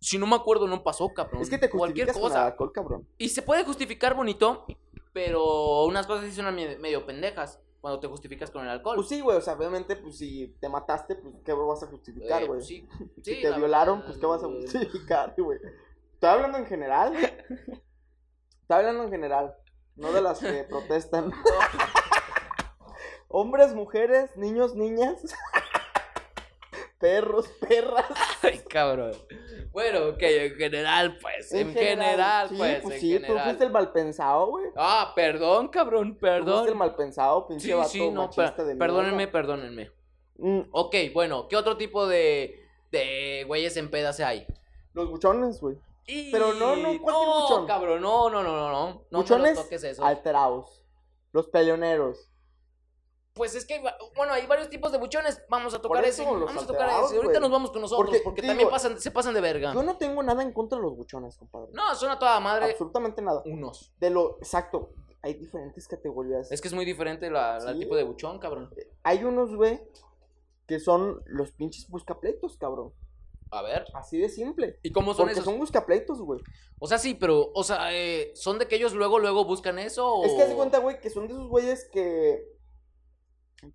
Si 0.00 0.16
no 0.18 0.26
me 0.26 0.36
acuerdo, 0.36 0.66
no 0.68 0.82
pasó, 0.82 1.08
cabrón. 1.12 1.42
Es 1.42 1.50
que 1.50 1.58
te 1.58 1.68
Cualquier 1.70 2.06
justificas 2.06 2.14
con 2.14 2.22
el 2.24 2.28
cosa. 2.38 2.46
alcohol, 2.46 2.72
cabrón. 2.72 3.08
Y 3.18 3.28
se 3.28 3.42
puede 3.42 3.64
justificar 3.64 4.14
bonito, 4.14 4.64
pero 5.12 5.84
unas 5.84 6.06
cosas 6.06 6.26
sí 6.26 6.32
son 6.32 6.54
me- 6.54 6.76
medio 6.78 7.04
pendejas 7.06 7.60
cuando 7.86 8.00
te 8.00 8.08
justificas 8.08 8.50
con 8.50 8.64
el 8.64 8.68
alcohol. 8.68 8.96
Pues 8.96 9.06
sí, 9.08 9.20
güey, 9.20 9.38
o 9.38 9.40
sea, 9.40 9.54
obviamente, 9.54 9.94
pues 9.94 10.18
si 10.18 10.48
te 10.60 10.68
mataste, 10.68 11.14
pues 11.14 11.36
¿qué 11.44 11.52
vas 11.52 11.84
a 11.84 11.86
justificar, 11.86 12.42
Eh, 12.42 12.46
güey? 12.48 12.60
sí, 12.60 12.88
si 13.22 13.40
te 13.40 13.48
la 13.48 13.58
violaron, 13.58 14.00
verdad, 14.00 14.06
pues 14.08 14.18
¿qué 14.18 14.26
vas 14.26 14.42
a 14.42 14.46
eh, 14.48 14.50
justificar, 14.60 15.34
güey? 15.38 15.60
Estoy 16.14 16.30
hablando 16.30 16.58
en 16.58 16.66
general. 16.66 17.14
Estoy 17.14 17.78
hablando 18.76 19.04
en 19.04 19.10
general, 19.10 19.54
no 19.94 20.12
de 20.12 20.20
las 20.20 20.40
que 20.40 20.64
protestan. 20.68 21.30
Hombres, 23.28 23.72
mujeres, 23.72 24.36
niños, 24.36 24.74
niñas. 24.74 25.22
Perros, 26.98 27.46
perras. 27.60 28.06
Ay, 28.42 28.58
cabrón. 28.68 29.12
Bueno, 29.72 30.08
ok, 30.08 30.22
en 30.22 30.54
general, 30.56 31.18
pues. 31.20 31.52
En, 31.52 31.72
general, 31.72 32.48
sí, 32.48 32.54
pues. 32.56 32.82
pues 32.82 32.94
en 32.94 33.00
sí, 33.00 33.14
tú 33.16 33.20
general. 33.22 33.44
fuiste 33.44 33.64
el 33.64 33.70
malpensado, 33.70 34.46
güey. 34.46 34.66
Ah, 34.76 35.12
perdón, 35.14 35.68
cabrón, 35.68 36.14
Tú 36.14 36.20
fuiste 36.20 36.36
el 36.38 36.44
perdón. 36.44 36.78
malpensado, 36.78 37.46
pinche 37.46 37.66
Sí, 37.66 37.72
vato 37.72 37.88
sí, 37.90 38.10
no, 38.10 38.22
machista 38.22 38.64
de 38.64 38.76
perdónenme, 38.76 39.28
perdónenme. 39.28 39.90
Mm, 40.38 40.60
Ok, 40.70 40.94
bueno, 41.14 41.46
¿qué 41.48 41.56
otro 41.56 41.76
tipo 41.76 42.06
de, 42.06 42.58
de 42.90 43.44
güeyes 43.46 43.76
en 43.76 43.90
pedas 43.90 44.20
hay? 44.20 44.46
los 44.92 45.10
buchones, 45.10 45.60
güey. 45.60 45.76
Y- 46.06 46.30
Pero 46.32 46.54
no, 46.54 46.74
no, 46.76 46.82
cualquier 46.82 47.02
no, 47.12 47.40
buchón. 47.42 47.66
cabrón, 47.66 48.00
no, 48.00 48.30
no, 48.30 48.42
no, 48.42 48.56
no, 48.56 48.70
no. 48.70 49.04
No 49.10 49.38
me 49.38 49.54
lo 49.54 49.62
toques 49.62 49.84
eso. 49.84 50.04
alterados. 50.04 50.84
Los 51.32 51.48
peleoneros. 51.48 52.30
Pues 53.36 53.54
es 53.54 53.66
que, 53.66 53.82
bueno, 54.16 54.32
hay 54.32 54.46
varios 54.46 54.70
tipos 54.70 54.90
de 54.90 54.98
buchones. 54.98 55.42
Vamos 55.50 55.74
a 55.74 55.82
tocar 55.82 56.02
ese. 56.06 56.22
eso, 56.22 56.34
los 56.34 56.46
Vamos 56.46 56.64
a 56.64 56.66
tocar 56.66 56.88
ese. 57.04 57.16
Ahorita 57.16 57.38
nos 57.38 57.50
vamos 57.50 57.70
con 57.70 57.82
nosotros 57.82 58.06
porque, 58.06 58.22
Porque, 58.24 58.42
también 58.42 58.70
pasan, 58.70 58.98
se 58.98 59.10
pasan 59.10 59.34
de 59.34 59.42
verga. 59.42 59.74
Yo 59.74 59.82
no 59.82 59.98
tengo 59.98 60.22
nada 60.22 60.42
en 60.42 60.52
contra 60.52 60.78
de 60.78 60.84
los 60.84 60.96
buchones, 60.96 61.36
compadre. 61.36 61.70
No, 61.74 61.94
son 61.94 62.10
a 62.10 62.18
toda 62.18 62.40
madre. 62.40 62.70
Absolutamente 62.70 63.20
nada. 63.20 63.42
Unos. 63.44 63.92
De 64.00 64.08
lo 64.08 64.38
exacto. 64.38 64.90
Hay 65.20 65.34
diferentes 65.34 65.86
categorías. 65.86 66.50
Es 66.50 66.62
que 66.62 66.68
es 66.68 66.74
muy 66.74 66.86
diferente 66.86 67.28
la, 67.30 67.58
tipo 67.78 67.94
de 67.94 68.04
buchón, 68.04 68.38
cabrón. 68.38 68.70
Hay 69.02 69.22
unos, 69.24 69.54
güey, 69.54 69.82
que 70.66 70.80
son 70.80 71.22
los 71.26 71.50
pinches 71.50 71.90
buscapleitos, 71.90 72.56
cabrón. 72.56 72.94
A 73.50 73.60
ver. 73.62 73.84
Así 73.92 74.18
de 74.18 74.28
simple. 74.30 74.78
¿Y 74.82 74.92
cómo 74.92 75.12
son 75.12 75.26
Porque 75.26 75.32
esos? 75.32 75.44
son 75.44 75.58
buscapleitos, 75.58 76.20
güey. 76.20 76.40
O 76.78 76.86
sea, 76.86 76.98
sí, 76.98 77.14
pero, 77.14 77.50
o 77.54 77.64
sea, 77.64 77.94
eh, 77.94 78.32
¿son 78.34 78.58
de 78.58 78.66
que 78.66 78.76
ellos 78.76 78.94
luego, 78.94 79.18
luego 79.18 79.44
buscan 79.44 79.78
eso? 79.78 80.10
O... 80.10 80.24
Es 80.24 80.32
que 80.32 80.42
haz 80.42 80.48
de 80.48 80.54
cuenta, 80.54 80.78
güey, 80.78 81.00
que 81.00 81.10
son 81.10 81.26
de 81.26 81.34
esos 81.34 81.48
güeyes 81.48 81.88
que. 81.92 82.55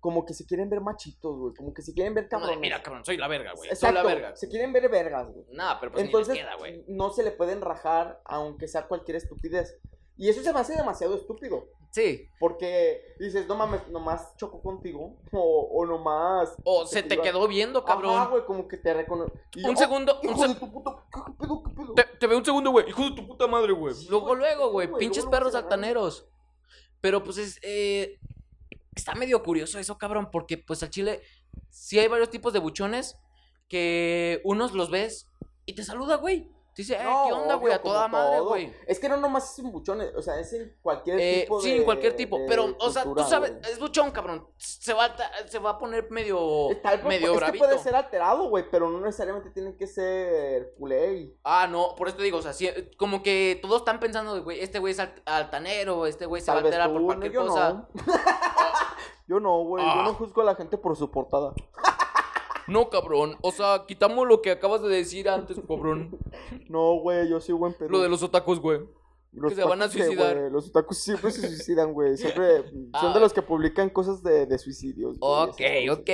Como 0.00 0.24
que 0.24 0.32
se 0.32 0.46
quieren 0.46 0.70
ver 0.70 0.80
machitos, 0.80 1.36
güey. 1.36 1.54
Como 1.54 1.74
que 1.74 1.82
se 1.82 1.92
quieren 1.92 2.14
ver 2.14 2.28
cabrones. 2.28 2.58
mira, 2.60 2.82
cabrón, 2.82 3.04
soy 3.04 3.16
la 3.16 3.28
verga, 3.28 3.52
güey. 3.52 3.68
Soy 3.70 3.74
Exacto. 3.74 3.94
la 3.94 4.02
verga. 4.02 4.36
Se 4.36 4.48
quieren 4.48 4.72
ver 4.72 4.88
vergas, 4.88 5.28
güey. 5.32 5.44
Nada, 5.50 5.80
pero 5.80 5.92
pues 5.92 6.04
Entonces, 6.04 6.34
ni 6.34 6.40
les 6.40 6.46
queda, 6.48 6.56
güey. 6.56 6.84
no 6.88 7.10
se 7.10 7.22
le 7.24 7.32
pueden 7.32 7.60
rajar, 7.60 8.20
aunque 8.24 8.68
sea 8.68 8.86
cualquier 8.86 9.16
estupidez. 9.16 9.76
Y 10.16 10.28
eso 10.28 10.42
se 10.42 10.52
me 10.52 10.60
hace 10.60 10.76
demasiado 10.76 11.16
estúpido. 11.16 11.66
Sí. 11.90 12.26
Porque 12.38 13.02
dices, 13.18 13.46
no 13.48 13.54
mames, 13.56 13.86
nomás 13.88 14.34
chocó 14.36 14.62
contigo. 14.62 15.16
O, 15.32 15.68
o 15.72 15.84
nomás. 15.86 16.54
O 16.64 16.86
se 16.86 17.02
te 17.02 17.18
quedó 17.18 17.48
viendo, 17.48 17.84
cabrón. 17.84 18.14
Ajá, 18.14 18.26
güey, 18.30 18.44
como 18.44 18.68
que 18.68 18.76
te 18.76 18.94
reconoce. 18.94 19.32
Un 19.66 19.76
segundo, 19.76 20.20
un 20.22 20.30
Hijo 20.30 20.42
se- 20.42 20.48
de 20.48 20.54
tu 20.54 20.70
puta. 20.72 20.96
¿Qué 21.12 21.20
pedo, 21.40 21.62
qué 21.64 21.74
pedo? 21.74 21.94
Te, 21.94 22.04
te 22.20 22.26
veo 22.26 22.38
un 22.38 22.44
segundo, 22.44 22.70
güey. 22.70 22.88
Hijo 22.88 23.10
de 23.10 23.16
tu 23.16 23.26
puta 23.26 23.46
madre, 23.46 23.72
güey. 23.72 23.94
Sí, 23.94 24.06
Luego, 24.08 24.34
luego, 24.34 24.70
güey. 24.70 24.90
Pinches 24.92 25.26
perros 25.26 25.54
altaneros. 25.54 26.28
Pero 27.00 27.22
pues 27.24 27.36
es. 27.38 27.58
eh, 27.62 28.18
está 28.94 29.14
medio 29.14 29.42
curioso 29.42 29.78
eso, 29.78 29.98
cabrón. 29.98 30.28
Porque 30.30 30.58
pues 30.58 30.82
al 30.82 30.90
chile. 30.90 31.20
Sí 31.70 31.98
hay 31.98 32.08
varios 32.08 32.30
tipos 32.30 32.52
de 32.52 32.58
buchones. 32.58 33.16
Que 33.68 34.40
unos 34.44 34.72
los 34.72 34.90
ves 34.90 35.28
y 35.64 35.74
te 35.74 35.82
saluda, 35.84 36.16
güey. 36.16 36.50
Te 36.74 36.80
dice, 36.82 36.94
eh, 36.94 37.04
No, 37.04 37.24
¿qué 37.26 37.32
onda, 37.34 37.54
güey? 37.56 37.72
A 37.74 37.82
toda 37.82 38.08
madre, 38.08 38.40
güey. 38.40 38.72
Es 38.86 38.98
que 38.98 39.06
no 39.08 39.18
nomás 39.18 39.52
es 39.52 39.58
en 39.58 39.70
buchones, 39.70 40.10
o 40.16 40.22
sea, 40.22 40.40
es 40.40 40.50
en 40.54 40.74
cualquier 40.80 41.20
Eh, 41.20 41.40
tipo 41.42 41.60
de. 41.60 41.62
sí, 41.70 41.76
en 41.76 41.84
cualquier 41.84 42.16
tipo. 42.16 42.38
Pero, 42.48 42.74
o 42.78 42.90
sea, 42.90 43.04
tú 43.04 43.22
sabes, 43.28 43.52
es 43.70 43.78
buchón, 43.78 44.10
cabrón. 44.10 44.46
Se 44.56 44.94
va, 44.94 45.14
se 45.46 45.58
va 45.58 45.70
a 45.70 45.78
poner 45.78 46.10
medio. 46.10 46.68
Tal 46.82 47.04
medio 47.04 47.34
es 47.34 47.52
que 47.52 47.58
puede 47.58 47.78
ser 47.78 47.94
alterado, 47.94 48.48
güey, 48.48 48.64
pero 48.70 48.88
no 48.88 49.00
necesariamente 49.00 49.50
tiene 49.50 49.76
que 49.76 49.86
ser 49.86 50.72
culé. 50.78 51.34
Ah, 51.44 51.66
no, 51.70 51.94
por 51.94 52.08
eso 52.08 52.16
te 52.16 52.22
digo, 52.22 52.38
o 52.38 52.42
sea, 52.42 52.54
sí, 52.54 52.70
como 52.96 53.22
que 53.22 53.58
todos 53.60 53.82
están 53.82 54.00
pensando, 54.00 54.42
güey, 54.42 54.60
este 54.60 54.78
güey 54.78 54.92
es 54.92 54.98
alt- 54.98 55.20
altanero, 55.26 56.06
este 56.06 56.24
güey 56.24 56.40
se 56.40 56.50
va 56.52 56.58
a 56.58 56.60
alterar 56.62 56.88
tú, 56.88 56.92
por 56.94 57.00
no, 57.02 57.06
cualquier 57.06 57.32
yo 57.32 57.46
cosa. 57.46 57.72
no. 57.72 57.88
yo 59.26 59.40
no, 59.40 59.58
güey, 59.64 59.84
yo 59.84 59.90
Ah. 59.90 60.02
no 60.04 60.14
juzgo 60.14 60.42
a 60.42 60.44
la 60.44 60.54
gente 60.54 60.76
por 60.78 60.96
su 60.96 61.10
portada. 61.10 61.52
No, 62.68 62.88
cabrón. 62.90 63.36
O 63.42 63.50
sea, 63.50 63.84
quitamos 63.86 64.26
lo 64.26 64.40
que 64.40 64.50
acabas 64.52 64.82
de 64.82 64.88
decir 64.88 65.28
antes, 65.28 65.58
cabrón. 65.68 66.16
No, 66.68 66.94
güey, 67.00 67.28
yo 67.28 67.40
soy 67.40 67.54
buen 67.54 67.74
pedo. 67.74 67.88
Lo 67.88 68.00
de 68.00 68.08
los 68.08 68.22
otakus, 68.22 68.60
güey. 68.60 68.80
Los 69.32 69.50
que 69.52 69.56
se 69.56 69.64
van 69.64 69.80
a 69.82 69.86
otakus, 69.86 69.96
¿qué, 69.96 70.04
suicidar. 70.06 70.36
Los 70.52 70.68
otakus 70.68 70.98
siempre 70.98 71.30
se 71.30 71.48
suicidan, 71.48 71.92
güey. 71.92 72.16
Siempre 72.16 72.62
son 73.00 73.10
Ah. 73.10 73.12
de 73.14 73.20
los 73.20 73.32
que 73.32 73.42
publican 73.42 73.88
cosas 73.90 74.22
de, 74.22 74.46
de 74.46 74.58
suicidios. 74.58 75.16
Ok, 75.20 75.60
ok. 75.90 76.10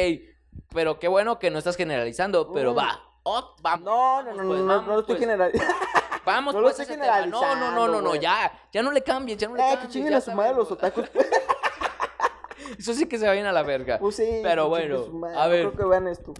Pero 0.73 0.99
qué 0.99 1.09
bueno 1.09 1.39
que 1.39 1.51
no 1.51 1.59
estás 1.59 1.77
generalizando, 1.77 2.53
pero 2.53 2.75
va. 2.75 3.03
Oh, 3.25 3.55
vamos. 3.63 3.85
No, 3.85 4.23
no, 4.23 4.33
no, 4.35 4.43
no, 4.43 4.49
pues, 4.49 4.61
no, 4.61 4.67
vamos, 4.67 4.87
no 4.87 4.93
lo 4.95 5.01
estoy 5.01 5.15
pues. 5.17 5.21
generalizando. 5.21 5.75
Vamos, 6.25 6.53
no 6.55 6.61
lo 6.61 6.67
pues, 6.67 6.79
estoy. 6.81 6.97
No, 6.99 7.41
no, 7.57 7.71
no, 7.73 7.89
no, 7.89 8.03
no, 8.03 8.15
ya. 8.15 8.53
Ya 8.71 8.83
no 8.83 8.91
le 8.91 9.03
cambies, 9.03 9.39
ya 9.39 9.49
no 9.49 9.55
le 9.55 9.63
Eh, 9.63 9.65
cambies. 9.67 9.87
que 9.87 9.93
chinguen 9.95 10.13
a 10.13 10.21
su 10.21 10.31
madre 10.33 10.55
los 10.57 10.71
otakus. 10.71 11.07
Eso 12.79 12.95
sí 12.95 13.07
que 13.07 13.19
se 13.19 13.27
vayan 13.27 13.47
a 13.47 13.53
la 13.53 13.63
verga. 13.63 13.99
Pues 13.99 14.17
sí, 14.17 14.41
Pero 14.43 14.69
bueno, 14.69 15.05
a 15.35 15.45
no 15.45 15.51
ver. 15.51 15.67
Creo 15.69 15.77
que 15.77 15.85
vean 15.85 16.09
esto. 16.09 16.33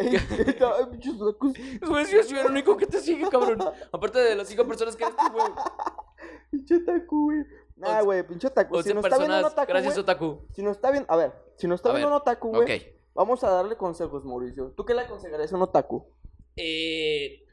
Güey, 0.00 2.06
yo 2.10 2.22
soy 2.22 2.38
el 2.38 2.46
único 2.46 2.76
que 2.76 2.86
te 2.86 3.00
sigue, 3.00 3.28
cabrón. 3.28 3.58
Aparte 3.92 4.18
de 4.18 4.34
las 4.34 4.48
cinco 4.48 4.66
personas 4.66 4.96
que 4.96 5.04
eres 5.04 5.16
tú, 5.16 5.32
güey. 5.32 5.46
Pinche 6.50 6.76
otaku, 6.76 7.24
güey. 7.26 7.38
Once- 7.82 8.02
güey, 8.04 8.26
pinche 8.26 8.46
otaku. 8.48 8.74
Si 8.82 8.90
11 8.90 8.94
nos 8.94 9.04
está 9.04 9.16
viendo 9.18 9.36
un 9.36 9.42
personas. 9.42 9.52
otaku, 9.52 9.68
Gracias, 9.72 9.94
güey, 9.94 10.02
Otaku. 10.02 10.46
Si 10.54 10.62
nos 10.62 10.76
está 10.76 10.90
viendo, 10.90 11.10
a 11.12 11.16
ver, 11.16 11.32
si 11.56 11.66
nos 11.66 11.78
está 11.80 11.90
A 11.90 11.92
viendo 11.92 12.08
ver, 12.08 12.14
un 12.16 12.20
otaku, 12.20 12.48
güey, 12.50 12.78
Ok. 12.78 12.82
vamos 13.14 13.42
a 13.44 13.50
darle 13.50 13.76
consejos, 13.76 14.24
Mauricio. 14.24 14.72
¿Tú 14.76 14.84
qué 14.84 14.94
le 14.94 15.02
aconsejarías 15.02 15.52
a 15.52 15.56
un 15.56 15.62
otaku? 15.62 16.06
Eh. 16.56 17.44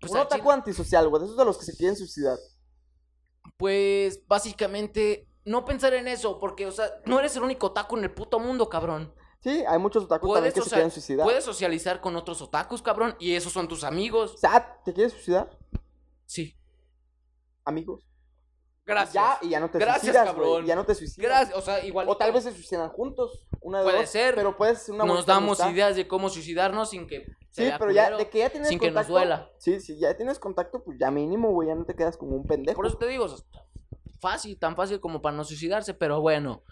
Pues, 0.00 0.12
un 0.12 0.18
otaku 0.18 0.50
antisocial, 0.52 1.08
güey, 1.08 1.20
de 1.20 1.26
esos 1.26 1.38
de 1.38 1.44
los 1.44 1.58
que 1.58 1.64
se 1.64 1.76
quieren 1.76 1.96
suicidar. 1.96 2.38
pues 3.56 4.24
básicamente 4.28 5.28
no 5.46 5.64
pensar 5.64 5.94
en 5.94 6.08
eso, 6.08 6.38
porque, 6.38 6.66
o 6.66 6.72
sea, 6.72 6.90
no 7.06 7.18
eres 7.18 7.34
el 7.36 7.42
único 7.42 7.68
otaku 7.68 7.96
en 7.96 8.04
el 8.04 8.10
puto 8.12 8.38
mundo, 8.38 8.68
cabrón. 8.68 9.14
Sí, 9.40 9.64
hay 9.66 9.78
muchos 9.78 10.04
otakus 10.04 10.34
también 10.34 10.52
que 10.52 10.60
se 10.60 10.70
quieren 10.70 10.90
suicidar. 10.90 11.24
puedes 11.24 11.44
socializar 11.44 12.00
con 12.00 12.16
otros 12.16 12.42
otakus, 12.42 12.82
cabrón, 12.82 13.16
y 13.18 13.34
esos 13.34 13.52
son 13.52 13.68
tus 13.68 13.84
amigos. 13.84 14.34
O 14.34 14.38
sea, 14.38 14.80
¿te 14.84 14.92
quieres 14.92 15.12
suicidar? 15.12 15.56
Sí. 16.26 16.56
Amigos. 17.64 18.02
Gracias. 18.84 19.14
Ya, 19.14 19.38
y 19.42 19.48
ya 19.50 19.58
no 19.60 19.68
te 19.68 19.78
Gracias, 19.78 20.00
suicidas, 20.02 20.26
cabrón. 20.26 20.64
Ya 20.64 20.76
no 20.76 20.84
te 20.84 20.94
suicidas. 20.94 21.28
Gracias, 21.28 21.58
o 21.58 21.60
sea, 21.60 21.84
igual. 21.84 22.08
O 22.08 22.16
tal 22.16 22.32
vez 22.32 22.44
se 22.44 22.52
suicidan 22.52 22.88
juntos. 22.90 23.46
Una 23.60 23.78
de 23.78 23.84
Puede 23.84 23.98
dos, 24.02 24.10
ser. 24.10 24.34
Pero 24.36 24.56
puedes 24.56 24.82
ser 24.82 24.94
una 24.94 25.04
nos 25.04 25.26
damos 25.26 25.58
amistad. 25.60 25.70
ideas 25.74 25.96
de 25.96 26.06
cómo 26.06 26.28
suicidarnos 26.28 26.90
sin 26.90 27.08
que. 27.08 27.26
se 27.50 27.66
Sí, 27.66 27.72
pero 27.80 27.90
ya, 27.90 28.16
de 28.16 28.30
que 28.30 28.38
ya 28.38 28.50
tienes 28.50 28.68
sin 28.68 28.78
que 28.78 28.86
nos 28.92 29.06
contacto. 29.06 29.12
duela. 29.12 29.50
Sí, 29.58 29.80
sí, 29.80 29.98
ya 29.98 30.16
tienes 30.16 30.38
contacto, 30.38 30.84
pues 30.84 30.98
ya 31.00 31.10
mínimo, 31.10 31.50
güey, 31.50 31.68
ya 31.68 31.74
no 31.74 31.84
te 31.84 31.96
quedas 31.96 32.16
como 32.16 32.36
un 32.36 32.46
pendejo. 32.46 32.76
Por 32.76 32.86
eso 32.86 32.96
te 32.96 33.08
digo, 33.08 33.24
o 33.24 33.28
sea, 33.28 33.38
fácil, 34.20 34.58
tan 34.58 34.76
fácil 34.76 35.00
como 35.00 35.20
para 35.22 35.36
no 35.36 35.44
suicidarse, 35.44 35.94
pero 35.94 36.20
bueno. 36.20 36.62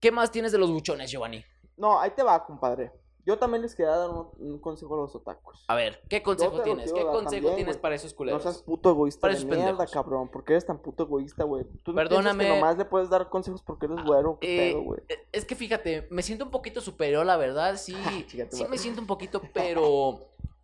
¿Qué 0.00 0.10
más 0.12 0.30
tienes 0.30 0.52
de 0.52 0.58
los 0.58 0.70
buchones, 0.70 1.10
Giovanni? 1.10 1.44
No, 1.76 1.98
ahí 2.00 2.10
te 2.10 2.22
va, 2.22 2.44
compadre. 2.44 2.92
Yo 3.24 3.36
también 3.38 3.62
les 3.62 3.74
quería 3.74 3.90
dar 3.96 4.08
un, 4.10 4.28
un 4.38 4.60
consejo 4.60 4.94
a 4.94 4.98
los 4.98 5.14
otakus. 5.16 5.64
A 5.66 5.74
ver, 5.74 6.00
¿qué 6.08 6.22
consejo 6.22 6.62
tienes? 6.62 6.92
¿Qué 6.92 7.02
consejo 7.02 7.30
también, 7.30 7.56
tienes 7.56 7.76
para 7.76 7.96
esos 7.96 8.12
No 8.12 8.16
culeros? 8.18 8.42
seas 8.44 8.62
puto 8.62 8.90
egoísta 8.90 9.22
Para 9.22 9.32
de 9.34 9.38
esos 9.38 9.48
mierda, 9.50 9.64
pendejos. 9.70 9.90
cabrón. 9.90 10.28
¿Por 10.30 10.44
qué 10.44 10.52
eres 10.52 10.64
tan 10.64 10.78
puto 10.78 11.02
egoísta, 11.04 11.42
güey? 11.42 11.64
Tú 11.82 11.90
no 11.90 11.96
Perdóname. 11.96 12.44
que 12.44 12.50
nomás 12.54 12.78
le 12.78 12.84
puedes 12.84 13.10
dar 13.10 13.28
consejos 13.28 13.62
porque 13.62 13.86
eres 13.86 13.98
güero. 14.04 14.38
¿Qué 14.40 14.68
Eh, 14.68 14.70
pedo, 14.72 14.82
güey? 14.82 15.00
eh, 15.08 15.26
es 15.32 15.44
que 15.44 15.56
fíjate, 15.56 16.06
me 16.10 16.22
siento 16.22 16.44
un 16.44 16.52
poquito 16.52 16.80
superior, 16.80 17.26
la 17.26 17.36
verdad, 17.36 17.74
sí. 17.76 17.94
Tu 18.50 18.56
sí 18.58 18.64
me 18.70 18.78
siento 18.78 19.00
un 19.00 19.08
poquito, 19.08 19.42
pero 19.52 20.20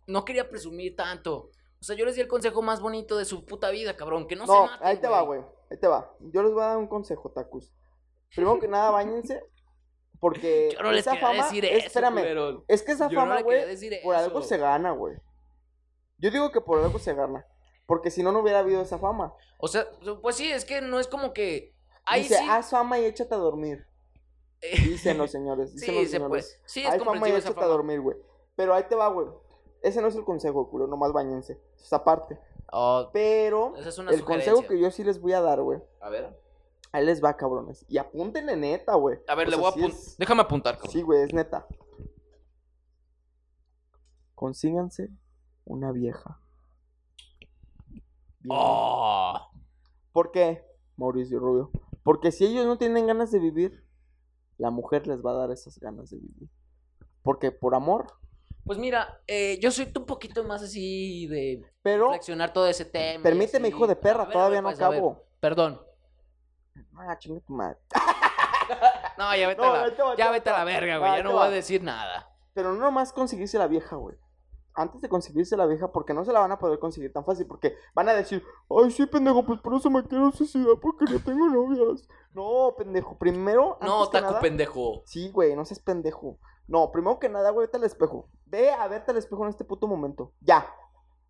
no 0.07 0.23
quería 0.23 0.47
presumir 0.49 0.95
tanto. 0.95 1.49
O 1.81 1.83
sea, 1.85 1.97
yo 1.97 2.05
les 2.05 2.15
di 2.15 2.21
el 2.21 2.29
consejo 2.29 2.61
más 2.61 2.79
bonito 2.79 3.17
de 3.17 3.25
su 3.25 3.43
puta 3.43 3.71
vida, 3.71 3.97
cabrón, 3.97 4.25
que 4.25 4.37
no, 4.37 4.45
No, 4.45 4.53
se 4.53 4.71
maten, 4.71 4.87
ahí 4.87 4.97
te 5.01 5.07
va, 5.09 5.21
güey. 5.23 5.41
Ahí 5.73 5.79
te 5.79 5.87
va. 5.87 6.15
Yo 6.19 6.43
les 6.43 6.53
voy 6.53 6.61
a 6.61 6.67
dar 6.67 6.77
un 6.77 6.87
consejo, 6.87 7.31
tacos. 7.31 7.73
Primero 8.35 8.59
que 8.59 8.67
nada, 8.67 8.91
bañense. 8.91 9.43
Porque 10.19 10.69
Yo 10.77 10.83
no 10.83 10.91
les 10.91 11.01
esa 11.07 11.15
fama. 11.17 11.43
decir 11.43 11.65
es- 11.65 11.71
eso, 11.77 11.87
espérame. 11.87 12.63
Es 12.67 12.83
que 12.83 12.91
esa 12.91 13.09
fama, 13.09 13.41
güey, 13.41 13.63
por 14.03 14.15
algo 14.15 14.41
se 14.43 14.57
gana, 14.57 14.91
güey. 14.91 15.17
Yo 16.19 16.29
digo 16.29 16.51
que 16.51 16.61
por 16.61 16.79
algo 16.79 16.99
se 16.99 17.15
gana. 17.15 17.45
Porque 17.87 18.11
si 18.11 18.21
no, 18.21 18.31
no 18.31 18.39
hubiera 18.39 18.59
habido 18.59 18.83
esa 18.83 18.99
fama. 18.99 19.33
O 19.57 19.67
sea, 19.67 19.85
pues 20.21 20.35
sí, 20.35 20.49
es 20.51 20.63
que 20.63 20.79
no 20.81 20.99
es 20.99 21.07
como 21.07 21.33
que... 21.33 21.73
Ahí 22.05 22.21
Dice, 22.23 22.37
sí... 22.37 22.45
haz 22.49 22.69
fama 22.69 22.99
y 22.99 23.05
échate 23.05 23.33
a 23.33 23.37
dormir. 23.37 23.85
eh, 24.61 24.79
Dicen 24.79 25.17
los 25.17 25.31
señores. 25.31 25.73
Dicen 25.73 25.89
sí, 25.89 25.95
los 26.01 26.03
se 26.11 26.17
señores. 26.17 26.61
Sí, 26.65 26.81
es 26.83 26.89
Haz 26.93 27.03
fama 27.03 27.27
y 27.27 27.31
échate 27.33 27.59
a 27.61 27.65
dormir, 27.67 27.99
güey. 27.99 28.17
Pero 28.55 28.73
ahí 28.75 28.83
te 28.83 28.95
va, 28.95 29.07
güey. 29.07 29.27
Ese 29.81 30.01
no 30.01 30.07
es 30.07 30.15
el 30.15 30.23
consejo, 30.23 30.69
culo. 30.69 30.85
Nomás 30.87 31.11
bañense. 31.11 31.59
Esa 31.75 32.03
parte. 32.03 32.39
Oh, 32.75 33.09
Pero 33.13 33.75
esa 33.77 33.89
es 33.89 33.97
una 33.99 34.09
el 34.11 34.23
consejo 34.25 34.65
que 34.65 34.79
yo 34.79 34.89
sí 34.89 35.03
les 35.03 35.21
voy 35.21 35.33
a 35.33 35.41
dar, 35.41 35.61
güey. 35.61 35.79
A 36.01 36.09
ver. 36.09 36.35
Ahí 36.91 37.05
les 37.05 37.23
va, 37.23 37.37
cabrones. 37.37 37.85
Y 37.87 37.97
apúntenle 37.99 38.55
neta, 38.55 38.95
güey. 38.95 39.19
A 39.27 39.35
ver, 39.35 39.47
O 39.47 39.51
le 39.51 39.55
sea, 39.57 39.61
voy 39.61 39.69
a 39.69 39.73
sí 39.73 39.79
apuntar. 39.81 39.99
es- 39.99 40.17
Déjame 40.17 40.41
apuntar, 40.41 40.75
cabrón. 40.75 40.91
Sí, 40.91 41.01
güey, 41.03 41.21
es 41.23 41.33
neta. 41.33 41.67
Consíganse 44.35 45.09
una 45.65 45.91
vieja. 45.91 46.39
Bien. 48.39 48.57
Oh. 48.59 49.39
¿Por 50.11 50.31
qué, 50.31 50.65
Mauricio 50.97 51.39
Rubio? 51.39 51.71
Porque 52.03 52.31
si 52.31 52.45
ellos 52.45 52.65
no 52.65 52.77
tienen 52.77 53.07
ganas 53.07 53.31
de 53.31 53.39
vivir, 53.39 53.85
la 54.57 54.69
mujer 54.69 55.07
les 55.07 55.23
va 55.23 55.31
a 55.31 55.35
dar 55.35 55.51
esas 55.51 55.79
ganas 55.79 56.09
de 56.09 56.17
vivir. 56.17 56.49
Porque 57.21 57.51
por 57.51 57.75
amor. 57.75 58.07
Pues 58.65 58.77
mira, 58.79 59.21
eh, 59.27 59.59
yo 59.61 59.71
soy 59.71 59.91
un 59.95 60.05
poquito 60.05 60.43
más 60.43 60.63
así 60.63 61.27
de 61.27 61.65
Pero, 61.81 62.05
reflexionar 62.07 62.53
todo 62.53 62.67
ese 62.67 62.85
tema. 62.85 63.21
permíteme, 63.23 63.67
así. 63.67 63.75
hijo 63.75 63.87
de 63.87 63.95
perra, 63.95 64.23
ver, 64.25 64.33
todavía 64.33 64.57
ver, 64.57 64.63
no 64.63 64.69
pues, 64.69 64.79
acabo. 64.79 65.23
Perdón. 65.39 65.81
Ah, 66.95 67.17
chinga 67.17 67.41
tu 67.41 67.53
madre. 67.53 67.77
No, 69.17 69.35
ya 69.35 69.47
vete 69.47 69.61
No, 69.61 69.67
a 69.69 69.73
la, 69.73 69.81
va, 69.89 70.15
ya 70.15 70.25
va, 70.25 70.31
vete 70.31 70.49
a 70.49 70.57
la 70.57 70.63
verga, 70.63 70.93
No, 70.95 70.99
güey. 71.01 71.11
Ya 71.17 71.23
no 71.23 71.33
voy 71.33 71.45
a 71.47 71.49
decir 71.49 71.83
nada. 71.83 72.29
Pero 72.53 72.73
no 72.73 72.79
nomás 72.79 73.11
conseguirse 73.13 73.57
la 73.59 73.67
vieja, 73.67 73.95
güey. 73.97 74.15
Antes 74.73 75.01
de 75.01 75.09
conseguirse 75.09 75.55
la 75.55 75.65
vieja, 75.67 75.91
porque 75.91 76.13
no 76.15 76.25
se 76.25 76.31
la 76.33 76.39
van 76.39 76.51
a 76.51 76.57
poder 76.57 76.79
conseguir 76.79 77.13
tan 77.13 77.23
fácil, 77.23 77.45
porque 77.45 77.75
van 77.93 78.09
a 78.09 78.13
decir, 78.13 78.43
ay, 78.69 78.89
sí, 78.89 79.05
pendejo, 79.05 79.45
pues 79.45 79.59
por 79.59 79.75
eso 79.75 79.89
me 79.91 80.03
quiero 80.03 80.31
suicidar, 80.31 80.77
porque 80.81 81.05
no 81.05 81.19
tengo 81.19 81.47
novias. 81.47 82.07
No, 82.33 82.73
pendejo, 82.75 83.17
primero, 83.19 83.77
No, 83.81 83.97
antes 83.97 84.09
que 84.09 84.17
taco 84.17 84.27
nada- 84.29 84.39
pendejo. 84.41 85.03
Sí, 85.05 85.29
güey, 85.29 85.55
no 85.55 85.63
seas 85.65 85.79
pendejo. 85.79 86.39
No, 86.67 86.91
primero 86.91 87.19
que 87.19 87.29
nada, 87.29 87.49
güey, 87.51 87.67
vete 87.67 87.77
al 87.77 87.83
espejo. 87.83 88.29
Ve 88.45 88.71
a 88.71 88.87
verte 88.87 89.11
al 89.11 89.17
espejo 89.17 89.43
en 89.43 89.49
este 89.49 89.63
puto 89.65 89.87
momento. 89.87 90.33
Ya. 90.41 90.67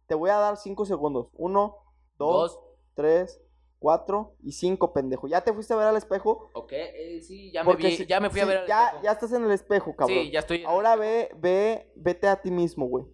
Te 0.07 0.15
voy 0.15 0.29
a 0.29 0.37
dar 0.37 0.57
cinco 0.57 0.85
segundos. 0.85 1.29
Uno, 1.33 1.77
dos, 2.17 2.53
Dos. 2.55 2.59
tres, 2.93 3.41
cuatro 3.79 4.35
y 4.43 4.51
cinco, 4.51 4.93
pendejo. 4.93 5.27
¿Ya 5.27 5.41
te 5.41 5.51
fuiste 5.53 5.73
a 5.73 5.77
ver 5.77 5.87
al 5.87 5.97
espejo? 5.97 6.49
Ok, 6.53 6.71
eh, 6.73 7.21
sí, 7.21 7.51
ya 7.51 7.63
me, 7.63 7.75
vi, 7.75 7.95
si- 7.95 8.05
ya 8.05 8.19
me 8.19 8.29
fui 8.29 8.41
a 8.41 8.45
ver 8.45 8.57
al 8.59 8.67
ya, 8.67 8.85
espejo. 8.85 9.03
ya 9.03 9.11
estás 9.11 9.33
en 9.33 9.43
el 9.43 9.51
espejo, 9.51 9.95
cabrón. 9.95 10.17
Sí, 10.19 10.31
ya 10.31 10.39
estoy. 10.39 10.63
Ahora 10.65 10.95
ve, 10.95 11.29
ve, 11.37 11.91
vete 11.95 12.27
a 12.27 12.41
ti 12.41 12.51
mismo, 12.51 12.85
güey. 12.87 13.05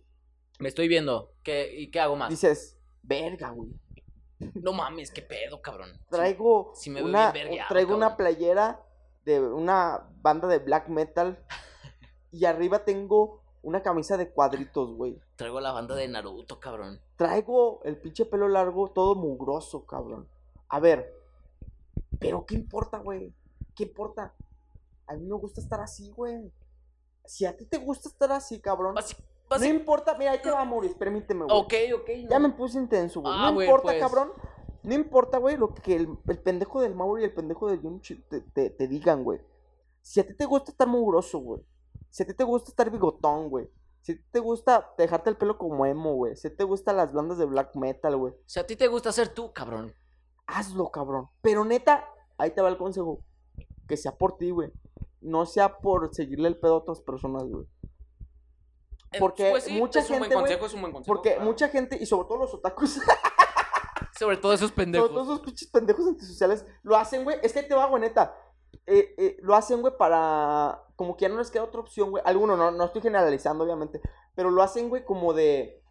Me 0.60 0.68
estoy 0.68 0.88
viendo. 0.88 1.34
¿Qué, 1.44 1.74
¿Y 1.78 1.90
qué 1.90 2.00
hago 2.02 2.16
más? 2.18 2.30
Dices, 2.30 2.78
verga, 3.04 3.50
güey. 3.52 3.70
No 4.56 4.74
mames, 4.74 5.12
qué 5.12 5.22
pedo, 5.22 5.62
cabrón. 5.62 5.90
Traigo 6.10 6.72
sí 6.74 6.90
me 6.90 7.02
veo 7.02 7.10
una, 7.10 7.32
bien 7.32 7.46
vergueado, 7.48 7.68
traigo 7.70 7.96
una 7.96 8.16
playera 8.16 8.82
de 9.26 9.42
una 9.42 10.10
banda 10.22 10.48
de 10.48 10.60
black 10.60 10.88
metal 10.88 11.44
y 12.32 12.46
arriba 12.46 12.86
tengo 12.86 13.42
una 13.62 13.82
camisa 13.84 14.18
de 14.18 14.30
cuadritos, 14.32 14.94
güey. 14.96 15.20
Traigo 15.36 15.60
la 15.60 15.72
banda 15.72 15.96
de 15.96 16.08
Naruto, 16.08 16.60
cabrón. 16.60 17.00
Traigo 17.18 17.82
el 17.84 17.98
pinche 17.98 18.26
pelo 18.26 18.48
largo 18.48 18.90
todo 18.92 19.16
mugroso, 19.16 19.86
cabrón. 19.86 20.28
A 20.70 20.80
ver, 20.80 21.14
pero 22.20 22.46
¿qué 22.46 22.56
importa, 22.56 23.00
güey? 23.00 23.34
¿Qué 23.76 23.84
importa? 23.84 24.34
A 25.08 25.14
mí 25.16 25.26
me 25.26 25.36
gusta 25.36 25.62
estar 25.62 25.80
así, 25.82 26.10
güey. 26.12 26.52
Si 27.26 27.46
a 27.46 27.56
ti 27.56 27.66
te 27.66 27.78
gusta 27.78 28.10
estar 28.10 28.32
así, 28.32 28.60
cabrón. 28.60 28.96
Basi- 28.96 29.18
No 29.60 29.66
importa, 29.66 30.16
mira, 30.18 30.32
ahí 30.32 30.42
te 30.42 30.52
va, 30.52 30.64
Maurice, 30.64 30.96
permíteme, 30.96 31.46
güey. 31.46 31.58
Ok, 31.58 31.74
ok. 32.02 32.10
Ya 32.30 32.40
no. 32.40 32.48
me 32.48 32.54
puse 32.54 32.78
intenso, 32.78 33.22
güey. 33.22 33.34
Ah, 33.36 33.52
no 33.52 33.62
importa, 33.62 33.84
pues. 33.88 34.00
cabrón. 34.00 34.32
No 34.84 34.94
importa, 34.94 35.38
güey, 35.40 35.58
lo 35.58 35.74
que 35.74 35.96
el, 35.96 36.18
el 36.28 36.40
pendejo 36.40 36.82
del 36.82 36.96
Mauro 36.96 37.20
y 37.22 37.26
el 37.26 37.34
pendejo 37.34 37.70
de 37.70 37.78
Johnny 37.78 38.00
Chido 38.00 38.22
te, 38.30 38.42
te- 38.42 38.70
te 38.70 38.88
digan, 38.88 39.24
güey. 39.24 39.42
Si 40.02 40.20
a 40.20 40.28
ti 40.28 40.34
te 40.36 40.46
gusta 40.46 40.72
estar 40.72 40.88
mugroso, 40.88 41.40
güey. 41.40 41.62
Si 42.10 42.24
a 42.24 42.26
ti 42.26 42.34
te 42.34 42.44
gusta 42.44 42.70
estar 42.70 42.90
bigotón, 42.90 43.50
güey. 43.50 43.70
Si 44.02 44.14
a 44.14 44.16
ti 44.16 44.24
te 44.32 44.40
gusta 44.40 44.94
dejarte 44.98 45.30
el 45.30 45.38
pelo 45.38 45.58
como 45.58 45.86
emo, 45.86 46.14
güey. 46.16 46.36
Si 46.36 46.48
a 46.48 46.52
ti 46.52 46.58
te 46.58 46.64
gustan 46.64 46.98
las 46.98 47.14
bandas 47.14 47.38
de 47.38 47.46
black 47.46 47.76
metal, 47.76 48.18
güey. 48.18 48.34
Si 48.46 48.60
a 48.60 48.66
ti 48.66 48.76
te 48.76 48.88
gusta 48.88 49.12
ser 49.12 49.30
tú, 49.30 49.54
cabrón. 49.54 49.94
Hazlo, 50.48 50.90
cabrón. 50.90 51.30
Pero 51.42 51.66
neta, 51.66 52.08
ahí 52.38 52.52
te 52.52 52.62
va 52.62 52.70
el 52.70 52.78
consejo. 52.78 53.24
Que 53.88 53.98
sea 53.98 54.16
por 54.16 54.38
ti, 54.38 54.52
güey. 54.52 54.72
No 55.22 55.46
sea 55.46 55.78
por 55.80 56.14
seguirle 56.14 56.48
el 56.48 56.58
pedo 56.58 56.76
a 56.76 56.78
otras 56.78 57.02
personas, 57.02 57.44
güey. 57.44 57.66
Eh, 59.12 59.20
Porque 59.20 59.50
pues 59.52 59.64
sí, 59.64 59.78
mucha 59.78 60.00
es 60.00 60.10
un 60.10 60.20
buen 60.20 60.30
gente, 60.30 60.36
consejo, 60.36 60.66
es 60.66 60.74
un 60.74 60.82
buen 60.82 60.94
consejo. 60.94 61.14
Porque 61.14 61.34
claro. 61.34 61.46
mucha 61.46 61.70
gente, 61.70 61.98
y 62.00 62.06
sobre 62.06 62.28
todo 62.28 62.38
los 62.40 62.54
otakus, 62.54 63.00
Sobre 64.18 64.38
todo 64.38 64.54
esos 64.54 64.72
pendejos. 64.72 65.08
sobre 65.08 65.22
todo 65.22 65.34
esos 65.34 65.46
pinches 65.46 65.70
pendejos 65.70 66.08
antisociales, 66.08 66.66
lo 66.84 66.98
hacen, 66.98 67.24
güey. 67.24 67.40
Es 67.42 67.54
que 67.54 67.64
te 67.64 67.74
va, 67.74 67.86
güey, 67.86 68.02
neta. 68.02 68.36
Eh, 68.86 69.16
eh, 69.18 69.38
lo 69.42 69.56
hacen, 69.56 69.82
güey, 69.82 69.96
para. 69.98 70.84
Como 71.00 71.16
que 71.16 71.22
ya 71.22 71.30
no 71.30 71.38
les 71.38 71.50
queda 71.50 71.64
otra 71.64 71.80
opción, 71.80 72.12
güey. 72.12 72.22
Alguno, 72.26 72.58
no, 72.58 72.72
no 72.72 72.84
estoy 72.84 73.02
generalizando, 73.02 73.64
obviamente. 73.64 74.02
Pero 74.36 74.52
lo 74.52 74.62
hacen, 74.62 74.90
güey, 74.90 75.06
como 75.06 75.32
de. 75.32 75.82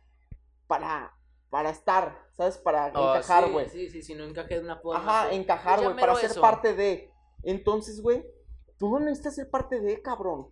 Para. 0.66 1.14
Para 1.48 1.70
estar, 1.70 2.26
¿sabes? 2.34 2.58
Para 2.58 2.92
Oh, 2.94 3.14
encajar, 3.14 3.50
güey. 3.50 3.70
Sí, 3.70 3.88
sí, 3.88 4.02
sí, 4.02 4.14
no 4.14 4.24
encaje 4.24 4.56
de 4.56 4.60
una 4.66 4.76
forma. 4.76 5.00
Ajá, 5.00 5.32
encajar, 5.32 5.76
pues 5.78 5.88
güey, 5.94 5.98
para 6.00 6.14
ser 6.16 6.32
eso. 6.32 6.42
parte 6.42 6.74
de. 6.74 7.10
Entonces, 7.42 8.02
güey, 8.02 8.22
tú 8.76 8.90
no 8.90 9.00
necesitas 9.00 9.36
ser 9.36 9.48
parte 9.48 9.80
de, 9.80 10.02
cabrón. 10.02 10.48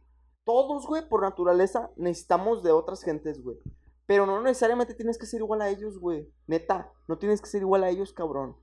Todos, 0.46 0.86
güey, 0.86 1.06
por 1.06 1.20
naturaleza, 1.20 1.90
necesitamos 1.96 2.62
de 2.62 2.72
otras 2.72 3.02
gentes, 3.02 3.42
güey. 3.42 3.58
Pero 4.06 4.24
no 4.24 4.40
necesariamente 4.40 4.94
tienes 4.94 5.18
que 5.18 5.26
ser 5.26 5.42
igual 5.42 5.60
a 5.60 5.68
ellos, 5.68 5.98
güey. 5.98 6.32
Neta, 6.46 6.90
no 7.08 7.18
tienes 7.18 7.42
que 7.42 7.48
ser 7.50 7.60
igual 7.60 7.84
a 7.84 7.90
ellos, 7.90 8.14
cabrón. 8.14 8.56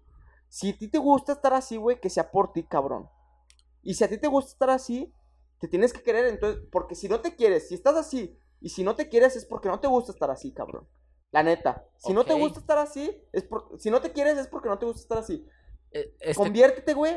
Si 0.50 0.72
a 0.72 0.76
ti 0.76 0.88
te 0.88 0.98
gusta 0.98 1.34
estar 1.34 1.54
así, 1.54 1.78
güey, 1.78 2.00
que 2.00 2.10
sea 2.10 2.32
por 2.32 2.52
ti, 2.52 2.64
cabrón. 2.64 3.08
Y 3.84 3.94
si 3.94 4.04
a 4.04 4.10
ti 4.10 4.18
te 4.18 4.28
gusta 4.28 4.54
estar 4.54 4.72
así, 4.72 5.14
te 5.64 5.70
tienes 5.70 5.94
que 5.94 6.04
querer, 6.04 6.26
entonces, 6.26 6.62
porque 6.70 6.94
si 6.94 7.08
no 7.08 7.22
te 7.22 7.38
quieres, 7.38 7.70
si 7.70 7.76
estás 7.76 7.96
así, 7.96 8.38
y 8.60 8.68
si 8.68 8.84
no 8.84 8.98
te 8.98 9.08
quieres 9.08 9.38
es 9.38 9.46
porque 9.46 9.70
no 9.70 9.80
te 9.80 9.88
gusta 9.88 10.12
estar 10.12 10.30
así, 10.30 10.52
cabrón. 10.52 10.90
La 11.32 11.42
neta. 11.42 11.88
Si 11.96 12.12
no 12.12 12.26
te 12.26 12.34
gusta 12.34 12.60
estar 12.60 12.78
así, 12.78 13.18
es 13.32 13.46
por... 13.46 13.70
si 13.80 13.90
no 13.90 14.02
te 14.02 14.12
quieres 14.12 14.38
es 14.38 14.48
porque 14.48 14.68
no 14.68 14.78
te 14.78 14.86
gusta 14.86 15.00
estar 15.02 15.18
así. 15.20 15.48
Eh, 15.92 16.14
Este, 16.20 16.36
Conviértete, 16.36 16.94
güey, 16.94 17.14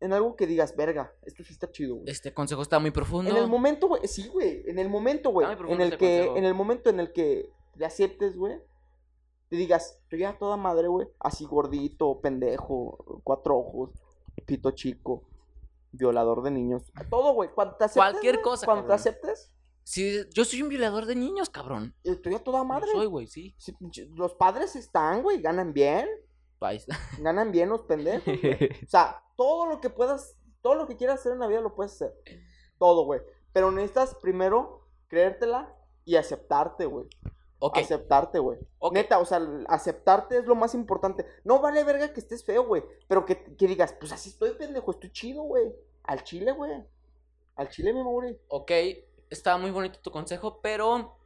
en 0.00 0.12
algo 0.12 0.34
que 0.34 0.48
digas, 0.48 0.74
verga, 0.74 1.14
esto 1.22 1.44
sí 1.44 1.52
está 1.52 1.70
chido, 1.70 1.94
güey. 1.94 2.10
este 2.10 2.34
consejo 2.34 2.60
está 2.62 2.80
muy 2.80 2.90
profundo. 2.90 3.30
En 3.30 3.36
el 3.36 3.46
momento, 3.46 3.86
güey, 3.86 4.04
sí, 4.08 4.26
güey, 4.26 4.64
en 4.66 4.80
el 4.80 4.88
momento, 4.88 5.30
güey, 5.30 5.46
en 5.68 5.80
el 5.80 5.92
este 5.92 5.96
que, 5.96 6.18
consejo. 6.18 6.36
en 6.38 6.44
el 6.46 6.54
momento 6.54 6.90
en 6.90 6.98
el 6.98 7.12
que 7.12 7.52
te 7.78 7.84
aceptes, 7.84 8.36
güey, 8.36 8.58
te 9.48 9.54
digas, 9.54 10.00
estoy 10.02 10.24
a 10.24 10.36
toda 10.36 10.56
madre, 10.56 10.88
güey, 10.88 11.06
así 11.20 11.44
gordito, 11.44 12.20
pendejo, 12.20 13.22
cuatro 13.22 13.56
ojos, 13.56 13.90
pito 14.44 14.72
chico, 14.72 15.22
violador 15.92 16.42
de 16.42 16.50
niños, 16.50 16.90
todo, 17.08 17.32
güey, 17.34 17.50
cuando 17.50 17.76
te 17.76 17.84
aceptes, 17.84 18.10
Cualquier 18.12 18.40
cosa, 18.42 18.66
cuando 18.66 18.86
te 18.86 18.92
aceptes, 18.92 19.52
Sí, 19.82 20.20
yo 20.34 20.44
soy 20.44 20.62
un 20.62 20.68
violador 20.68 21.06
de 21.06 21.16
niños, 21.16 21.50
cabrón. 21.50 21.94
estoy 22.04 22.34
a 22.34 22.44
toda 22.44 22.58
Yo 22.58 22.64
madre. 22.64 22.92
soy, 22.92 23.06
güey, 23.06 23.26
sí. 23.26 23.56
Los 24.14 24.34
padres 24.34 24.76
están, 24.76 25.22
güey, 25.22 25.40
ganan 25.40 25.72
bien, 25.72 26.08
País. 26.60 26.86
ganan 27.18 27.50
bien 27.50 27.70
los 27.70 27.82
pendejos. 27.82 28.22
O 28.86 28.88
sea, 28.88 29.22
todo 29.36 29.66
lo 29.66 29.80
que 29.80 29.90
puedas, 29.90 30.36
todo 30.60 30.74
lo 30.74 30.86
que 30.86 30.96
quieras 30.96 31.18
hacer 31.20 31.32
en 31.32 31.40
la 31.40 31.48
vida 31.48 31.60
lo 31.60 31.74
puedes 31.74 31.94
hacer. 31.94 32.14
Todo, 32.78 33.04
güey. 33.04 33.20
Pero 33.52 33.72
necesitas 33.72 34.14
primero 34.16 34.86
creértela 35.08 35.74
y 36.04 36.16
aceptarte, 36.16 36.86
güey. 36.86 37.06
Aceptarte, 37.74 38.38
güey. 38.38 38.58
Neta, 38.92 39.18
o 39.18 39.24
sea, 39.24 39.40
aceptarte 39.68 40.38
es 40.38 40.46
lo 40.46 40.54
más 40.54 40.74
importante. 40.74 41.26
No 41.44 41.60
vale 41.60 41.84
verga 41.84 42.12
que 42.12 42.20
estés 42.20 42.44
feo, 42.44 42.66
güey. 42.66 42.82
Pero 43.06 43.24
que, 43.26 43.56
que 43.56 43.66
digas, 43.66 43.94
pues 43.98 44.12
así 44.12 44.30
estoy, 44.30 44.52
pendejo, 44.52 44.90
estoy 44.90 45.12
chido, 45.12 45.42
güey. 45.42 45.72
Al 46.04 46.24
chile, 46.24 46.52
güey. 46.52 46.72
Al 47.56 47.68
chile, 47.68 47.92
mi 47.92 48.02
Mauri. 48.02 48.38
Ok, 48.48 48.70
está 49.28 49.56
muy 49.58 49.70
bonito 49.70 49.98
tu 50.00 50.10
consejo, 50.10 50.60
pero... 50.62 51.16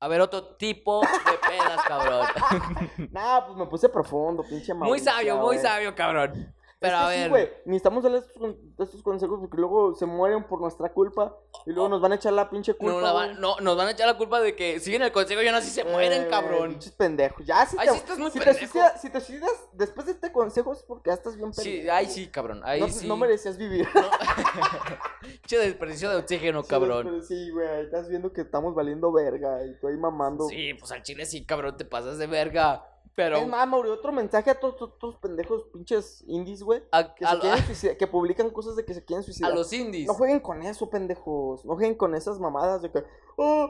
A 0.00 0.06
ver, 0.06 0.20
otro 0.20 0.54
tipo 0.56 1.00
de 1.00 1.48
pedas, 1.48 1.82
cabrón. 1.86 2.26
Nah, 3.10 3.46
pues 3.46 3.56
me 3.56 3.66
puse 3.66 3.88
profundo, 3.88 4.44
pinche 4.44 4.72
Mauri. 4.72 4.90
muy 4.90 5.00
sabio, 5.00 5.38
muy 5.38 5.58
sabio, 5.58 5.94
cabrón. 5.94 6.54
Pero 6.80 6.96
a 6.96 7.08
ver... 7.08 7.28
güey, 7.28 7.50
necesitamos 7.64 8.04
darle 8.04 8.18
estos, 8.18 8.54
estos 8.78 9.02
consejos 9.02 9.40
porque 9.40 9.56
luego 9.56 9.96
se 9.96 10.06
mueren 10.06 10.44
por 10.44 10.60
nuestra 10.60 10.92
culpa 10.92 11.36
y 11.66 11.72
luego 11.72 11.88
nos 11.88 12.00
van 12.00 12.12
a 12.12 12.14
echar 12.14 12.32
la 12.32 12.48
pinche 12.48 12.74
culpa. 12.74 12.94
no, 12.94 13.00
la 13.00 13.12
van- 13.12 13.40
no, 13.40 13.56
nos 13.60 13.76
van 13.76 13.88
a 13.88 13.90
echar 13.90 14.06
la 14.06 14.16
culpa 14.16 14.40
de 14.40 14.54
que 14.54 14.78
siguen 14.78 15.02
el 15.02 15.10
consejo 15.10 15.42
y 15.42 15.48
aún 15.48 15.56
así 15.56 15.70
se 15.70 15.82
mueren, 15.82 16.22
Eh, 16.22 16.28
cabrón. 16.28 16.70
Pinches 16.70 16.92
pendejos. 16.92 17.44
Ya, 17.44 17.66
si 17.66 17.76
Ay, 17.80 17.88
te, 17.88 17.92
sí 17.94 17.98
estás 17.98 18.18
muy 18.20 18.30
si, 18.30 18.38
te 18.38 18.44
pendejo. 18.44 18.66
suicidas, 18.66 19.00
si 19.00 19.10
te 19.10 19.20
suicidas 19.20 19.50
después 19.72 20.06
de 20.06 20.12
este 20.12 20.30
consejo 20.30 20.72
es 20.72 20.82
porque 20.84 21.10
ya 21.10 21.14
estás 21.14 21.36
bien 21.36 21.50
pendejo. 21.50 21.82
Sí, 21.82 21.88
ay, 21.90 22.06
sí, 22.06 22.28
cabrón. 22.28 22.60
Ahí 22.64 22.80
no, 22.80 22.88
sí. 22.88 23.08
no 23.08 23.16
merecías 23.16 23.58
vivir. 23.58 23.88
No. 23.92 24.02
Che 25.46 25.58
desperdicio 25.58 26.10
de 26.10 26.16
oxígeno, 26.16 26.62
Sí, 26.62 26.68
cabrón. 26.68 27.22
sí, 27.26 27.50
güey, 27.50 27.82
estás 27.84 28.08
viendo 28.08 28.32
que 28.32 28.42
estamos 28.42 28.74
valiendo 28.74 29.10
verga 29.12 29.64
y 29.64 29.74
tú 29.80 29.88
ahí 29.88 29.96
mamando. 29.96 30.46
Sí, 30.48 30.74
pues 30.74 30.92
al 30.92 31.02
chile 31.02 31.26
sí, 31.26 31.44
cabrón, 31.44 31.76
te 31.76 31.84
pasas 31.84 32.18
de 32.18 32.26
verga. 32.26 32.84
Pero 33.18 33.38
Es 33.38 33.48
más, 33.48 33.66
Mauri, 33.66 33.90
otro 33.90 34.12
mensaje 34.12 34.48
a 34.48 34.60
todos 34.60 34.76
estos 34.92 35.16
pendejos 35.16 35.64
pinches 35.72 36.22
indies, 36.28 36.62
güey, 36.62 36.84
a, 36.92 37.16
que, 37.16 37.24
a- 37.24 37.32
se 37.32 37.38
quieren 37.40 37.58
suicidar- 37.66 37.96
que 37.96 38.06
publican 38.06 38.48
cosas 38.50 38.76
de 38.76 38.84
que 38.84 38.94
se 38.94 39.04
quieren 39.04 39.22
a 39.22 39.24
suicidar. 39.24 39.52
los 39.56 39.72
indies. 39.72 40.06
No 40.06 40.14
jueguen 40.14 40.38
con 40.38 40.62
eso, 40.62 40.88
pendejos. 40.88 41.64
No 41.64 41.74
jueguen 41.74 41.96
con 41.96 42.14
esas 42.14 42.38
mamadas 42.38 42.80
de 42.82 42.92
que. 42.92 43.02
Oh, 43.36 43.68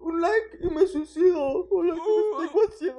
un 0.00 0.20
like 0.20 0.58
y 0.60 0.66
me 0.68 0.86
suicido. 0.86 1.64
Un 1.70 1.88
like 1.88 2.02
y 2.02 2.36
me 2.42 2.46
tengo 2.48 2.62
ansiedad. 2.64 2.96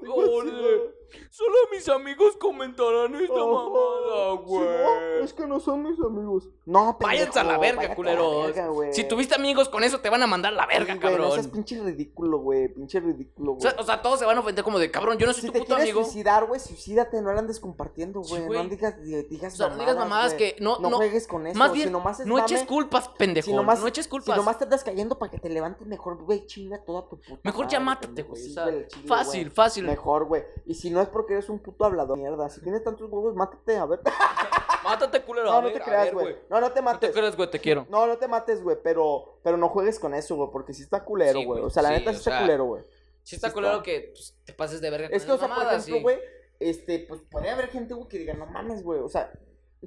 tengo 0.00 0.40
ansiedad. 0.40 0.94
Solo 1.30 1.54
mis 1.72 1.88
amigos 1.88 2.36
comentarán 2.36 3.14
esta 3.14 3.34
Ajá. 3.34 3.44
mamada, 3.44 4.40
Sí, 4.46 4.52
no, 4.54 5.24
es 5.24 5.32
que 5.32 5.46
no 5.46 5.60
son 5.60 5.82
mis 5.82 5.98
amigos. 6.00 6.48
No, 6.66 6.96
Váyanse 7.00 7.38
a 7.40 7.44
la 7.44 7.58
pendejo, 7.58 7.60
verga, 7.60 7.76
váyate 7.76 7.86
a 7.86 7.88
la 7.88 7.94
culeros. 7.96 8.46
verga, 8.46 8.68
güey. 8.68 8.92
Si 8.94 9.04
tuviste 9.04 9.34
amigos 9.34 9.68
con 9.68 9.84
eso, 9.84 10.00
te 10.00 10.08
van 10.10 10.22
a 10.22 10.26
mandar 10.26 10.52
a 10.52 10.56
la 10.56 10.66
verga, 10.66 10.94
Sí, 10.94 10.98
güey, 11.00 11.16
No 11.16 11.22
seas 11.30 11.34
cabrón. 11.46 11.50
pinche 11.52 11.82
ridículo, 11.82 12.38
güey. 12.38 12.68
Pinche 12.68 13.00
ridículo, 13.00 13.52
O 13.52 13.54
güey. 13.56 13.62
sea, 13.70 13.80
o 13.80 13.84
sea, 13.84 14.02
todos 14.02 14.18
se 14.18 14.24
van 14.26 14.36
a 14.36 14.40
ofender 14.40 14.64
como 14.64 14.78
de 14.78 14.90
cabrón, 14.90 15.18
yo 15.18 15.26
no 15.26 15.32
soy 15.32 15.42
si 15.42 15.46
tu 15.48 15.52
te 15.52 15.58
puto 15.60 15.74
quieres 15.74 15.84
amigo. 15.92 16.04
suicidar, 16.04 16.46
güey, 16.46 16.60
suicídate, 16.60 17.20
no 17.22 17.32
la 17.32 17.40
andes 17.40 17.60
compartiendo, 17.60 18.22
Sí, 18.24 18.30
güey. 18.34 18.46
güey. 18.46 18.62
no 18.64 18.68
digas, 18.68 18.94
digas 19.02 19.54
O 19.54 19.56
sea, 19.56 19.68
no 19.68 19.78
digas 19.78 19.96
mamadas 19.96 20.34
güey. 20.34 20.54
que 20.54 20.62
no, 20.62 20.78
No, 20.78 20.90
no, 20.90 20.96
juegues 20.96 21.26
con 21.26 21.46
eso. 21.46 21.58
más 21.58 21.72
bien, 21.72 21.88
si 21.88 21.92
nomás 21.92 22.20
es 22.20 22.26
no 22.26 22.38
eches 22.38 22.60
mame, 22.60 22.66
culpas, 22.68 23.08
pendejo. 23.10 23.44
si 23.46 23.52
nomás- 23.52 23.80
no 23.80 23.86
eches 23.88 24.04
Si 24.04 24.10
culpas. 24.10 24.36
nomás 24.36 24.58
te 24.58 24.64
andas 24.64 24.84
cayendo 24.84 25.18
para 25.18 25.30
que 25.30 25.38
te 25.38 25.48
levantes 25.48 25.86
mejor, 25.86 26.16
güey, 26.24 26.46
chinga 26.46 26.82
toda 26.84 27.08
tu 27.08 27.18
puta 27.20 27.40
Mejor 27.42 27.68
ya 27.68 27.80
mátate, 27.80 28.22
güey. 28.22 28.40
Sí, 28.42 28.54
güey, 28.54 28.86
fácil, 29.06 29.42
güey. 29.44 29.54
fácil. 29.54 29.84
Mejor, 29.84 30.24
güey. 30.26 30.44
Y 30.66 30.74
si 30.74 30.90
no 30.94 31.02
es 31.02 31.08
porque 31.08 31.34
eres 31.34 31.48
un 31.50 31.58
puto 31.58 31.84
hablador, 31.84 32.16
mierda. 32.16 32.48
Si 32.48 32.62
tienes 32.62 32.82
tantos 32.82 33.10
huevos, 33.10 33.34
mátate, 33.34 33.76
a 33.76 33.84
ver. 33.86 34.00
Mátate, 34.84 35.22
culero. 35.22 35.46
No, 35.50 35.52
a 35.58 35.60
no 35.62 35.68
ver, 35.68 35.78
te 35.78 35.80
creas, 35.80 36.12
güey. 36.12 36.36
No, 36.50 36.60
no 36.60 36.66
te 36.66 36.68
No 36.68 36.74
te 36.74 36.82
mates. 36.82 37.10
creas, 37.12 37.36
güey, 37.36 37.50
te 37.50 37.58
quiero. 37.58 37.86
No, 37.88 38.06
no 38.06 38.18
te 38.18 38.28
mates, 38.28 38.62
güey, 38.62 38.76
pero, 38.82 39.38
pero 39.42 39.56
no 39.56 39.70
juegues 39.70 39.98
con 39.98 40.12
eso, 40.14 40.36
güey, 40.36 40.50
porque 40.52 40.74
sí 40.74 40.82
está 40.82 41.04
culero, 41.04 41.38
Sí, 41.38 41.44
güey. 41.46 41.60
güey, 41.60 41.66
O 41.68 41.70
sea, 41.70 41.82
la 41.82 41.88
sí, 41.88 41.94
neta 41.94 42.10
sí 42.12 42.18
está 42.18 42.30
sea, 42.32 42.40
culero, 42.42 42.64
güey. 42.66 42.82
Si 43.22 43.36
está 43.36 43.48
Sí 43.48 43.54
culero 43.54 43.72
está. 43.76 43.84
que 43.84 44.10
pues, 44.12 44.36
te 44.44 44.52
pases 44.52 44.82
de 44.82 44.90
verga 44.90 45.08
Es 45.10 45.24
que, 45.24 45.32
o 45.32 45.38
sea, 45.38 45.48
por 45.48 45.56
mamadas, 45.56 45.88
ejemplo, 45.88 45.96
sí. 45.96 46.02
güey, 46.02 46.18
este, 46.60 46.98
pues 47.08 47.22
puede 47.30 47.48
haber 47.48 47.68
gente, 47.68 47.94
güey, 47.94 48.08
que 48.08 48.18
diga, 48.18 48.34
no 48.34 48.44
mames, 48.46 48.82
güey. 48.82 49.00
O 49.00 49.08
sea, 49.08 49.32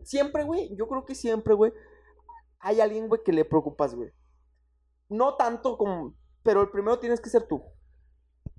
siempre, 0.04 0.44
güey, 0.44 0.76
yo 0.76 0.88
creo 0.88 1.06
que 1.06 1.14
siempre, 1.14 1.54
güey, 1.54 1.72
hay 2.60 2.82
alguien, 2.82 3.08
güey, 3.08 3.22
que 3.24 3.32
le 3.34 3.46
preocupas, 3.46 3.94
güey. 3.94 4.10
No 5.10 5.36
tanto 5.36 5.78
como, 5.78 6.16
pero 6.42 6.62
el 6.62 6.70
primero 6.72 6.98
tienes 6.98 7.22
que 7.22 7.30
ser 7.30 7.44
tú. 7.44 7.64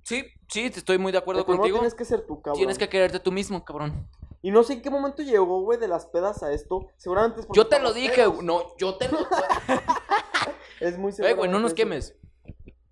Sí, 0.03 0.25
sí, 0.47 0.69
te 0.69 0.79
estoy 0.79 0.97
muy 0.97 1.11
de 1.11 1.17
acuerdo 1.19 1.43
primero 1.45 1.61
contigo. 1.61 1.77
tienes 1.79 1.93
que 1.93 2.05
ser 2.05 2.25
tú, 2.25 2.41
cabrón. 2.41 2.57
Tienes 2.57 2.77
que 2.77 2.89
quererte 2.89 3.19
tú 3.19 3.31
mismo, 3.31 3.63
cabrón. 3.63 4.07
Y 4.41 4.51
no 4.51 4.63
sé 4.63 4.73
en 4.73 4.81
qué 4.81 4.89
momento 4.89 5.21
llegó, 5.21 5.61
güey, 5.61 5.77
de 5.79 5.87
las 5.87 6.05
pedas 6.05 6.41
a 6.43 6.51
esto. 6.53 6.87
Seguramente 6.97 7.41
es 7.41 7.45
porque 7.45 7.57
Yo 7.57 7.67
te 7.67 7.79
lo 7.79 7.93
dije, 7.93 8.15
pedos. 8.15 8.35
güey. 8.35 8.45
No, 8.47 8.63
yo 8.77 8.95
te 8.97 9.07
lo. 9.09 9.19
Es 10.79 10.97
muy 10.97 11.11
Eh, 11.19 11.33
güey, 11.33 11.49
no 11.51 11.59
nos 11.59 11.73
quemes. 11.73 12.15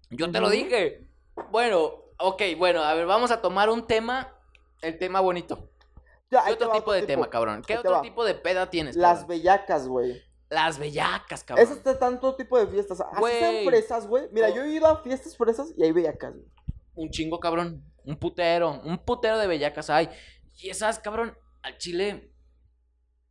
Yo 0.09 0.29
te 0.29 0.39
lo 0.41 0.49
dije. 0.49 1.07
Bueno, 1.51 1.91
ok, 2.19 2.41
bueno, 2.57 2.83
a 2.83 2.93
ver, 2.93 3.05
vamos 3.05 3.31
a 3.31 3.41
tomar 3.41 3.69
un 3.69 3.87
tema. 3.87 4.33
El 4.81 4.97
tema 4.99 5.21
bonito. 5.21 5.69
Ya, 6.29 6.43
¿Qué 6.45 6.51
otro 6.53 6.67
va 6.67 6.75
tipo 6.75 6.91
de 6.91 7.03
tema, 7.03 7.29
cabrón? 7.29 7.61
¿Qué 7.65 7.77
otro 7.77 7.91
va. 7.93 8.01
tipo 8.01 8.25
de 8.25 8.35
peda 8.35 8.69
tienes? 8.69 8.95
Las 8.97 9.25
bellacas, 9.25 9.87
güey. 9.87 10.21
Las 10.49 10.77
bellacas, 10.79 11.43
cabrón. 11.45 11.65
Esas 11.65 11.99
dan 11.99 12.19
todo 12.19 12.35
tipo 12.35 12.57
de 12.59 12.67
fiestas. 12.67 12.99
Así 13.01 13.19
Güey. 13.19 13.39
sean 13.39 13.65
fresas, 13.65 14.07
güey. 14.07 14.27
Mira, 14.31 14.49
Co- 14.49 14.55
yo 14.55 14.63
he 14.63 14.69
ido 14.71 14.87
a 14.87 15.01
fiestas 15.01 15.35
fresas 15.37 15.73
y 15.77 15.83
hay 15.83 15.91
bellacas, 15.93 16.33
güey. 16.33 16.45
Un 16.97 17.09
chingo, 17.09 17.39
cabrón. 17.39 17.83
Un 18.03 18.17
putero. 18.17 18.81
Un 18.81 18.97
putero 18.97 19.37
de 19.37 19.47
bellacas 19.47 19.89
hay. 19.89 20.09
Y 20.55 20.69
esas, 20.69 20.99
cabrón, 20.99 21.37
al 21.61 21.77
chile. 21.77 22.33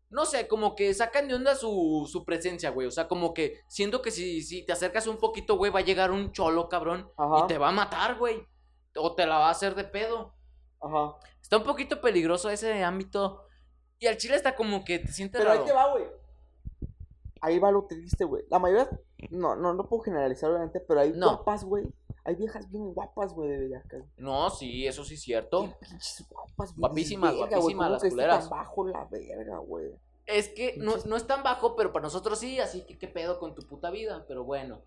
No 0.09 0.25
sé, 0.25 0.47
como 0.47 0.77
que 0.77 0.95
sacan 0.95 1.27
de 1.27 1.35
onda 1.35 1.57
su, 1.57 2.09
su 2.11 2.25
presencia, 2.25 2.71
güey. 2.71 2.87
O 2.87 2.91
sea, 2.93 3.09
como 3.09 3.35
que 3.35 3.61
siento 3.69 4.01
que 4.03 4.13
si, 4.13 4.41
si 4.41 4.65
te 4.65 4.73
acercas 4.73 5.09
un 5.09 5.19
poquito, 5.19 5.57
güey, 5.57 5.73
va 5.73 5.81
a 5.81 5.85
llegar 5.85 6.13
un 6.13 6.31
cholo, 6.33 6.69
cabrón. 6.69 7.11
Ajá. 7.17 7.45
Y 7.45 7.47
te 7.49 7.59
va 7.59 7.69
a 7.69 7.73
matar, 7.73 8.17
güey. 8.17 8.47
O 8.97 9.15
te 9.15 9.27
la 9.27 9.39
va 9.39 9.49
a 9.49 9.51
hacer 9.51 9.75
de 9.75 9.85
pedo. 9.85 10.35
Ajá. 10.81 11.17
Está 11.43 11.57
un 11.57 11.65
poquito 11.65 12.01
peligroso 12.01 12.49
ese 12.51 12.85
ámbito. 12.85 13.43
Y 13.99 14.07
al 14.07 14.17
chile 14.17 14.37
está 14.37 14.55
como 14.55 14.85
que 14.85 15.01
te 15.01 15.09
sientes 15.13 15.41
Pero 15.41 15.53
ahí 15.53 15.61
te 15.65 15.73
va, 15.73 15.91
güey. 15.91 16.05
Ahí 17.41 17.59
va 17.59 17.71
lo 17.71 17.85
triste, 17.87 18.25
güey. 18.25 18.45
La 18.49 18.59
mayoría, 18.59 18.89
no, 19.31 19.57
no, 19.57 19.75
no 19.75 19.89
puedo 19.89 20.03
generalizar, 20.05 20.51
obviamente, 20.51 20.81
pero 20.81 21.01
hay 21.01 21.13
No. 21.15 21.37
compas, 21.37 21.65
güey. 21.65 21.85
Hay 22.27 22.35
viejas 22.35 22.71
bien 22.71 22.93
guapas, 22.93 23.33
güey, 23.33 23.49
de 23.49 23.59
Bellaca. 23.59 24.05
No, 24.19 24.51
sí, 24.51 24.87
eso 24.87 25.05
sí 25.05 25.15
es 25.15 25.23
cierto. 25.23 25.63
Qué 25.81 25.87
pinches 25.89 26.27
guapas, 26.29 26.71
güey. 26.75 26.81
Guapísimas, 26.81 27.33
Dices, 27.33 27.45
"Verga, 27.51 27.59
güey, 27.63 27.75
guapísimas 27.75 27.87
¿cómo 27.87 27.93
las 28.05 28.13
culeras". 28.13 28.41
tan 28.49 28.59
bajo 28.59 28.87
la 28.89 29.05
verga, 29.05 29.59
güey. 29.59 29.93
Es 30.27 30.49
que 30.49 30.75
no, 30.79 30.95
no 31.07 31.17
es 31.17 31.27
tan 31.27 31.43
bajo, 31.45 31.77
pero 31.77 31.93
para 31.93 32.03
nosotros 32.03 32.39
sí, 32.39 32.59
así 32.59 32.83
que 32.85 32.99
qué 32.99 33.07
pedo 33.09 33.39
con 33.39 33.55
tu 33.55 33.63
puta 33.63 33.91
vida, 33.91 34.25
pero 34.27 34.43
bueno. 34.45 34.81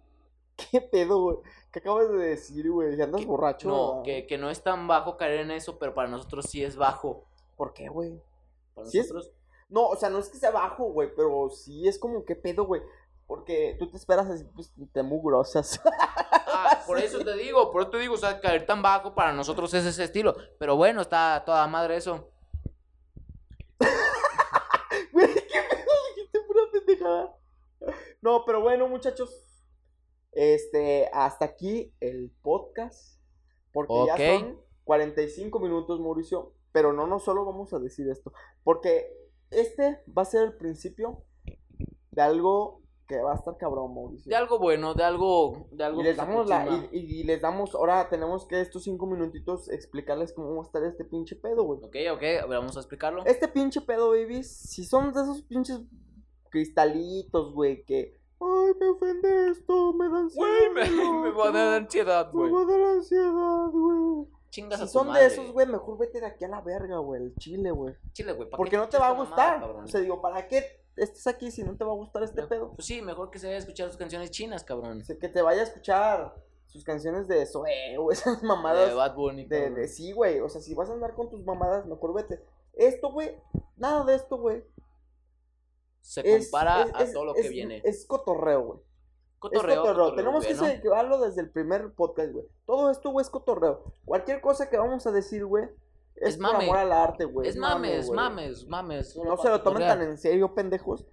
¿Qué 0.71 0.81
pedo, 0.81 1.21
güey? 1.23 1.37
¿Qué 1.71 1.79
acabas 1.79 2.09
de 2.09 2.17
decir, 2.17 2.69
güey? 2.69 2.95
¿Si 2.95 3.01
andas 3.01 3.21
Que- 3.21 3.27
borracho? 3.27 3.67
No, 3.69 4.01
que, 4.03 4.27
que 4.27 4.37
no 4.37 4.49
es 4.49 4.61
tan 4.61 4.87
bajo 4.87 5.15
caer 5.15 5.39
en 5.39 5.51
eso, 5.51 5.79
pero 5.79 5.93
para 5.93 6.09
nosotros 6.09 6.45
sí 6.49 6.63
es 6.63 6.75
bajo. 6.75 7.23
¿Por 7.55 7.73
qué, 7.73 7.87
güey? 7.87 8.21
Para 8.75 8.87
Sí 8.87 8.99
es- 8.99 9.09
nosotros, 9.11 9.31
No, 9.69 9.87
o 9.87 9.95
sea, 9.95 10.09
no 10.09 10.17
es 10.17 10.27
que 10.29 10.37
sea 10.39 10.49
bajo, 10.51 10.85
güey, 10.91 11.09
pero 11.15 11.49
sí 11.51 11.87
es 11.87 11.97
como, 11.99 12.25
¿qué 12.25 12.35
pedo, 12.35 12.65
güey? 12.65 12.81
Porque 13.27 13.75
tú 13.77 13.87
te 13.89 13.97
esperas 13.97 14.27
así, 14.27 14.43
pues, 14.55 14.73
te 14.91 15.03
mugrosas. 15.03 15.79
Por 16.87 16.99
eso 16.99 17.19
te 17.23 17.35
digo, 17.35 17.71
por 17.71 17.83
eso 17.83 17.91
te 17.91 17.99
digo, 17.99 18.13
o 18.15 18.17
sea, 18.17 18.39
caer 18.39 18.65
tan 18.65 18.81
bajo 18.81 19.13
para 19.13 19.33
nosotros 19.33 19.73
es 19.73 19.85
ese 19.85 20.03
estilo. 20.03 20.35
Pero 20.57 20.75
bueno, 20.75 21.01
está 21.01 21.43
toda 21.45 21.67
madre 21.67 21.97
eso. 21.97 22.31
Güey, 25.13 25.33
¿qué 25.33 25.61
pedo? 25.69 25.91
Dijiste 26.15 26.39
pura 26.47 26.61
pendejada. 26.71 27.35
No, 28.21 28.43
pero 28.45 28.61
bueno, 28.61 28.87
muchachos. 28.87 29.45
Este, 30.31 31.09
hasta 31.13 31.45
aquí 31.45 31.93
el 31.99 32.31
podcast. 32.41 33.19
Porque 33.71 33.93
ya 34.07 34.39
son 34.39 34.61
45 34.83 35.59
minutos, 35.59 35.99
Mauricio. 35.99 36.53
Pero 36.71 36.93
no, 36.93 37.07
no 37.07 37.19
solo 37.19 37.45
vamos 37.45 37.73
a 37.73 37.79
decir 37.79 38.09
esto. 38.09 38.33
Porque 38.63 39.11
este 39.51 40.01
va 40.15 40.23
a 40.23 40.25
ser 40.25 40.43
el 40.43 40.57
principio 40.57 41.23
de 42.11 42.21
algo 42.21 42.81
que 43.09 43.19
va 43.21 43.33
a 43.33 43.35
estar 43.35 43.57
cabrón, 43.57 43.93
Mauricio. 43.95 44.29
De 44.29 44.35
algo 44.35 44.59
bueno, 44.59 44.93
de 44.93 45.03
algo, 45.03 45.67
de 45.71 45.83
algo 45.83 45.99
Y 45.99 46.03
les 46.05 46.15
damos 46.15 46.47
la, 46.47 46.65
y, 46.91 46.97
y- 46.97 47.19
y 47.19 47.23
les 47.23 47.41
damos, 47.41 47.73
ahora 47.75 48.07
tenemos 48.07 48.45
que 48.45 48.61
estos 48.61 48.83
cinco 48.83 49.07
minutitos 49.07 49.67
explicarles 49.69 50.31
cómo 50.31 50.55
va 50.55 50.61
a 50.61 50.65
estar 50.65 50.83
este 50.83 51.03
pinche 51.05 51.35
pedo, 51.35 51.63
güey. 51.63 51.79
Ok, 51.83 51.95
ok, 52.13 52.47
vamos 52.49 52.77
a 52.77 52.81
explicarlo. 52.81 53.25
Este 53.25 53.47
pinche 53.47 53.81
pedo, 53.81 54.09
babies, 54.11 54.47
si 54.49 54.85
son 54.85 55.11
de 55.11 55.21
esos 55.23 55.41
pinches 55.41 55.81
cristalitos, 56.49 57.53
güey, 57.53 57.83
que, 57.85 58.19
ay, 58.39 58.73
me 58.79 58.89
ofende 58.89 59.49
esto, 59.51 59.93
me 59.93 60.09
da 60.09 60.19
ansiedad. 60.19 60.47
Güey, 60.73 60.89
me, 60.91 61.21
me 61.23 61.31
va 61.31 61.47
a 61.47 61.51
dar 61.51 61.81
ansiedad, 61.81 62.25
Me 62.33 62.49
güey. 62.49 62.51
va 62.51 62.61
a 62.61 62.65
dar 62.77 62.81
ansiedad, 62.95 63.67
güey. 63.71 64.27
Chingas 64.49 64.81
a 64.81 64.87
Si 64.87 64.93
tu 64.93 64.99
son 64.99 65.07
madre. 65.07 65.21
de 65.21 65.27
esos, 65.27 65.51
güey, 65.51 65.67
mejor 65.67 65.97
vete 65.99 66.19
de 66.19 66.25
aquí 66.25 66.43
a 66.43 66.47
la 66.47 66.61
verga, 66.61 66.97
güey, 66.97 67.21
el 67.23 67.35
chile, 67.35 67.69
güey. 67.71 67.93
Chile, 68.13 68.33
güey. 68.33 68.49
¿pa' 68.49 68.57
Porque 68.57 68.77
no 68.77 68.89
te 68.89 68.97
va 68.97 69.09
a 69.09 69.13
gustar. 69.13 69.63
o 69.63 69.87
sea, 69.87 69.99
digo, 70.01 70.21
¿para 70.21 70.47
qué 70.47 70.78
estés 71.03 71.27
aquí 71.27 71.51
si 71.51 71.63
no 71.63 71.75
te 71.77 71.83
va 71.83 71.91
a 71.91 71.95
gustar 71.95 72.23
este 72.23 72.43
pedo? 72.43 72.73
Pues 72.75 72.85
sí, 72.87 73.01
mejor 73.01 73.29
que 73.31 73.39
se 73.39 73.47
vaya 73.47 73.57
a 73.57 73.59
escuchar 73.59 73.87
sus 73.87 73.97
canciones 73.97 74.31
chinas, 74.31 74.63
cabrón. 74.63 75.01
O 75.01 75.03
sea, 75.03 75.17
que 75.17 75.29
te 75.29 75.41
vaya 75.41 75.61
a 75.61 75.63
escuchar 75.65 76.35
sus 76.67 76.83
canciones 76.83 77.27
de 77.27 77.45
Zoe 77.45 77.97
o 77.97 78.11
esas 78.11 78.43
mamadas. 78.43 78.89
De 78.89 78.95
Bad 78.95 79.15
Bunny, 79.15 79.45
De, 79.45 79.57
cabrón. 79.59 79.75
de 79.75 79.87
sí, 79.87 80.11
güey. 80.11 80.39
O 80.39 80.49
sea, 80.49 80.61
si 80.61 80.73
vas 80.75 80.89
a 80.89 80.93
andar 80.93 81.13
con 81.15 81.29
tus 81.29 81.43
mamadas, 81.43 81.85
mejor 81.85 82.13
vete. 82.13 82.43
Esto, 82.73 83.11
güey, 83.11 83.35
nada 83.77 84.03
de 84.05 84.15
esto, 84.15 84.37
güey. 84.37 84.63
Se 86.01 86.21
Es, 86.21 86.49
compara 86.49 86.83
es- 86.83 86.95
a 86.95 87.03
es- 87.03 87.13
todo 87.13 87.25
lo 87.25 87.33
que 87.33 87.49
viene. 87.49 87.81
Es 87.83 88.05
cotorreo, 88.05 88.61
güey. 88.63 88.79
Cotorreo, 89.39 89.59
es 89.73 89.79
cotorreo. 89.79 90.03
cotorreo, 90.05 90.15
Tenemos 90.15 90.45
que 90.45 90.81
llevarlo 90.83 91.19
desde 91.19 91.41
el 91.41 91.49
primer 91.49 91.93
podcast, 91.93 92.31
güey. 92.33 92.45
Todo 92.65 92.91
esto, 92.91 93.11
güey, 93.11 93.23
es 93.23 93.29
cotorreo. 93.29 93.93
Cualquier 94.05 94.41
cosa 94.41 94.69
que 94.69 94.77
vamos 94.77 95.05
a 95.07 95.11
decir, 95.11 95.45
güey, 95.45 95.65
es, 96.21 96.29
Es 96.35 96.37
por 96.37 96.51
mame. 96.53 96.65
amor 96.65 96.77
al 96.77 96.91
arte, 96.91 97.25
güey. 97.25 97.47
Es 97.47 97.55
mames, 97.55 98.09
mames, 98.09 98.67
mames. 98.67 99.15
No 99.17 99.37
se 99.37 99.49
lo 99.49 99.61
tomen 99.61 99.87
tan 99.87 100.01
en 100.01 100.17
serio, 100.17 100.53
pendejos. 100.53 101.05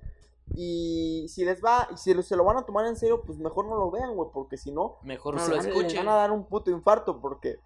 Y 0.55 1.27
si 1.29 1.45
les 1.45 1.63
va, 1.63 1.89
y 1.93 1.97
si 1.97 2.23
se 2.23 2.37
lo 2.37 2.45
van 2.45 2.57
a 2.59 2.65
tomar 2.65 2.87
en 2.87 2.97
serio, 2.97 3.23
pues 3.23 3.39
mejor 3.39 3.67
no 3.67 3.77
lo 3.77 3.91
vean, 3.91 4.15
güey, 4.15 4.31
porque 4.33 4.57
si 4.57 4.71
no, 4.71 4.99
Mejor 5.03 5.35
no 5.35 5.47
lo 5.47 5.57
escuchen. 5.57 5.99
van 5.99 6.09
a 6.09 6.17
dar 6.17 6.31
un 6.31 6.47
puto 6.47 6.71
infarto, 6.71 7.21
porque 7.21 7.59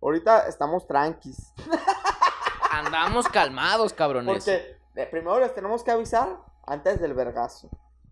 ahorita 0.00 0.46
estamos 0.46 0.86
tranquis. 0.86 1.52
Andamos 2.70 3.28
calmados, 3.28 3.92
cabrones. 3.92 4.32
Porque 4.32 4.76
eh, 4.94 5.06
primero 5.10 5.40
les 5.40 5.54
tenemos 5.54 5.82
que 5.82 5.90
avisar 5.90 6.40
antes 6.66 7.00
del 7.00 7.14
vergazo. 7.14 7.68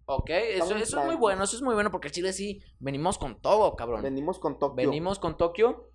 Ok, 0.07 0.31
eso, 0.31 0.65
Estamos 0.65 0.83
eso 0.83 1.01
es 1.01 1.07
muy 1.07 1.17
bueno, 1.17 1.45
eso 1.45 1.55
es 1.55 1.63
muy 1.63 1.75
bueno 1.75 1.91
porque 1.91 2.11
Chile 2.11 2.33
sí, 2.33 2.63
venimos 2.81 3.19
con 3.19 3.41
todo, 3.41 3.77
cabrón. 3.77 4.03
Venimos 4.03 4.39
con 4.39 4.59
Tokio. 4.59 4.75
Venimos 4.77 5.19
con 5.19 5.37
Tokio 5.37 5.91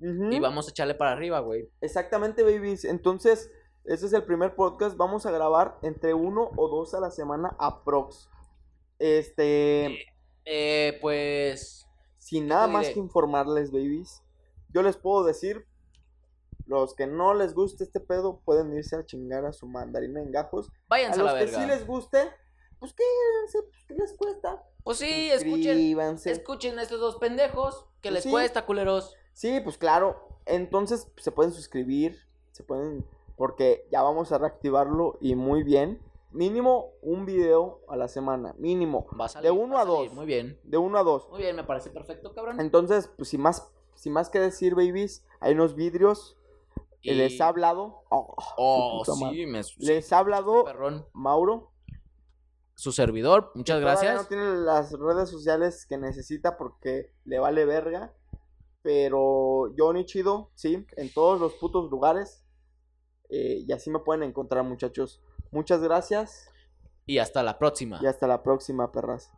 Y 0.00 0.40
vamos 0.40 0.66
a 0.68 0.70
echarle 0.70 0.94
para 0.94 1.12
arriba, 1.12 1.40
güey. 1.40 1.70
Exactamente, 1.80 2.42
babies. 2.42 2.84
Entonces, 2.84 3.50
este 3.84 4.06
es 4.06 4.12
el 4.12 4.24
primer 4.24 4.54
podcast. 4.54 4.96
Vamos 4.96 5.24
a 5.26 5.30
grabar 5.30 5.78
entre 5.82 6.12
uno 6.14 6.50
o 6.56 6.68
dos 6.68 6.92
a 6.94 7.00
la 7.00 7.10
semana 7.10 7.56
aprox. 7.58 8.28
Este, 8.98 10.06
Eh, 10.44 10.98
pues... 11.00 11.86
sin 12.18 12.46
nada 12.48 12.66
más 12.66 12.82
diré? 12.82 12.94
que 12.94 13.00
informarles, 13.00 13.70
babies. 13.72 14.22
Yo 14.70 14.82
les 14.82 14.96
puedo 14.96 15.24
decir, 15.24 15.66
los 16.66 16.94
que 16.94 17.06
no 17.06 17.34
les 17.34 17.54
guste 17.54 17.84
este 17.84 18.00
pedo 18.00 18.40
pueden 18.44 18.72
irse 18.74 18.96
a 18.96 19.04
chingar 19.06 19.44
a 19.46 19.52
su 19.52 19.66
mandarina 19.66 20.20
en 20.20 20.30
gajos. 20.32 20.68
A 20.68 20.72
Váyanse 20.88 21.20
a, 21.20 21.24
los 21.24 21.32
la 21.32 21.38
que 21.38 21.44
verga. 21.46 21.60
sí 21.60 21.66
les 21.66 21.86
guste, 21.86 22.18
pues 22.78 22.92
quédense, 22.94 23.62
pues, 23.70 23.84
¿qué 23.86 23.94
les 23.94 24.12
cuesta? 24.16 24.62
Pues 24.84 24.98
sí, 24.98 25.30
escuchen, 25.30 25.96
escuchen 26.26 26.78
a 26.78 26.82
estos 26.82 27.00
dos 27.00 27.16
pendejos. 27.16 27.86
Que 28.02 28.10
Pues 28.10 28.14
les 28.14 28.22
sí. 28.24 28.30
cuesta, 28.30 28.66
culeros? 28.66 29.14
Sí, 29.36 29.60
pues 29.60 29.76
claro. 29.76 30.16
Entonces 30.46 31.12
se 31.18 31.30
pueden 31.30 31.52
suscribir, 31.52 32.18
se 32.52 32.62
pueden, 32.64 33.04
porque 33.36 33.86
ya 33.92 34.00
vamos 34.00 34.32
a 34.32 34.38
reactivarlo 34.38 35.18
y 35.20 35.34
muy 35.34 35.62
bien. 35.62 36.00
Mínimo 36.32 36.92
un 37.02 37.26
video 37.26 37.80
a 37.86 37.96
la 37.96 38.08
semana, 38.08 38.54
mínimo. 38.56 39.06
Va 39.18 39.26
a 39.26 39.28
salir, 39.28 39.44
De 39.44 39.50
uno 39.58 39.74
va 39.74 39.82
a 39.82 39.84
salir. 39.84 40.08
dos. 40.08 40.14
Muy 40.14 40.24
bien. 40.24 40.58
De 40.64 40.78
uno 40.78 40.96
a 40.98 41.02
dos. 41.02 41.28
Muy 41.28 41.40
bien, 41.42 41.54
me 41.54 41.64
parece 41.64 41.90
perfecto, 41.90 42.32
cabrón. 42.32 42.60
Entonces, 42.60 43.10
pues 43.14 43.28
sin 43.28 43.42
más, 43.42 43.70
sin 43.94 44.14
más 44.14 44.30
que 44.30 44.40
decir, 44.40 44.74
babies, 44.74 45.22
hay 45.40 45.52
unos 45.52 45.74
vidrios. 45.74 46.38
Y- 47.02 47.12
Les 47.14 47.38
ha 47.42 47.48
hablado. 47.48 48.04
oh, 48.08 48.34
Oh, 48.56 49.02
sí, 49.04 49.44
me... 49.46 49.60
Les 49.80 50.12
ha 50.14 50.18
hablado 50.18 50.64
Perrón. 50.64 51.04
Mauro. 51.12 51.70
Su 52.74 52.90
servidor, 52.90 53.52
muchas 53.54 53.80
gracias. 53.80 54.14
No 54.16 54.24
tiene 54.28 54.56
las 54.56 54.92
redes 54.92 55.28
sociales 55.28 55.84
que 55.86 55.98
necesita 55.98 56.56
porque 56.56 57.12
le 57.26 57.38
vale 57.38 57.64
verga. 57.66 58.12
Pero 58.86 59.72
Johnny 59.76 60.04
Chido, 60.04 60.52
sí, 60.54 60.86
en 60.96 61.12
todos 61.12 61.40
los 61.40 61.54
putos 61.54 61.90
lugares. 61.90 62.44
Eh, 63.28 63.64
y 63.66 63.72
así 63.72 63.90
me 63.90 63.98
pueden 63.98 64.22
encontrar, 64.22 64.62
muchachos. 64.62 65.20
Muchas 65.50 65.82
gracias 65.82 66.48
Y 67.04 67.18
hasta 67.18 67.42
la 67.42 67.58
próxima. 67.58 67.98
y 68.00 68.06
hasta 68.06 68.28
la 68.28 68.44
próxima, 68.44 68.92
perras. 68.92 69.32